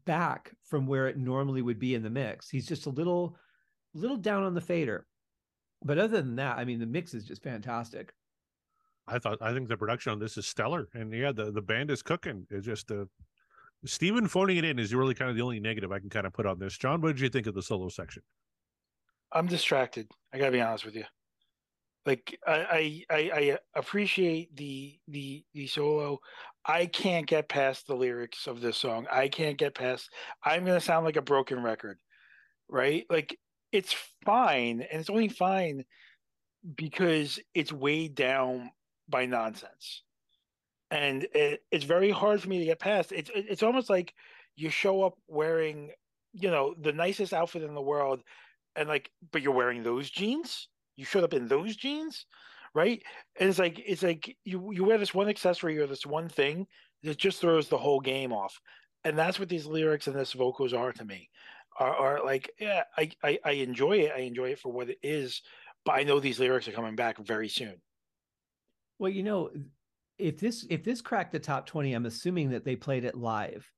back 0.06 0.54
from 0.64 0.88
where 0.88 1.10
it 1.10 1.18
normally 1.18 1.62
would 1.62 1.80
be 1.80 1.94
in 1.94 2.04
the 2.04 2.10
mix. 2.10 2.50
He's 2.50 2.66
just 2.66 2.86
a 2.86 2.92
little 2.92 3.36
little 3.93 4.17
down 4.17 4.43
on 4.43 4.54
the 4.54 4.62
fader. 4.62 5.06
But 5.84 5.97
other 6.00 6.21
than 6.21 6.36
that, 6.38 6.58
I 6.58 6.65
mean, 6.65 6.80
the 6.80 6.86
mix 6.86 7.13
is 7.13 7.23
just 7.23 7.43
fantastic. 7.43 8.13
I 9.08 9.19
thought 9.19 9.38
I 9.41 9.54
think 9.54 9.69
the 9.69 9.78
production 9.78 10.12
on 10.12 10.19
this 10.19 10.38
is 10.38 10.47
stellar, 10.47 10.88
and 10.93 11.13
yeah, 11.13 11.32
the 11.32 11.52
the 11.52 11.62
band 11.62 11.91
is 11.91 12.02
cooking. 12.02 12.45
It's 12.50 12.65
just 12.65 12.91
uh, 12.91 13.06
Steven 13.86 14.28
phoning 14.28 14.58
it 14.58 14.65
in 14.65 14.80
is 14.80 14.93
really 14.93 15.13
kind 15.13 15.30
of 15.30 15.38
the 15.38 15.43
only 15.43 15.60
negative 15.60 15.91
I 15.91 16.00
can 16.00 16.10
kind 16.10 16.26
of 16.26 16.34
put 16.34 16.45
on 16.45 16.60
this. 16.60 16.78
John, 16.78 17.02
what 17.02 17.10
did 17.10 17.19
you 17.21 17.30
think 17.30 17.47
of 17.47 17.54
the 17.54 17.62
solo 17.62 17.89
section? 17.89 18.23
I'm 19.32 19.47
distracted. 19.47 20.10
I 20.34 20.38
gotta 20.38 20.52
be 20.52 20.62
honest 20.62 20.86
with 20.86 20.95
you. 20.95 21.06
Like 22.06 22.39
I, 22.47 23.04
I, 23.10 23.15
I 23.34 23.58
appreciate 23.76 24.56
the 24.56 24.97
the 25.08 25.43
the 25.54 25.67
solo. 25.67 26.19
I 26.65 26.86
can't 26.86 27.28
get 27.28 27.50
past 27.50 27.88
the 27.88 27.95
lyrics 27.95 28.47
of 28.47 28.62
this 28.62 28.78
song. 28.78 29.08
I 29.12 29.28
can't 29.28 29.58
get 29.58 29.76
past. 29.76 30.10
I'm 30.43 30.65
gonna 30.65 30.82
sound 30.82 31.06
like 31.06 31.17
a 31.17 31.21
broken 31.21 31.62
record, 31.62 32.00
right? 32.69 33.06
Like 33.10 33.38
it's 33.72 33.96
fine, 34.26 34.82
and 34.82 35.00
it's 35.00 35.10
only 35.10 35.28
fine 35.28 35.86
because 36.76 37.40
it's 37.54 37.72
weighed 37.72 38.16
down 38.16 38.72
by 39.10 39.26
nonsense, 39.26 40.04
and 40.92 41.28
it, 41.34 41.62
it's 41.72 41.86
very 41.86 42.12
hard 42.12 42.42
for 42.42 42.50
me 42.50 42.60
to 42.60 42.66
get 42.66 42.80
past. 42.80 43.12
It's 43.12 43.30
it's 43.34 43.64
almost 43.64 43.90
like 43.90 44.14
you 44.56 44.70
show 44.70 45.04
up 45.04 45.14
wearing, 45.28 45.92
you 46.34 46.50
know, 46.50 46.76
the 46.82 46.94
nicest 46.94 47.34
outfit 47.34 47.64
in 47.64 47.74
the 47.74 47.82
world, 47.82 48.22
and 48.76 48.90
like, 48.90 49.12
but 49.32 49.42
you're 49.42 49.54
wearing 49.54 49.84
those 49.84 50.10
jeans. 50.10 50.68
You 50.96 51.06
showed 51.06 51.24
up 51.24 51.34
in 51.34 51.48
those 51.48 51.76
jeans, 51.76 52.26
right? 52.74 53.02
And 53.40 53.50
it's 53.50 53.60
like 53.60 53.82
it's 53.86 54.04
like 54.04 54.36
you 54.46 54.72
you 54.72 54.84
wear 54.86 54.98
this 54.98 55.14
one 55.14 55.30
accessory 55.30 55.78
or 55.80 55.88
this 55.88 56.06
one 56.06 56.30
thing 56.30 56.68
that 57.04 57.18
just 57.18 57.42
throws 57.42 57.68
the 57.68 57.78
whole 57.78 58.00
game 58.00 58.32
off, 58.32 58.60
and 59.04 59.18
that's 59.18 59.40
what 59.40 59.50
these 59.50 59.66
lyrics 59.66 60.08
and 60.08 60.16
this 60.16 60.34
vocals 60.34 60.74
are 60.74 60.94
to 60.94 61.06
me 61.06 61.30
are, 61.80 61.96
are 61.96 62.26
like, 62.26 62.52
yeah, 62.60 62.84
I, 62.98 63.12
I, 63.24 63.40
I 63.44 63.52
enjoy 63.52 63.98
it. 64.00 64.12
I 64.16 64.20
enjoy 64.20 64.50
it 64.50 64.60
for 64.60 64.72
what 64.72 64.90
it 64.90 64.98
is, 65.04 65.42
but 65.86 65.94
I 65.94 66.04
know 66.04 66.20
these 66.20 66.40
lyrics 66.40 66.68
are 66.68 66.74
coming 66.74 66.96
back 66.96 67.18
very 67.18 67.50
soon. 67.50 67.76
Well, 69.00 69.12
you 69.12 69.24
know, 69.24 69.52
if 70.18 70.40
this 70.40 70.66
if 70.70 70.84
this 70.84 71.02
cracked 71.02 71.32
the 71.32 71.40
top 71.40 71.68
20, 71.68 71.94
I'm 71.94 72.06
assuming 72.06 72.50
that 72.50 72.66
they 72.66 72.76
played 72.76 73.06
it 73.06 73.16
live. 73.16 73.70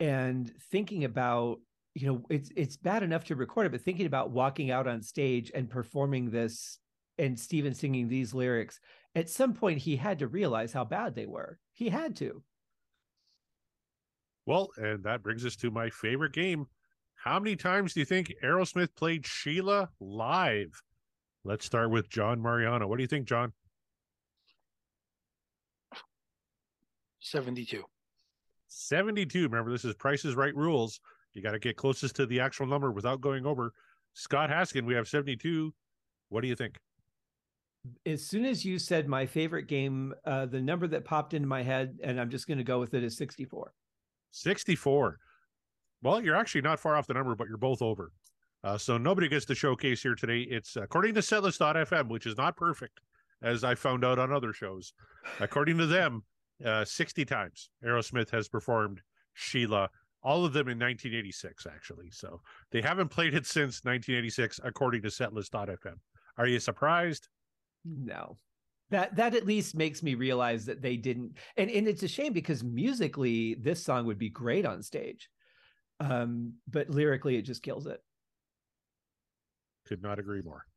And 0.00 0.52
thinking 0.70 1.04
about, 1.04 1.58
you 1.94 2.06
know, 2.06 2.22
it's 2.28 2.50
it's 2.54 2.76
bad 2.76 3.02
enough 3.02 3.24
to 3.24 3.36
record 3.36 3.66
it, 3.66 3.72
but 3.72 3.80
thinking 3.80 4.06
about 4.06 4.30
walking 4.30 4.70
out 4.70 4.86
on 4.86 5.02
stage 5.02 5.50
and 5.54 5.70
performing 5.70 6.30
this 6.30 6.78
and 7.16 7.38
Steven 7.38 7.74
singing 7.74 8.08
these 8.08 8.34
lyrics, 8.34 8.78
at 9.14 9.30
some 9.30 9.54
point 9.54 9.78
he 9.78 9.96
had 9.96 10.20
to 10.20 10.28
realize 10.28 10.72
how 10.72 10.84
bad 10.84 11.14
they 11.14 11.26
were. 11.26 11.58
He 11.72 11.88
had 11.88 12.14
to. 12.16 12.42
Well, 14.46 14.70
and 14.76 15.02
that 15.04 15.22
brings 15.22 15.44
us 15.44 15.56
to 15.56 15.70
my 15.70 15.90
favorite 15.90 16.32
game 16.32 16.66
how 17.18 17.40
many 17.40 17.56
times 17.56 17.94
do 17.94 18.00
you 18.00 18.06
think 18.06 18.32
Aerosmith 18.44 18.94
played 18.94 19.24
Shela 19.24 19.88
live? 20.00 20.80
Let's 21.44 21.64
start 21.64 21.90
with 21.90 22.08
John 22.08 22.40
Mariano. 22.40 22.86
What 22.86 22.96
do 22.96 23.02
you 23.02 23.08
think, 23.08 23.26
John? 23.26 23.52
72. 27.18 27.82
72. 28.68 29.42
Remember, 29.42 29.72
this 29.72 29.84
is 29.84 29.94
Price's 29.96 30.36
Right 30.36 30.54
rules. 30.54 31.00
You 31.34 31.42
got 31.42 31.52
to 31.52 31.58
get 31.58 31.76
closest 31.76 32.14
to 32.16 32.26
the 32.26 32.40
actual 32.40 32.66
number 32.66 32.92
without 32.92 33.20
going 33.20 33.46
over. 33.46 33.72
Scott 34.14 34.48
Haskin, 34.48 34.84
we 34.84 34.94
have 34.94 35.08
72. 35.08 35.74
What 36.28 36.42
do 36.42 36.48
you 36.48 36.54
think? 36.54 36.78
As 38.06 38.24
soon 38.24 38.44
as 38.44 38.64
you 38.64 38.78
said 38.78 39.08
my 39.08 39.26
favorite 39.26 39.66
game, 39.66 40.14
uh, 40.24 40.46
the 40.46 40.60
number 40.60 40.86
that 40.86 41.04
popped 41.04 41.34
into 41.34 41.48
my 41.48 41.62
head, 41.62 41.98
and 42.02 42.20
I'm 42.20 42.30
just 42.30 42.46
going 42.46 42.58
to 42.58 42.64
go 42.64 42.78
with 42.78 42.94
it, 42.94 43.02
is 43.02 43.16
64. 43.16 43.72
64. 44.30 45.18
Well, 46.02 46.22
you're 46.22 46.36
actually 46.36 46.62
not 46.62 46.80
far 46.80 46.96
off 46.96 47.06
the 47.06 47.14
number, 47.14 47.34
but 47.34 47.48
you're 47.48 47.56
both 47.56 47.82
over. 47.82 48.12
Uh, 48.64 48.78
so 48.78 48.98
nobody 48.98 49.28
gets 49.28 49.46
to 49.46 49.54
showcase 49.54 50.02
here 50.02 50.14
today. 50.14 50.40
It's 50.40 50.76
according 50.76 51.14
to 51.14 51.20
setlist.fm, 51.20 52.08
which 52.08 52.26
is 52.26 52.36
not 52.36 52.56
perfect, 52.56 53.00
as 53.42 53.64
I 53.64 53.74
found 53.74 54.04
out 54.04 54.18
on 54.18 54.32
other 54.32 54.52
shows. 54.52 54.92
According 55.40 55.78
to 55.78 55.86
them, 55.86 56.24
uh, 56.64 56.84
60 56.84 57.24
times 57.24 57.70
Aerosmith 57.84 58.30
has 58.30 58.48
performed 58.48 59.00
Shela, 59.36 59.88
all 60.22 60.44
of 60.44 60.52
them 60.52 60.68
in 60.68 60.78
1986, 60.78 61.66
actually. 61.66 62.10
So 62.10 62.40
they 62.72 62.82
haven't 62.82 63.08
played 63.08 63.34
it 63.34 63.46
since 63.46 63.84
1986, 63.84 64.60
according 64.64 65.02
to 65.02 65.08
setlist.fm. 65.08 65.94
Are 66.36 66.46
you 66.46 66.58
surprised? 66.58 67.28
No. 67.84 68.36
That 68.90 69.16
that 69.16 69.34
at 69.34 69.46
least 69.46 69.76
makes 69.76 70.02
me 70.02 70.14
realize 70.14 70.64
that 70.64 70.80
they 70.80 70.96
didn't 70.96 71.36
and, 71.58 71.70
and 71.70 71.86
it's 71.86 72.02
a 72.02 72.08
shame 72.08 72.32
because 72.32 72.64
musically 72.64 73.54
this 73.60 73.84
song 73.84 74.06
would 74.06 74.18
be 74.18 74.30
great 74.30 74.64
on 74.64 74.82
stage 74.82 75.28
um, 76.00 76.54
but 76.68 76.90
lyrically, 76.90 77.36
it 77.36 77.42
just 77.42 77.62
kills 77.62 77.86
it. 77.86 78.00
Could 79.86 80.02
not 80.02 80.18
agree 80.18 80.42
more. 80.42 80.67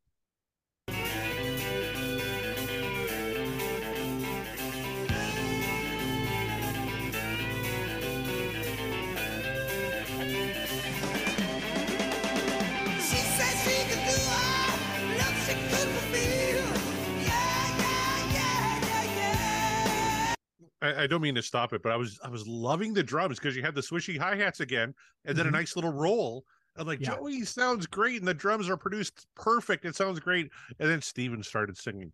I, 20.82 21.04
I, 21.04 21.06
don't 21.06 21.22
mean 21.22 21.34
to 21.36 21.42
stop 21.42 21.72
it, 21.72 21.82
but 21.82 21.92
I 21.92 21.96
was 21.96 22.18
I 22.24 22.28
was 22.28 22.46
loving 22.46 22.92
the 22.92 23.02
drums 23.02 23.38
because 23.38 23.56
you 23.56 23.62
had 23.62 23.74
the 23.74 23.80
swishy 23.80 24.18
hi 24.18 24.34
hats 24.36 24.60
again, 24.60 24.94
and 25.24 25.36
then 25.36 25.46
mm-hmm. 25.46 25.54
a 25.54 25.58
nice 25.58 25.76
little 25.76 25.92
roll. 25.92 26.44
I'm 26.76 26.86
like, 26.86 27.00
yeah. 27.00 27.16
Joey 27.16 27.42
sounds 27.44 27.86
great, 27.86 28.18
and 28.18 28.26
the 28.26 28.34
drums 28.34 28.68
are 28.68 28.76
produced 28.76 29.26
perfect. 29.34 29.84
It 29.84 29.94
sounds 29.94 30.18
great. 30.20 30.50
And 30.78 30.90
then 30.90 31.02
Steven 31.02 31.42
started 31.42 31.76
singing. 31.76 32.12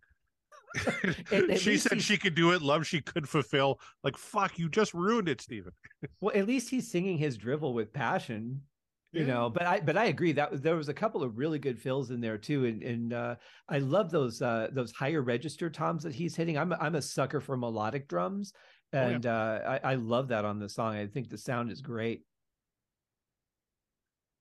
she 1.57 1.77
said 1.77 1.93
he... 1.93 1.99
she 1.99 2.17
could 2.17 2.35
do 2.35 2.51
it. 2.51 2.61
Love 2.61 2.85
she 2.85 3.01
could 3.01 3.27
fulfill. 3.27 3.79
Like 4.03 4.17
fuck, 4.17 4.59
you 4.59 4.69
just 4.69 4.93
ruined 4.93 5.29
it, 5.29 5.41
Steven. 5.41 5.71
well, 6.21 6.35
at 6.35 6.47
least 6.47 6.69
he's 6.69 6.89
singing 6.89 7.17
his 7.17 7.37
drivel 7.37 7.73
with 7.73 7.91
passion 7.91 8.61
you 9.11 9.21
yeah. 9.21 9.33
know 9.33 9.49
but 9.49 9.65
i 9.65 9.79
but 9.79 9.97
i 9.97 10.05
agree 10.05 10.31
that 10.31 10.61
there 10.61 10.75
was 10.75 10.89
a 10.89 10.93
couple 10.93 11.23
of 11.23 11.37
really 11.37 11.57
good 11.57 11.79
fills 11.79 12.11
in 12.11 12.21
there 12.21 12.37
too 12.37 12.65
and 12.65 12.83
and 12.83 13.13
uh, 13.13 13.35
i 13.67 13.79
love 13.79 14.11
those 14.11 14.41
uh 14.41 14.67
those 14.71 14.91
higher 14.91 15.21
register 15.21 15.69
toms 15.69 16.03
that 16.03 16.13
he's 16.13 16.35
hitting. 16.35 16.57
I'm 16.57 16.73
i'm 16.73 16.95
a 16.95 17.01
sucker 17.01 17.41
for 17.41 17.57
melodic 17.57 18.07
drums 18.07 18.53
and 18.93 19.25
oh, 19.25 19.29
yeah. 19.29 19.35
uh 19.35 19.79
I, 19.83 19.91
I 19.91 19.95
love 19.95 20.29
that 20.29 20.45
on 20.45 20.59
the 20.59 20.69
song. 20.69 20.95
I 20.95 21.07
think 21.07 21.29
the 21.29 21.37
sound 21.37 21.71
is 21.71 21.81
great. 21.81 22.23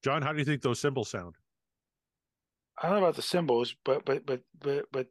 John 0.05 0.23
how 0.23 0.33
do 0.33 0.39
you 0.39 0.45
think 0.45 0.62
those 0.62 0.81
cymbals 0.81 1.11
sound? 1.11 1.37
I 2.81 2.89
don't 2.89 3.01
know 3.01 3.05
about 3.05 3.16
the 3.16 3.23
cymbals 3.23 3.75
but 3.85 4.05
but 4.05 4.27
but 4.27 4.43
but 4.61 4.85
but 4.93 5.07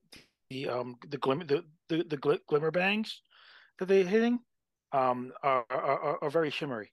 the 0.49 0.69
um 0.69 0.97
the 1.09 1.17
glimmer 1.17 1.45
the 1.45 1.63
the, 1.89 2.03
the 2.03 2.39
glimmer 2.47 2.71
bangs 2.71 3.21
that 3.79 3.87
they're 3.87 4.03
hitting 4.03 4.39
um 4.91 5.31
are, 5.41 5.65
are, 5.69 6.23
are 6.23 6.29
very 6.29 6.51
shimmery. 6.51 6.91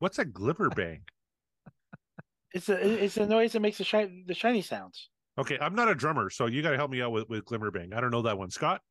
What's 0.00 0.18
a 0.18 0.24
glimmer 0.24 0.70
bang 0.70 1.02
it's 2.52 2.68
a 2.68 3.04
it's 3.04 3.16
a 3.16 3.26
noise 3.26 3.52
that 3.52 3.60
makes 3.60 3.78
the 3.78 3.84
shiny 3.84 4.24
the 4.26 4.34
shiny 4.34 4.62
sounds. 4.62 5.08
Okay, 5.38 5.58
I'm 5.60 5.74
not 5.74 5.88
a 5.88 5.94
drummer, 5.94 6.30
so 6.30 6.46
you 6.46 6.62
got 6.62 6.70
to 6.70 6.76
help 6.76 6.90
me 6.90 7.02
out 7.02 7.12
with 7.12 7.28
with 7.28 7.44
glimmer 7.44 7.70
bang. 7.70 7.92
I 7.92 8.00
don't 8.00 8.10
know 8.10 8.22
that 8.22 8.38
one, 8.38 8.50
Scott. 8.50 8.82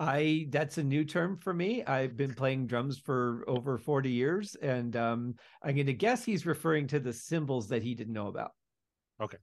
I 0.00 0.46
that's 0.50 0.78
a 0.78 0.82
new 0.82 1.04
term 1.04 1.38
for 1.38 1.54
me. 1.54 1.84
I've 1.84 2.16
been 2.16 2.34
playing 2.34 2.66
drums 2.66 2.98
for 2.98 3.44
over 3.46 3.78
40 3.78 4.10
years, 4.10 4.56
and 4.56 4.94
um, 4.96 5.34
I'm 5.62 5.74
going 5.74 5.86
to 5.86 5.94
guess 5.94 6.24
he's 6.24 6.46
referring 6.46 6.88
to 6.88 7.00
the 7.00 7.12
cymbals 7.12 7.68
that 7.68 7.82
he 7.82 7.94
didn't 7.94 8.12
know 8.12 8.26
about. 8.26 8.52
Okay. 9.20 9.38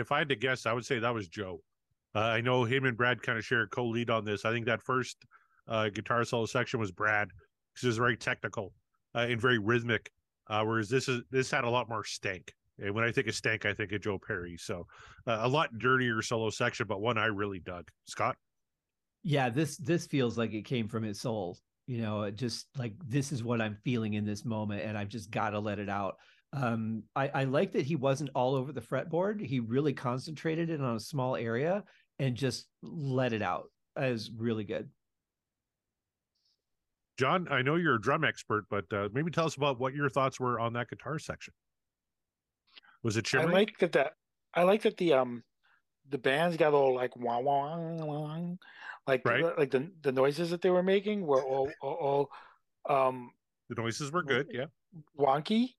If 0.00 0.12
I 0.12 0.18
had 0.18 0.28
to 0.30 0.36
guess, 0.36 0.66
I 0.66 0.72
would 0.72 0.84
say 0.84 0.98
that 0.98 1.14
was 1.14 1.28
Joe. 1.28 1.60
Uh, 2.14 2.20
I 2.20 2.40
know 2.40 2.64
him 2.64 2.84
and 2.84 2.96
Brad 2.96 3.22
kind 3.22 3.38
of 3.38 3.44
share 3.44 3.62
a 3.62 3.68
co-lead 3.68 4.10
on 4.10 4.24
this. 4.24 4.44
I 4.44 4.52
think 4.52 4.66
that 4.66 4.82
first 4.82 5.16
uh, 5.68 5.88
guitar 5.88 6.24
solo 6.24 6.46
section 6.46 6.80
was 6.80 6.90
Brad 6.90 7.28
because 7.72 7.84
it 7.84 7.88
was 7.88 7.98
very 7.98 8.16
technical 8.16 8.72
uh, 9.14 9.26
and 9.28 9.40
very 9.40 9.58
rhythmic, 9.58 10.10
uh, 10.48 10.62
whereas 10.64 10.88
this 10.88 11.08
is 11.08 11.22
this 11.30 11.50
had 11.50 11.64
a 11.64 11.70
lot 11.70 11.88
more 11.88 12.04
stank. 12.04 12.52
And 12.78 12.94
when 12.94 13.04
I 13.04 13.12
think 13.12 13.28
of 13.28 13.34
stank, 13.34 13.66
I 13.66 13.74
think 13.74 13.92
of 13.92 14.00
Joe 14.00 14.18
Perry. 14.18 14.56
So 14.56 14.86
uh, 15.26 15.38
a 15.42 15.48
lot 15.48 15.78
dirtier 15.78 16.22
solo 16.22 16.50
section, 16.50 16.86
but 16.86 17.00
one 17.00 17.18
I 17.18 17.26
really 17.26 17.60
dug. 17.60 17.88
Scott. 18.06 18.36
Yeah, 19.22 19.50
this 19.50 19.76
this 19.76 20.06
feels 20.06 20.38
like 20.38 20.52
it 20.52 20.64
came 20.64 20.88
from 20.88 21.02
his 21.02 21.20
soul. 21.20 21.58
You 21.86 22.02
know, 22.02 22.30
just 22.30 22.66
like 22.78 22.94
this 23.06 23.32
is 23.32 23.44
what 23.44 23.60
I'm 23.60 23.76
feeling 23.84 24.14
in 24.14 24.24
this 24.24 24.44
moment, 24.44 24.82
and 24.82 24.96
I've 24.96 25.08
just 25.08 25.30
got 25.30 25.50
to 25.50 25.58
let 25.58 25.78
it 25.78 25.88
out. 25.88 26.16
Um, 26.52 27.04
I, 27.14 27.28
I 27.28 27.44
like 27.44 27.72
that 27.72 27.86
he 27.86 27.96
wasn't 27.96 28.30
all 28.34 28.54
over 28.54 28.72
the 28.72 28.80
fretboard. 28.80 29.44
He 29.44 29.60
really 29.60 29.92
concentrated 29.92 30.70
it 30.70 30.80
on 30.80 30.96
a 30.96 31.00
small 31.00 31.36
area 31.36 31.84
and 32.18 32.36
just 32.36 32.66
let 32.82 33.32
it 33.32 33.42
out. 33.42 33.70
As 33.96 34.30
really 34.36 34.64
good. 34.64 34.88
John, 37.18 37.48
I 37.50 37.60
know 37.60 37.74
you're 37.74 37.96
a 37.96 38.00
drum 38.00 38.24
expert, 38.24 38.64
but 38.70 38.84
uh, 38.92 39.08
maybe 39.12 39.30
tell 39.30 39.44
us 39.44 39.56
about 39.56 39.78
what 39.78 39.94
your 39.94 40.08
thoughts 40.08 40.40
were 40.40 40.58
on 40.58 40.72
that 40.74 40.88
guitar 40.88 41.18
section. 41.18 41.52
Was 43.02 43.16
it 43.16 43.26
shimmery? 43.26 43.50
I 43.50 43.52
like 43.52 43.78
that. 43.80 43.92
That 43.92 44.12
I 44.54 44.62
like 44.62 44.82
that 44.82 44.96
the 44.96 45.14
um 45.14 45.42
the 46.08 46.18
band's 46.18 46.56
got 46.56 46.72
all 46.72 46.94
like 46.94 47.16
wah 47.16 47.38
wah 47.40 47.76
wah, 47.78 48.40
like 49.06 49.22
right. 49.24 49.58
like 49.58 49.70
the 49.70 49.90
the 50.02 50.12
noises 50.12 50.50
that 50.50 50.62
they 50.62 50.70
were 50.70 50.82
making 50.82 51.26
were 51.26 51.42
all 51.42 51.70
all, 51.82 52.28
all 52.88 53.04
um 53.08 53.30
the 53.68 53.80
noises 53.80 54.12
were 54.12 54.22
good, 54.22 54.48
yeah, 54.50 54.66
wonky 55.18 55.74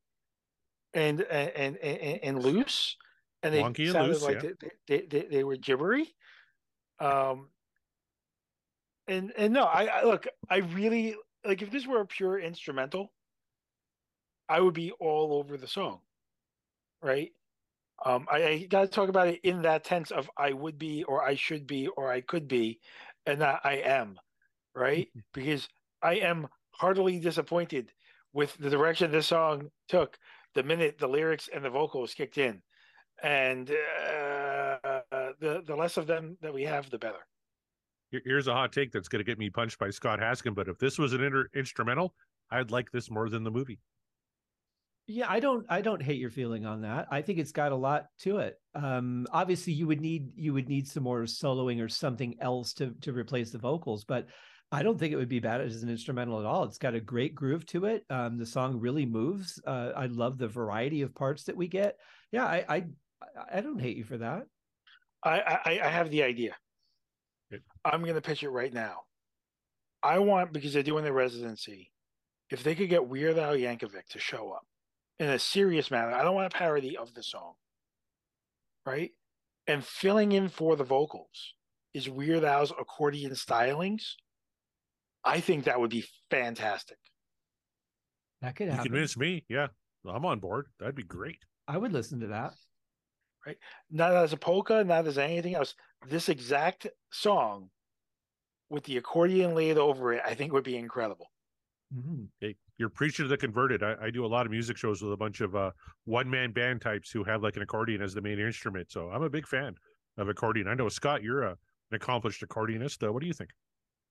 and 0.93 1.21
and 1.21 1.77
and, 1.77 2.19
and 2.23 2.43
loose, 2.43 2.97
and 3.43 3.53
they 3.53 3.61
wonky 3.61 3.91
sounded 3.91 4.13
loose, 4.13 4.23
like 4.23 4.43
yeah. 4.43 4.49
they, 4.87 4.97
they, 4.97 5.05
they 5.07 5.27
they 5.27 5.43
were 5.43 5.57
gibbery. 5.57 6.07
Um, 6.99 7.47
and 9.07 9.31
and 9.37 9.53
no, 9.53 9.63
I, 9.63 9.85
I 9.85 10.03
look, 10.03 10.27
I 10.49 10.57
really 10.57 11.15
like 11.45 11.61
if 11.61 11.71
this 11.71 11.87
were 11.87 12.01
a 12.01 12.05
pure 12.05 12.39
instrumental, 12.39 13.11
I 14.47 14.59
would 14.59 14.73
be 14.73 14.91
all 14.99 15.33
over 15.33 15.57
the 15.57 15.67
song, 15.67 15.99
right? 17.01 17.31
Um, 18.03 18.27
I, 18.31 18.43
I 18.43 18.65
got 18.65 18.81
to 18.81 18.87
talk 18.87 19.09
about 19.09 19.27
it 19.27 19.39
in 19.43 19.61
that 19.61 19.83
tense 19.83 20.11
of 20.11 20.29
I 20.35 20.53
would 20.53 20.77
be, 20.77 21.03
or 21.03 21.23
I 21.23 21.35
should 21.35 21.67
be, 21.67 21.87
or 21.87 22.11
I 22.11 22.21
could 22.21 22.47
be, 22.47 22.79
and 23.25 23.39
not 23.39 23.61
I 23.63 23.75
am, 23.77 24.19
right? 24.75 25.07
because 25.33 25.67
I 26.01 26.15
am 26.15 26.47
heartily 26.71 27.19
disappointed 27.19 27.91
with 28.33 28.55
the 28.57 28.69
direction 28.69 29.11
this 29.11 29.27
song 29.27 29.69
took 29.87 30.17
the 30.55 30.63
minute 30.63 30.97
the 30.97 31.07
lyrics 31.07 31.49
and 31.53 31.63
the 31.63 31.69
vocals 31.69 32.13
kicked 32.13 32.37
in, 32.37 32.61
and 33.23 33.69
uh, 33.69 35.01
the 35.39 35.63
the 35.65 35.75
less 35.75 35.97
of 35.97 36.07
them 36.07 36.37
that 36.41 36.53
we 36.53 36.63
have, 36.63 36.89
the 36.89 36.97
better. 36.97 37.25
Here's 38.11 38.47
a 38.47 38.53
hot 38.53 38.73
take 38.73 38.91
that's 38.91 39.07
going 39.07 39.21
to 39.21 39.29
get 39.29 39.39
me 39.39 39.49
punched 39.49 39.79
by 39.79 39.89
Scott 39.89 40.19
Haskin, 40.19 40.53
but 40.53 40.67
if 40.67 40.77
this 40.77 40.97
was 40.97 41.13
an 41.13 41.23
inter- 41.23 41.47
instrumental, 41.55 42.13
I'd 42.51 42.69
like 42.69 42.91
this 42.91 43.09
more 43.09 43.29
than 43.29 43.43
the 43.43 43.51
movie. 43.51 43.79
Yeah, 45.07 45.27
I 45.29 45.39
don't 45.39 45.65
I 45.69 45.81
don't 45.81 46.01
hate 46.01 46.19
your 46.19 46.29
feeling 46.29 46.65
on 46.65 46.81
that. 46.81 47.07
I 47.09 47.21
think 47.21 47.39
it's 47.39 47.51
got 47.51 47.71
a 47.71 47.75
lot 47.75 48.05
to 48.19 48.37
it. 48.37 48.55
Um 48.75 49.27
obviously 49.31 49.73
you 49.73 49.87
would 49.87 49.99
need 49.99 50.31
you 50.35 50.53
would 50.53 50.69
need 50.69 50.87
some 50.87 51.03
more 51.03 51.23
soloing 51.23 51.83
or 51.83 51.89
something 51.89 52.35
else 52.39 52.73
to 52.73 52.93
to 53.01 53.11
replace 53.11 53.51
the 53.51 53.57
vocals, 53.57 54.05
but 54.05 54.27
I 54.71 54.83
don't 54.83 54.97
think 54.97 55.11
it 55.11 55.17
would 55.17 55.27
be 55.29 55.39
bad 55.39 55.61
as 55.61 55.83
an 55.83 55.89
instrumental 55.89 56.39
at 56.39 56.45
all. 56.45 56.63
It's 56.63 56.77
got 56.77 56.95
a 56.95 57.01
great 57.01 57.35
groove 57.35 57.65
to 57.67 57.85
it. 57.85 58.05
Um 58.09 58.37
the 58.37 58.45
song 58.45 58.79
really 58.79 59.05
moves. 59.05 59.61
Uh 59.65 59.91
I 59.95 60.05
love 60.05 60.37
the 60.37 60.47
variety 60.47 61.01
of 61.01 61.13
parts 61.15 61.43
that 61.45 61.57
we 61.57 61.67
get. 61.67 61.97
Yeah, 62.31 62.45
I 62.45 62.65
I 62.67 62.85
I 63.51 63.61
don't 63.61 63.79
hate 63.79 63.97
you 63.97 64.03
for 64.03 64.17
that. 64.17 64.43
I 65.23 65.39
I, 65.65 65.79
I 65.83 65.87
have 65.89 66.09
the 66.09 66.23
idea. 66.23 66.55
Good. 67.51 67.63
I'm 67.83 68.01
going 68.01 68.15
to 68.15 68.21
pitch 68.21 68.43
it 68.43 68.49
right 68.49 68.73
now. 68.73 69.01
I 70.01 70.19
want 70.19 70.53
because 70.53 70.73
they're 70.73 70.83
doing 70.83 71.03
the 71.03 71.13
residency. 71.13 71.91
If 72.49 72.63
they 72.63 72.75
could 72.75 72.89
get 72.89 73.07
Weird 73.07 73.37
Al 73.37 73.53
Yankovic 73.55 74.07
to 74.11 74.19
show 74.19 74.51
up 74.51 74.65
in 75.19 75.29
a 75.29 75.37
serious 75.39 75.91
manner, 75.91 76.13
I 76.13 76.23
don't 76.23 76.35
want 76.35 76.53
a 76.53 76.57
parody 76.57 76.97
of 76.97 77.13
the 77.13 77.23
song, 77.23 77.53
right? 78.85 79.11
And 79.67 79.85
filling 79.85 80.31
in 80.31 80.49
for 80.49 80.75
the 80.75 80.83
vocals 80.83 81.53
is 81.93 82.09
Weird 82.09 82.43
Al's 82.43 82.71
accordion 82.71 83.31
stylings. 83.33 84.13
I 85.23 85.39
think 85.39 85.65
that 85.65 85.79
would 85.79 85.91
be 85.91 86.05
fantastic. 86.29 86.97
That 88.41 88.55
could 88.55 88.65
You 88.65 88.71
happen. 88.71 88.85
convinced 88.91 89.17
me. 89.17 89.45
Yeah, 89.49 89.67
I'm 90.05 90.25
on 90.25 90.39
board. 90.39 90.67
That'd 90.79 90.95
be 90.95 91.03
great. 91.03 91.43
I 91.67 91.77
would 91.77 91.91
listen 91.93 92.19
to 92.21 92.27
that. 92.27 92.53
Right. 93.45 93.57
Not 93.89 94.13
as 94.13 94.33
a 94.33 94.37
polka, 94.37 94.83
not 94.83 95.07
as 95.07 95.17
anything 95.17 95.55
else. 95.55 95.75
This 96.07 96.29
exact 96.29 96.87
song 97.11 97.69
with 98.69 98.83
the 98.85 98.97
accordion 98.97 99.53
laid 99.55 99.77
over 99.77 100.13
it, 100.13 100.21
I 100.25 100.33
think 100.33 100.53
would 100.53 100.63
be 100.63 100.77
incredible. 100.77 101.27
Mhm. 101.93 102.29
Hey, 102.39 102.55
you're 102.77 102.89
preaching 102.89 103.25
to 103.25 103.29
the 103.29 103.37
converted. 103.37 103.83
I, 103.83 103.95
I 104.01 104.09
do 104.11 104.25
a 104.25 104.27
lot 104.27 104.45
of 104.45 104.51
music 104.51 104.77
shows 104.77 105.01
with 105.01 105.11
a 105.11 105.17
bunch 105.17 105.41
of 105.41 105.55
uh, 105.55 105.71
one 106.05 106.29
man 106.29 106.51
band 106.51 106.81
types 106.81 107.11
who 107.11 107.23
have 107.25 107.43
like 107.43 107.57
an 107.57 107.63
accordion 107.63 108.01
as 108.01 108.13
the 108.13 108.21
main 108.21 108.39
instrument. 108.39 108.91
So 108.91 109.09
I'm 109.09 109.23
a 109.23 109.29
big 109.29 109.45
fan 109.47 109.75
of 110.17 110.29
accordion. 110.29 110.67
I 110.67 110.73
know 110.73 110.87
Scott, 110.89 111.21
you're 111.21 111.43
a, 111.43 111.51
an 111.51 111.57
accomplished 111.95 112.41
accordionist. 112.47 113.05
Uh, 113.05 113.11
what 113.11 113.21
do 113.21 113.27
you 113.27 113.33
think? 113.33 113.49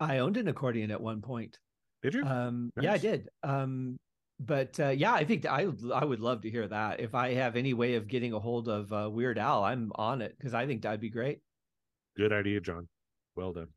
I 0.00 0.18
owned 0.18 0.36
an 0.36 0.48
accordion 0.48 0.90
at 0.90 1.00
one 1.00 1.20
point. 1.20 1.58
Did 2.02 2.14
you? 2.14 2.24
Um, 2.24 2.70
yeah, 2.80 2.94
I 2.94 2.98
did. 2.98 3.28
Um, 3.42 3.98
but 4.40 4.80
uh, 4.80 4.88
yeah, 4.88 5.12
I 5.12 5.24
think 5.24 5.44
I 5.44 5.66
I 5.94 6.04
would 6.04 6.20
love 6.20 6.40
to 6.42 6.50
hear 6.50 6.66
that. 6.66 7.00
If 7.00 7.14
I 7.14 7.34
have 7.34 7.56
any 7.56 7.74
way 7.74 7.96
of 7.96 8.08
getting 8.08 8.32
a 8.32 8.40
hold 8.40 8.68
of 8.68 8.90
uh, 8.92 9.10
Weird 9.10 9.38
Al, 9.38 9.62
I'm 9.62 9.92
on 9.94 10.22
it 10.22 10.34
because 10.38 10.54
I 10.54 10.66
think 10.66 10.82
that'd 10.82 11.00
be 11.00 11.10
great. 11.10 11.40
Good 12.16 12.32
idea, 12.32 12.60
John. 12.60 12.88
Well 13.36 13.52
done. 13.52 13.68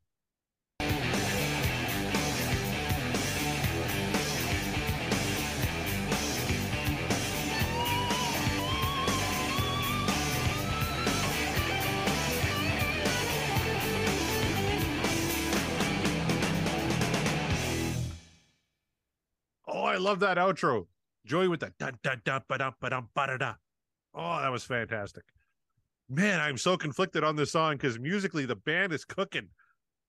I 19.93 19.97
love 19.97 20.19
that 20.21 20.37
outro. 20.37 20.87
Joey 21.23 21.47
with 21.47 21.59
the 21.59 21.71
dun 21.77 21.99
dun 22.01 22.19
dun 22.25 22.41
ba 22.49 22.57
dum 22.57 22.73
ba 22.81 22.89
dum 22.89 23.09
ba 23.13 23.27
da 23.27 23.37
da. 23.37 23.53
Oh, 24.15 24.41
that 24.41 24.51
was 24.51 24.63
fantastic. 24.63 25.23
Man, 26.09 26.39
I'm 26.39 26.57
so 26.57 26.77
conflicted 26.77 27.23
on 27.23 27.35
this 27.35 27.51
song 27.51 27.73
because 27.73 27.99
musically 27.99 28.47
the 28.47 28.55
band 28.55 28.91
is 28.91 29.05
cooking, 29.05 29.49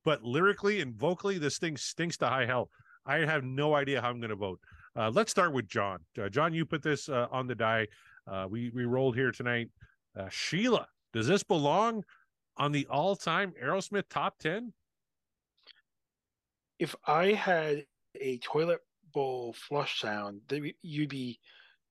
but 0.02 0.22
lyrically 0.22 0.80
and 0.80 0.94
vocally, 0.94 1.36
this 1.36 1.58
thing 1.58 1.76
stinks 1.76 2.16
to 2.18 2.26
high 2.26 2.46
hell. 2.46 2.70
I 3.04 3.18
have 3.18 3.44
no 3.44 3.74
idea 3.74 4.00
how 4.00 4.08
I'm 4.08 4.20
going 4.20 4.30
to 4.30 4.36
vote. 4.36 4.58
Uh, 4.96 5.10
let's 5.10 5.30
start 5.30 5.52
with 5.52 5.68
John. 5.68 5.98
Uh, 6.18 6.30
John, 6.30 6.54
you 6.54 6.64
put 6.64 6.82
this 6.82 7.10
uh, 7.10 7.26
on 7.30 7.46
the 7.46 7.54
die. 7.54 7.86
Uh, 8.26 8.46
we 8.48 8.70
we 8.70 8.86
rolled 8.86 9.16
here 9.16 9.32
tonight. 9.32 9.68
Uh, 10.18 10.24
Shela, 10.24 10.86
does 11.12 11.26
this 11.26 11.42
belong 11.42 12.04
on 12.56 12.72
the 12.72 12.86
all-time 12.86 13.52
Aerosmith 13.62 14.08
top 14.08 14.38
ten? 14.38 14.72
If 16.78 16.96
I 17.06 17.32
had 17.32 17.84
a 18.18 18.38
toilet 18.38 18.80
bowl 19.14 19.54
flush 19.54 20.00
sound, 20.00 20.40
that 20.48 20.60
you'd 20.82 21.08
be 21.08 21.38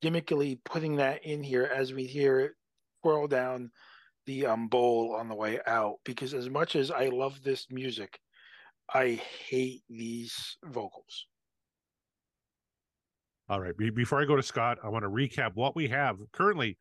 gimmickily 0.04 0.60
putting 0.64 0.98
that 0.98 1.24
in 1.24 1.42
here 1.42 1.72
as 1.74 1.94
we 1.94 2.06
hear 2.06 2.40
it 2.40 2.52
swirl 3.02 3.28
down 3.28 3.72
the 4.26 4.46
um, 4.46 4.68
bowl 4.68 5.16
on 5.18 5.30
the 5.30 5.36
way 5.36 5.60
out. 5.66 5.96
Because 6.06 6.34
as 6.34 6.50
much 6.50 6.76
as 6.76 6.92
I 6.92 7.08
love 7.08 7.42
this 7.44 7.68
music, 7.72 8.20
I 8.94 9.22
hate 9.48 9.84
these 9.90 10.58
vocals. 10.66 11.28
All 13.50 13.60
right. 13.60 13.76
Be- 13.76 13.90
before 13.90 14.22
I 14.22 14.26
go 14.26 14.36
to 14.36 14.44
Scott, 14.44 14.78
I 14.84 14.90
want 14.90 15.04
to 15.04 15.10
recap 15.10 15.52
what 15.56 15.76
we 15.76 15.88
have 15.90 16.18
currently 16.32 16.78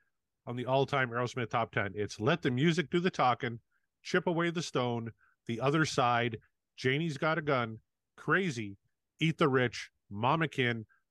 on 0.46 0.56
the 0.56 0.66
all-time 0.66 1.10
Aerosmith 1.10 1.50
top 1.50 1.72
10. 1.72 1.92
It's 1.94 2.20
Let 2.20 2.42
the 2.42 2.50
Music 2.50 2.90
Do 2.90 3.00
the 3.00 3.10
Talking, 3.10 3.60
Chip 4.02 4.26
Away 4.26 4.50
the 4.50 4.62
Stone, 4.62 5.12
The 5.46 5.60
Other 5.60 5.84
Side, 5.84 6.38
Janie's 6.76 7.18
Got 7.18 7.38
a 7.38 7.42
Gun, 7.42 7.78
Crazy, 8.16 8.76
Eat 9.20 9.38
the 9.38 9.48
Rich, 9.48 9.90
Mama 10.12 10.46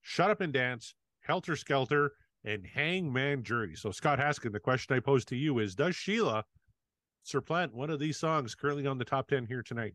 Shut 0.01 0.29
Up 0.29 0.41
and 0.41 0.53
Dance, 0.53 0.95
Helter 1.21 1.55
Skelter, 1.55 2.11
and 2.43 2.65
Hangman 2.65 3.43
Jury. 3.43 3.75
So 3.75 3.91
Scott 3.91 4.19
Haskin, 4.19 4.51
the 4.51 4.59
question 4.59 4.95
I 4.95 4.99
pose 4.99 5.25
to 5.25 5.35
you 5.35 5.59
is, 5.59 5.75
does 5.75 5.95
Shela 5.95 6.43
supplant 7.23 7.73
one 7.73 7.89
of 7.89 7.99
these 7.99 8.17
songs 8.17 8.55
currently 8.55 8.87
on 8.87 8.97
the 8.97 9.05
top 9.05 9.27
10 9.27 9.45
here 9.45 9.61
tonight? 9.61 9.93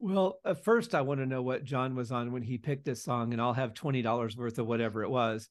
Well, 0.00 0.38
uh, 0.44 0.54
first 0.54 0.94
I 0.94 1.00
want 1.00 1.20
to 1.20 1.26
know 1.26 1.40
what 1.40 1.64
John 1.64 1.94
was 1.94 2.12
on 2.12 2.32
when 2.32 2.42
he 2.42 2.58
picked 2.58 2.84
this 2.84 3.02
song, 3.02 3.32
and 3.32 3.40
I'll 3.40 3.54
have 3.54 3.72
twenty 3.74 4.02
dollars 4.02 4.36
worth 4.36 4.58
of 4.58 4.66
whatever 4.66 5.02
it 5.02 5.08
was. 5.08 5.48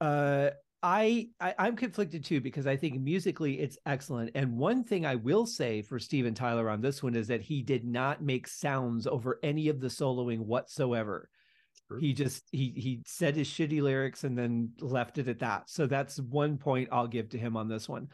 Uh, 0.00 0.50
I, 0.82 1.28
I 1.40 1.54
I'm 1.58 1.76
conflicted 1.76 2.24
too 2.24 2.40
because 2.40 2.66
I 2.66 2.76
think 2.76 3.00
musically 3.00 3.60
it's 3.60 3.76
excellent. 3.84 4.30
And 4.34 4.56
one 4.56 4.84
thing 4.84 5.04
I 5.04 5.16
will 5.16 5.44
say 5.44 5.82
for 5.82 5.98
Steven 5.98 6.34
Tyler 6.34 6.70
on 6.70 6.80
this 6.80 7.02
one 7.02 7.14
is 7.14 7.26
that 7.28 7.42
he 7.42 7.62
did 7.62 7.84
not 7.84 8.22
make 8.22 8.46
sounds 8.46 9.06
over 9.06 9.38
any 9.42 9.68
of 9.68 9.80
the 9.80 9.88
soloing 9.88 10.38
whatsoever. 10.38 11.28
He 12.00 12.12
just 12.12 12.44
he 12.50 12.72
he 12.76 13.02
said 13.06 13.36
his 13.36 13.48
shitty 13.48 13.80
lyrics 13.82 14.24
and 14.24 14.36
then 14.36 14.70
left 14.80 15.18
it 15.18 15.28
at 15.28 15.40
that. 15.40 15.68
So 15.70 15.86
that's 15.86 16.18
one 16.18 16.58
point 16.58 16.88
I'll 16.90 17.06
give 17.06 17.28
to 17.30 17.38
him 17.38 17.56
on 17.56 17.68
this 17.68 17.88
one. 17.88 18.08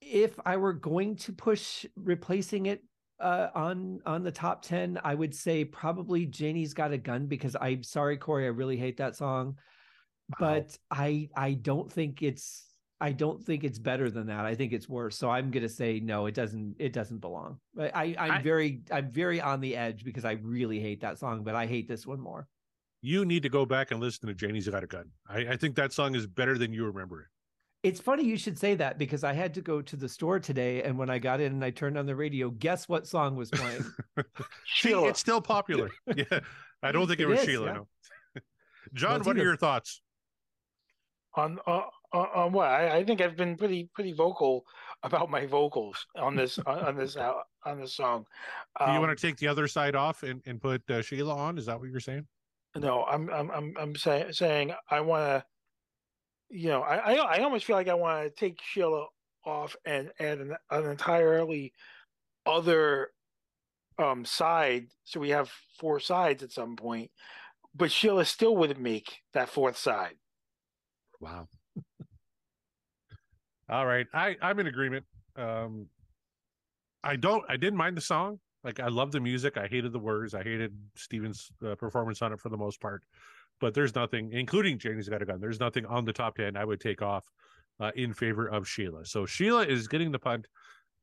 if 0.00 0.38
I 0.44 0.56
were 0.56 0.72
going 0.72 1.16
to 1.16 1.32
push 1.32 1.86
replacing 1.96 2.66
it 2.66 2.82
uh, 3.20 3.48
on 3.54 4.00
on 4.04 4.22
the 4.24 4.32
top 4.32 4.62
10 4.62 4.98
i 5.04 5.14
would 5.14 5.34
say 5.34 5.64
probably 5.64 6.26
janie's 6.26 6.74
got 6.74 6.92
a 6.92 6.98
gun 6.98 7.26
because 7.26 7.56
i'm 7.60 7.82
sorry 7.82 8.16
corey 8.16 8.44
i 8.44 8.48
really 8.48 8.76
hate 8.76 8.96
that 8.96 9.14
song 9.16 9.56
wow. 10.28 10.36
but 10.40 10.76
i 10.90 11.28
i 11.36 11.52
don't 11.52 11.90
think 11.90 12.22
it's 12.22 12.64
i 13.00 13.12
don't 13.12 13.42
think 13.42 13.64
it's 13.64 13.78
better 13.78 14.10
than 14.10 14.26
that 14.26 14.44
i 14.44 14.54
think 14.54 14.72
it's 14.72 14.88
worse 14.88 15.16
so 15.16 15.30
i'm 15.30 15.50
gonna 15.50 15.68
say 15.68 16.00
no 16.00 16.26
it 16.26 16.34
doesn't 16.34 16.74
it 16.78 16.92
doesn't 16.92 17.18
belong 17.18 17.58
i 17.78 18.14
i'm 18.18 18.30
I, 18.30 18.42
very 18.42 18.82
i'm 18.90 19.10
very 19.10 19.40
on 19.40 19.60
the 19.60 19.76
edge 19.76 20.04
because 20.04 20.24
i 20.24 20.32
really 20.42 20.80
hate 20.80 21.00
that 21.00 21.18
song 21.18 21.42
but 21.44 21.54
i 21.54 21.66
hate 21.66 21.88
this 21.88 22.06
one 22.06 22.20
more 22.20 22.48
you 23.02 23.24
need 23.24 23.42
to 23.42 23.48
go 23.48 23.66
back 23.66 23.90
and 23.90 24.00
listen 24.00 24.28
to 24.28 24.34
janie's 24.34 24.68
got 24.68 24.84
a 24.84 24.86
gun 24.86 25.10
i, 25.28 25.38
I 25.38 25.56
think 25.56 25.76
that 25.76 25.92
song 25.92 26.14
is 26.14 26.26
better 26.26 26.56
than 26.56 26.72
you 26.72 26.86
remember 26.86 27.22
it 27.22 27.26
it's 27.84 28.00
funny 28.00 28.24
you 28.24 28.38
should 28.38 28.58
say 28.58 28.74
that 28.76 28.96
because 28.96 29.24
I 29.24 29.34
had 29.34 29.52
to 29.54 29.60
go 29.60 29.82
to 29.82 29.94
the 29.94 30.08
store 30.08 30.40
today, 30.40 30.82
and 30.82 30.96
when 30.96 31.10
I 31.10 31.18
got 31.18 31.38
in 31.38 31.52
and 31.52 31.62
I 31.62 31.68
turned 31.68 31.98
on 31.98 32.06
the 32.06 32.16
radio, 32.16 32.48
guess 32.48 32.88
what 32.88 33.06
song 33.06 33.36
was 33.36 33.50
playing? 33.50 33.84
Shela. 34.74 35.10
It's 35.10 35.20
still 35.20 35.42
popular. 35.42 35.90
Yeah, 36.16 36.40
I 36.82 36.92
don't 36.92 37.06
think 37.06 37.20
it, 37.20 37.24
it 37.24 37.26
was 37.26 37.40
is, 37.40 37.46
Shela. 37.46 37.66
Yeah. 37.66 37.72
No. 37.72 37.88
John, 38.94 39.20
what 39.20 39.36
either. 39.36 39.40
are 39.40 39.44
your 39.44 39.56
thoughts 39.56 40.00
on 41.34 41.58
uh, 41.66 41.82
on 42.18 42.52
what? 42.52 42.68
I, 42.68 42.98
I, 42.98 43.04
think 43.04 43.20
I've 43.20 43.36
been 43.36 43.56
pretty 43.56 43.88
pretty 43.94 44.12
vocal 44.12 44.64
about 45.02 45.30
my 45.30 45.46
vocals 45.46 46.06
on 46.16 46.36
this 46.36 46.58
on 46.66 46.96
this 46.96 47.16
uh, 47.16 47.34
on 47.64 47.80
this 47.80 47.94
song. 47.94 48.24
Um, 48.80 48.88
Do 48.88 48.92
you 48.94 49.00
want 49.00 49.16
to 49.16 49.26
take 49.26 49.36
the 49.36 49.48
other 49.48 49.68
side 49.68 49.94
off 49.94 50.22
and, 50.22 50.40
and 50.46 50.60
put 50.60 50.82
uh, 50.88 50.94
Shela 50.94 51.34
on? 51.34 51.58
Is 51.58 51.66
that 51.66 51.78
what 51.78 51.90
you're 51.90 52.00
saying? 52.00 52.26
No, 52.76 53.04
I'm 53.04 53.30
I'm 53.30 53.50
I'm, 53.50 53.74
I'm 53.78 53.96
say, 53.96 54.26
saying 54.30 54.72
I 54.90 55.00
want 55.00 55.24
to 55.24 55.44
you 56.50 56.68
know, 56.68 56.82
I, 56.82 56.96
I, 56.96 57.14
I 57.14 57.42
almost 57.42 57.64
feel 57.64 57.76
like 57.76 57.88
I 57.88 57.94
want 57.94 58.24
to 58.24 58.30
take 58.30 58.60
Shela 58.74 59.06
off 59.44 59.74
and 59.84 60.10
add 60.20 60.38
an, 60.38 60.56
an 60.70 60.86
entirely 60.86 61.72
other 62.46 63.08
um 63.98 64.24
side, 64.24 64.86
so 65.04 65.20
we 65.20 65.30
have 65.30 65.50
four 65.78 66.00
sides 66.00 66.42
at 66.42 66.52
some 66.52 66.76
point. 66.76 67.10
But 67.74 67.90
Shela 67.90 68.26
still 68.26 68.56
wouldn't 68.56 68.80
make 68.80 69.20
that 69.32 69.48
fourth 69.48 69.76
side. 69.76 70.14
Wow. 71.20 71.48
All 73.74 73.86
right, 73.86 74.06
I 74.14 74.36
I'm 74.40 74.58
in 74.60 74.66
agreement. 74.66 75.04
Um, 75.36 75.86
I 77.02 77.16
don't. 77.16 77.44
I 77.48 77.56
didn't 77.56 77.76
mind 77.76 77.96
the 77.96 78.02
song. 78.02 78.38
Like 78.62 78.80
I 78.80 78.88
love 78.88 79.12
the 79.12 79.20
music. 79.20 79.56
I 79.58 79.66
hated 79.66 79.92
the 79.92 79.98
words. 79.98 80.34
I 80.34 80.42
hated 80.42 80.72
Steven's 80.96 81.50
uh, 81.66 81.74
performance 81.74 82.22
on 82.22 82.32
it 82.32 82.40
for 82.40 82.48
the 82.48 82.56
most 82.56 82.80
part 82.80 83.02
but 83.60 83.74
there's 83.74 83.94
nothing, 83.94 84.32
including 84.32 84.78
Janie's 84.78 85.08
Got 85.08 85.22
a 85.22 85.24
Gun, 85.24 85.40
there's 85.40 85.60
nothing 85.60 85.86
on 85.86 86.04
the 86.04 86.12
top 86.12 86.36
10 86.36 86.56
I 86.56 86.64
would 86.64 86.80
take 86.80 87.02
off 87.02 87.24
uh, 87.80 87.90
in 87.96 88.12
favor 88.12 88.46
of 88.46 88.64
Shela. 88.64 89.06
So 89.06 89.24
Shela 89.24 89.66
is 89.66 89.88
getting 89.88 90.12
the 90.12 90.18
punt. 90.18 90.46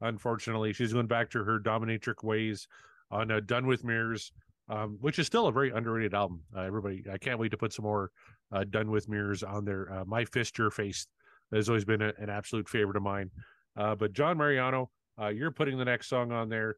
Unfortunately, 0.01 0.73
she's 0.73 0.93
going 0.93 1.07
back 1.07 1.29
to 1.31 1.43
her 1.43 1.59
dominatrix 1.59 2.23
ways 2.23 2.67
on 3.11 3.31
uh, 3.31 3.39
Done 3.39 3.67
with 3.67 3.83
Mirrors, 3.83 4.31
um, 4.69 4.97
which 5.01 5.19
is 5.19 5.27
still 5.27 5.47
a 5.47 5.51
very 5.51 5.71
underrated 5.71 6.13
album. 6.13 6.41
Uh, 6.55 6.61
everybody, 6.61 7.03
I 7.11 7.17
can't 7.17 7.39
wait 7.39 7.51
to 7.51 7.57
put 7.57 7.73
some 7.73 7.83
more 7.83 8.11
uh, 8.51 8.63
Done 8.63 8.89
with 8.89 9.07
Mirrors 9.07 9.43
on 9.43 9.65
there. 9.65 9.91
Uh, 9.91 10.05
My 10.05 10.25
Fist, 10.25 10.57
Your 10.57 10.71
Face 10.71 11.07
has 11.53 11.69
always 11.69 11.85
been 11.85 12.01
a, 12.01 12.11
an 12.17 12.29
absolute 12.29 12.67
favorite 12.69 12.97
of 12.97 13.03
mine. 13.03 13.29
Uh, 13.77 13.95
but 13.95 14.13
John 14.13 14.37
Mariano, 14.37 14.89
you're 15.33 15.51
putting 15.51 15.77
the 15.77 15.85
next 15.85 16.09
song 16.09 16.31
on 16.31 16.49
there. 16.49 16.75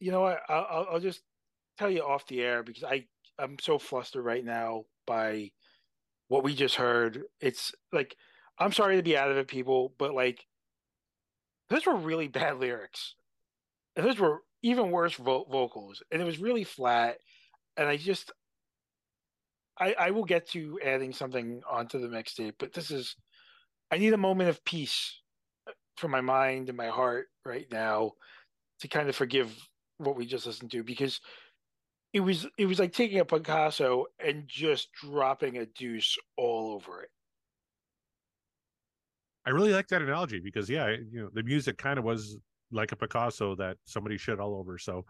You 0.00 0.12
know 0.12 0.20
what? 0.20 0.40
I'll, 0.48 0.86
I'll 0.92 1.00
just 1.00 1.22
tell 1.78 1.90
you 1.90 2.02
off 2.02 2.26
the 2.26 2.42
air 2.42 2.62
because 2.62 2.84
I 2.84 3.06
I'm 3.38 3.56
so 3.60 3.78
flustered 3.78 4.24
right 4.24 4.44
now 4.44 4.84
by 5.06 5.50
what 6.28 6.44
we 6.44 6.54
just 6.54 6.74
heard. 6.74 7.22
It's 7.40 7.72
like 7.92 8.16
I'm 8.58 8.72
sorry 8.72 8.96
to 8.96 9.02
be 9.02 9.16
out 9.16 9.30
of 9.30 9.36
it, 9.36 9.48
people, 9.48 9.94
but 9.98 10.14
like 10.14 10.44
those 11.68 11.86
were 11.86 11.96
really 11.96 12.28
bad 12.28 12.58
lyrics. 12.58 13.14
And 13.96 14.04
those 14.06 14.18
were 14.18 14.42
even 14.62 14.90
worse 14.90 15.14
vo- 15.14 15.46
vocals, 15.50 16.02
and 16.10 16.20
it 16.20 16.26
was 16.26 16.38
really 16.38 16.64
flat. 16.64 17.16
And 17.78 17.88
I 17.88 17.96
just, 17.96 18.30
I 19.78 19.94
I 19.98 20.10
will 20.10 20.24
get 20.24 20.50
to 20.50 20.78
adding 20.84 21.14
something 21.14 21.62
onto 21.70 21.98
the 21.98 22.08
mixtape, 22.08 22.54
but 22.58 22.74
this 22.74 22.90
is, 22.90 23.16
I 23.90 23.98
need 23.98 24.12
a 24.12 24.18
moment 24.18 24.50
of 24.50 24.64
peace 24.64 25.20
for 25.96 26.08
my 26.08 26.20
mind 26.20 26.68
and 26.68 26.76
my 26.76 26.88
heart 26.88 27.28
right 27.44 27.66
now 27.70 28.12
to 28.80 28.88
kind 28.88 29.08
of 29.08 29.16
forgive 29.16 29.54
what 29.98 30.16
we 30.16 30.26
just 30.26 30.46
listened 30.46 30.70
to 30.72 30.82
because 30.82 31.20
it 32.12 32.20
was 32.20 32.46
it 32.58 32.66
was 32.66 32.78
like 32.78 32.92
taking 32.92 33.20
a 33.20 33.24
Picasso 33.24 34.06
and 34.24 34.44
just 34.46 34.88
dropping 34.92 35.58
a 35.58 35.66
deuce 35.66 36.16
all 36.36 36.72
over 36.72 37.02
it. 37.02 37.10
I 39.46 39.50
really 39.50 39.72
like 39.72 39.88
that 39.88 40.02
analogy 40.02 40.40
because 40.40 40.68
yeah, 40.68 40.88
you 40.88 41.22
know, 41.22 41.30
the 41.32 41.42
music 41.42 41.78
kind 41.78 41.98
of 41.98 42.04
was 42.04 42.36
like 42.72 42.92
a 42.92 42.96
Picasso 42.96 43.54
that 43.56 43.76
somebody 43.84 44.18
shit 44.18 44.40
all 44.40 44.56
over. 44.56 44.78
So 44.78 45.04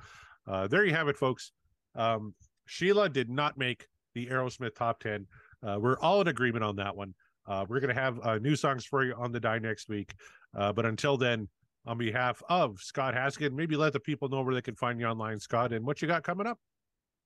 uh, 0.47 0.67
there 0.69 0.85
you 0.85 0.95
have 0.95 1.09
it, 1.09 1.17
folks. 1.17 1.53
Um, 1.95 2.35
Shela 2.69 3.13
did 3.13 3.31
not 3.31 3.57
make 3.57 3.87
the 4.15 4.27
Aerosmith 4.27 4.75
top 4.75 5.01
10. 5.01 5.27
Uh, 5.67 5.79
we're 5.81 5.99
all 6.01 6.21
in 6.21 6.29
agreement 6.29 6.65
on 6.65 6.77
that 6.77 6.95
one. 6.95 7.15
Uh, 7.47 7.65
we're 7.69 7.81
going 7.81 7.95
to 7.95 8.01
have 8.01 8.19
uh, 8.23 8.39
new 8.39 8.57
songs 8.57 8.85
for 8.85 9.05
you 9.05 9.15
on 9.15 9.33
the 9.33 9.41
die 9.41 9.59
next 9.59 9.89
week. 9.89 10.15
Uh, 10.57 10.73
but 10.73 10.87
until 10.87 11.17
then, 11.17 11.49
on 11.87 11.99
behalf 11.99 12.43
of 12.49 12.81
Scott 12.81 13.15
Haskin, 13.15 13.53
maybe 13.53 13.77
let 13.77 13.93
the 13.93 14.01
people 14.01 14.29
know 14.29 14.43
where 14.43 14.55
they 14.55 14.63
can 14.63 14.75
find 14.75 15.01
you 15.01 15.07
online, 15.07 15.39
Scott, 15.39 15.73
and 15.73 15.87
what 15.87 16.03
you 16.03 16.09
got 16.09 16.25
coming 16.25 16.47
up. 16.47 16.59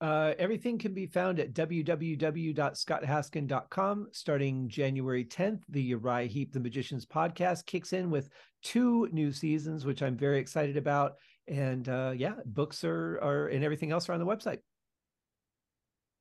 Uh, 0.01 0.33
everything 0.39 0.79
can 0.79 0.95
be 0.95 1.07
found 1.07 1.39
at 1.39 1.53
www.scotthaskin.com 1.53 4.09
starting 4.13 4.67
January 4.69 5.27
10th. 5.27 5.61
The 5.69 5.83
Uriah 5.83 6.27
Heep 6.27 6.55
the 6.55 6.61
Magicians 6.61 7.05
podcast 7.05 7.67
kicks 7.67 7.93
in 7.93 8.11
with 8.11 8.31
two 8.63 9.11
new 9.13 9.31
seasons, 9.31 9.85
which 9.85 10.03
I'm 10.03 10.17
very 10.17 10.39
excited 10.39 10.79
about. 10.79 11.17
And 11.49 11.87
uh, 11.89 12.13
yeah, 12.17 12.37
books 12.47 12.83
are, 12.83 13.19
are 13.23 13.49
and 13.49 13.63
everything 13.63 13.93
else 13.93 14.09
are 14.09 14.15
on 14.15 14.21
the 14.21 14.27
website. 14.27 14.61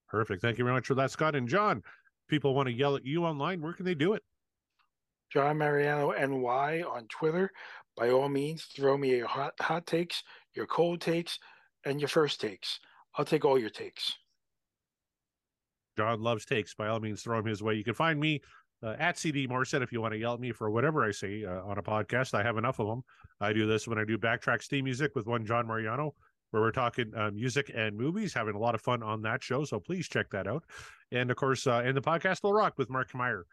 Perfect. 0.09 0.41
Thank 0.41 0.57
you 0.57 0.65
very 0.65 0.75
much 0.75 0.87
for 0.87 0.95
that, 0.95 1.11
Scott. 1.11 1.35
And 1.35 1.47
John, 1.47 1.81
people 2.30 2.55
want 2.55 2.67
to 2.67 2.73
yell 2.73 2.95
at 2.95 3.05
you 3.05 3.25
online. 3.25 3.61
Where 3.61 3.73
can 3.73 3.86
they 3.86 3.95
do 3.95 4.13
it? 4.13 4.23
John 5.32 5.57
Mariano 5.57 6.11
NY 6.11 6.84
on 6.84 7.07
Twitter. 7.09 7.51
By 7.95 8.09
all 8.11 8.30
means, 8.30 8.63
throw 8.75 8.97
me 8.97 9.17
your 9.17 9.27
hot, 9.27 9.53
hot 9.59 9.86
takes, 9.86 10.23
your 10.55 10.65
cold 10.65 11.01
takes, 11.01 11.38
and 11.86 11.99
your 11.99 12.07
first 12.07 12.39
takes. 12.39 12.80
I'll 13.17 13.25
take 13.25 13.45
all 13.45 13.59
your 13.59 13.69
takes. 13.69 14.13
John 15.97 16.21
loves 16.21 16.45
takes. 16.45 16.73
By 16.73 16.88
all 16.88 16.99
means, 16.99 17.21
throw 17.21 17.38
them 17.38 17.45
his 17.45 17.61
way. 17.61 17.75
You 17.75 17.84
can 17.84 17.93
find 17.93 18.19
me 18.19 18.41
uh, 18.82 18.95
at 18.99 19.17
CD 19.17 19.47
Morissette 19.47 19.84
if 19.84 19.91
you 19.91 20.01
want 20.01 20.13
to 20.13 20.17
yell 20.17 20.34
at 20.34 20.39
me 20.39 20.51
for 20.51 20.69
whatever 20.69 21.03
I 21.03 21.11
say 21.11 21.43
uh, 21.43 21.61
on 21.63 21.77
a 21.77 21.84
podcast. 21.84 22.34
I 22.34 22.43
have 22.43 22.57
enough 22.57 22.80
of 22.80 22.88
them. 22.88 23.03
I 23.41 23.53
do 23.53 23.67
this 23.67 23.88
when 23.88 23.97
I 23.97 24.05
do 24.05 24.17
Back 24.17 24.41
Tracks 24.41 24.67
Theme 24.67 24.86
Music 24.86 25.11
with 25.15 25.27
one 25.27 25.45
John 25.45 25.67
Mariano, 25.67 26.15
where 26.51 26.61
we're 26.61 26.71
talking 26.71 27.11
uh, 27.15 27.31
music 27.31 27.71
and 27.75 27.95
movies, 27.95 28.33
having 28.33 28.55
a 28.55 28.59
lot 28.59 28.75
of 28.75 28.81
fun 28.81 29.03
on 29.03 29.21
that 29.23 29.43
show. 29.43 29.63
So 29.65 29.79
please 29.79 30.07
check 30.07 30.29
that 30.31 30.47
out. 30.47 30.63
And 31.11 31.29
of 31.31 31.37
course, 31.37 31.67
uh, 31.67 31.83
in 31.85 31.95
the 31.95 32.01
podcast 32.01 32.43
will 32.43 32.53
rock 32.53 32.73
with 32.77 32.89
Mark 32.89 33.13
Meyer. 33.13 33.45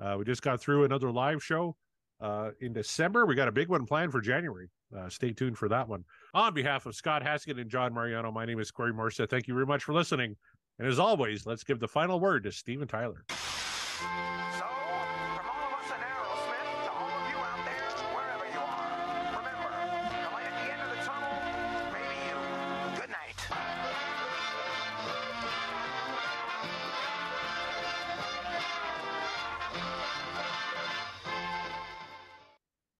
Uh, 0.00 0.16
we 0.18 0.24
just 0.24 0.42
got 0.42 0.60
through 0.60 0.84
another 0.84 1.10
live 1.10 1.42
show 1.42 1.76
uh, 2.20 2.50
in 2.60 2.72
December. 2.72 3.26
We 3.26 3.34
got 3.34 3.48
a 3.48 3.52
big 3.52 3.68
one 3.68 3.86
planned 3.86 4.12
for 4.12 4.20
January. 4.20 4.68
Uh, 4.96 5.08
stay 5.08 5.32
tuned 5.32 5.58
for 5.58 5.68
that 5.68 5.88
one. 5.88 6.04
On 6.34 6.54
behalf 6.54 6.86
of 6.86 6.94
Scott 6.94 7.22
Haskin 7.22 7.60
and 7.60 7.70
John 7.70 7.92
Mariano, 7.92 8.30
my 8.30 8.44
name 8.44 8.60
is 8.60 8.70
Corey 8.70 8.92
Morissette. 8.92 9.30
Thank 9.30 9.48
you 9.48 9.54
very 9.54 9.66
much 9.66 9.84
for 9.84 9.92
listening. 9.92 10.36
And 10.78 10.88
as 10.88 10.98
always, 10.98 11.46
let's 11.46 11.64
give 11.64 11.80
the 11.80 11.88
final 11.88 12.20
word 12.20 12.44
to 12.44 12.52
Steven 12.52 12.88
Tyler. 12.88 13.24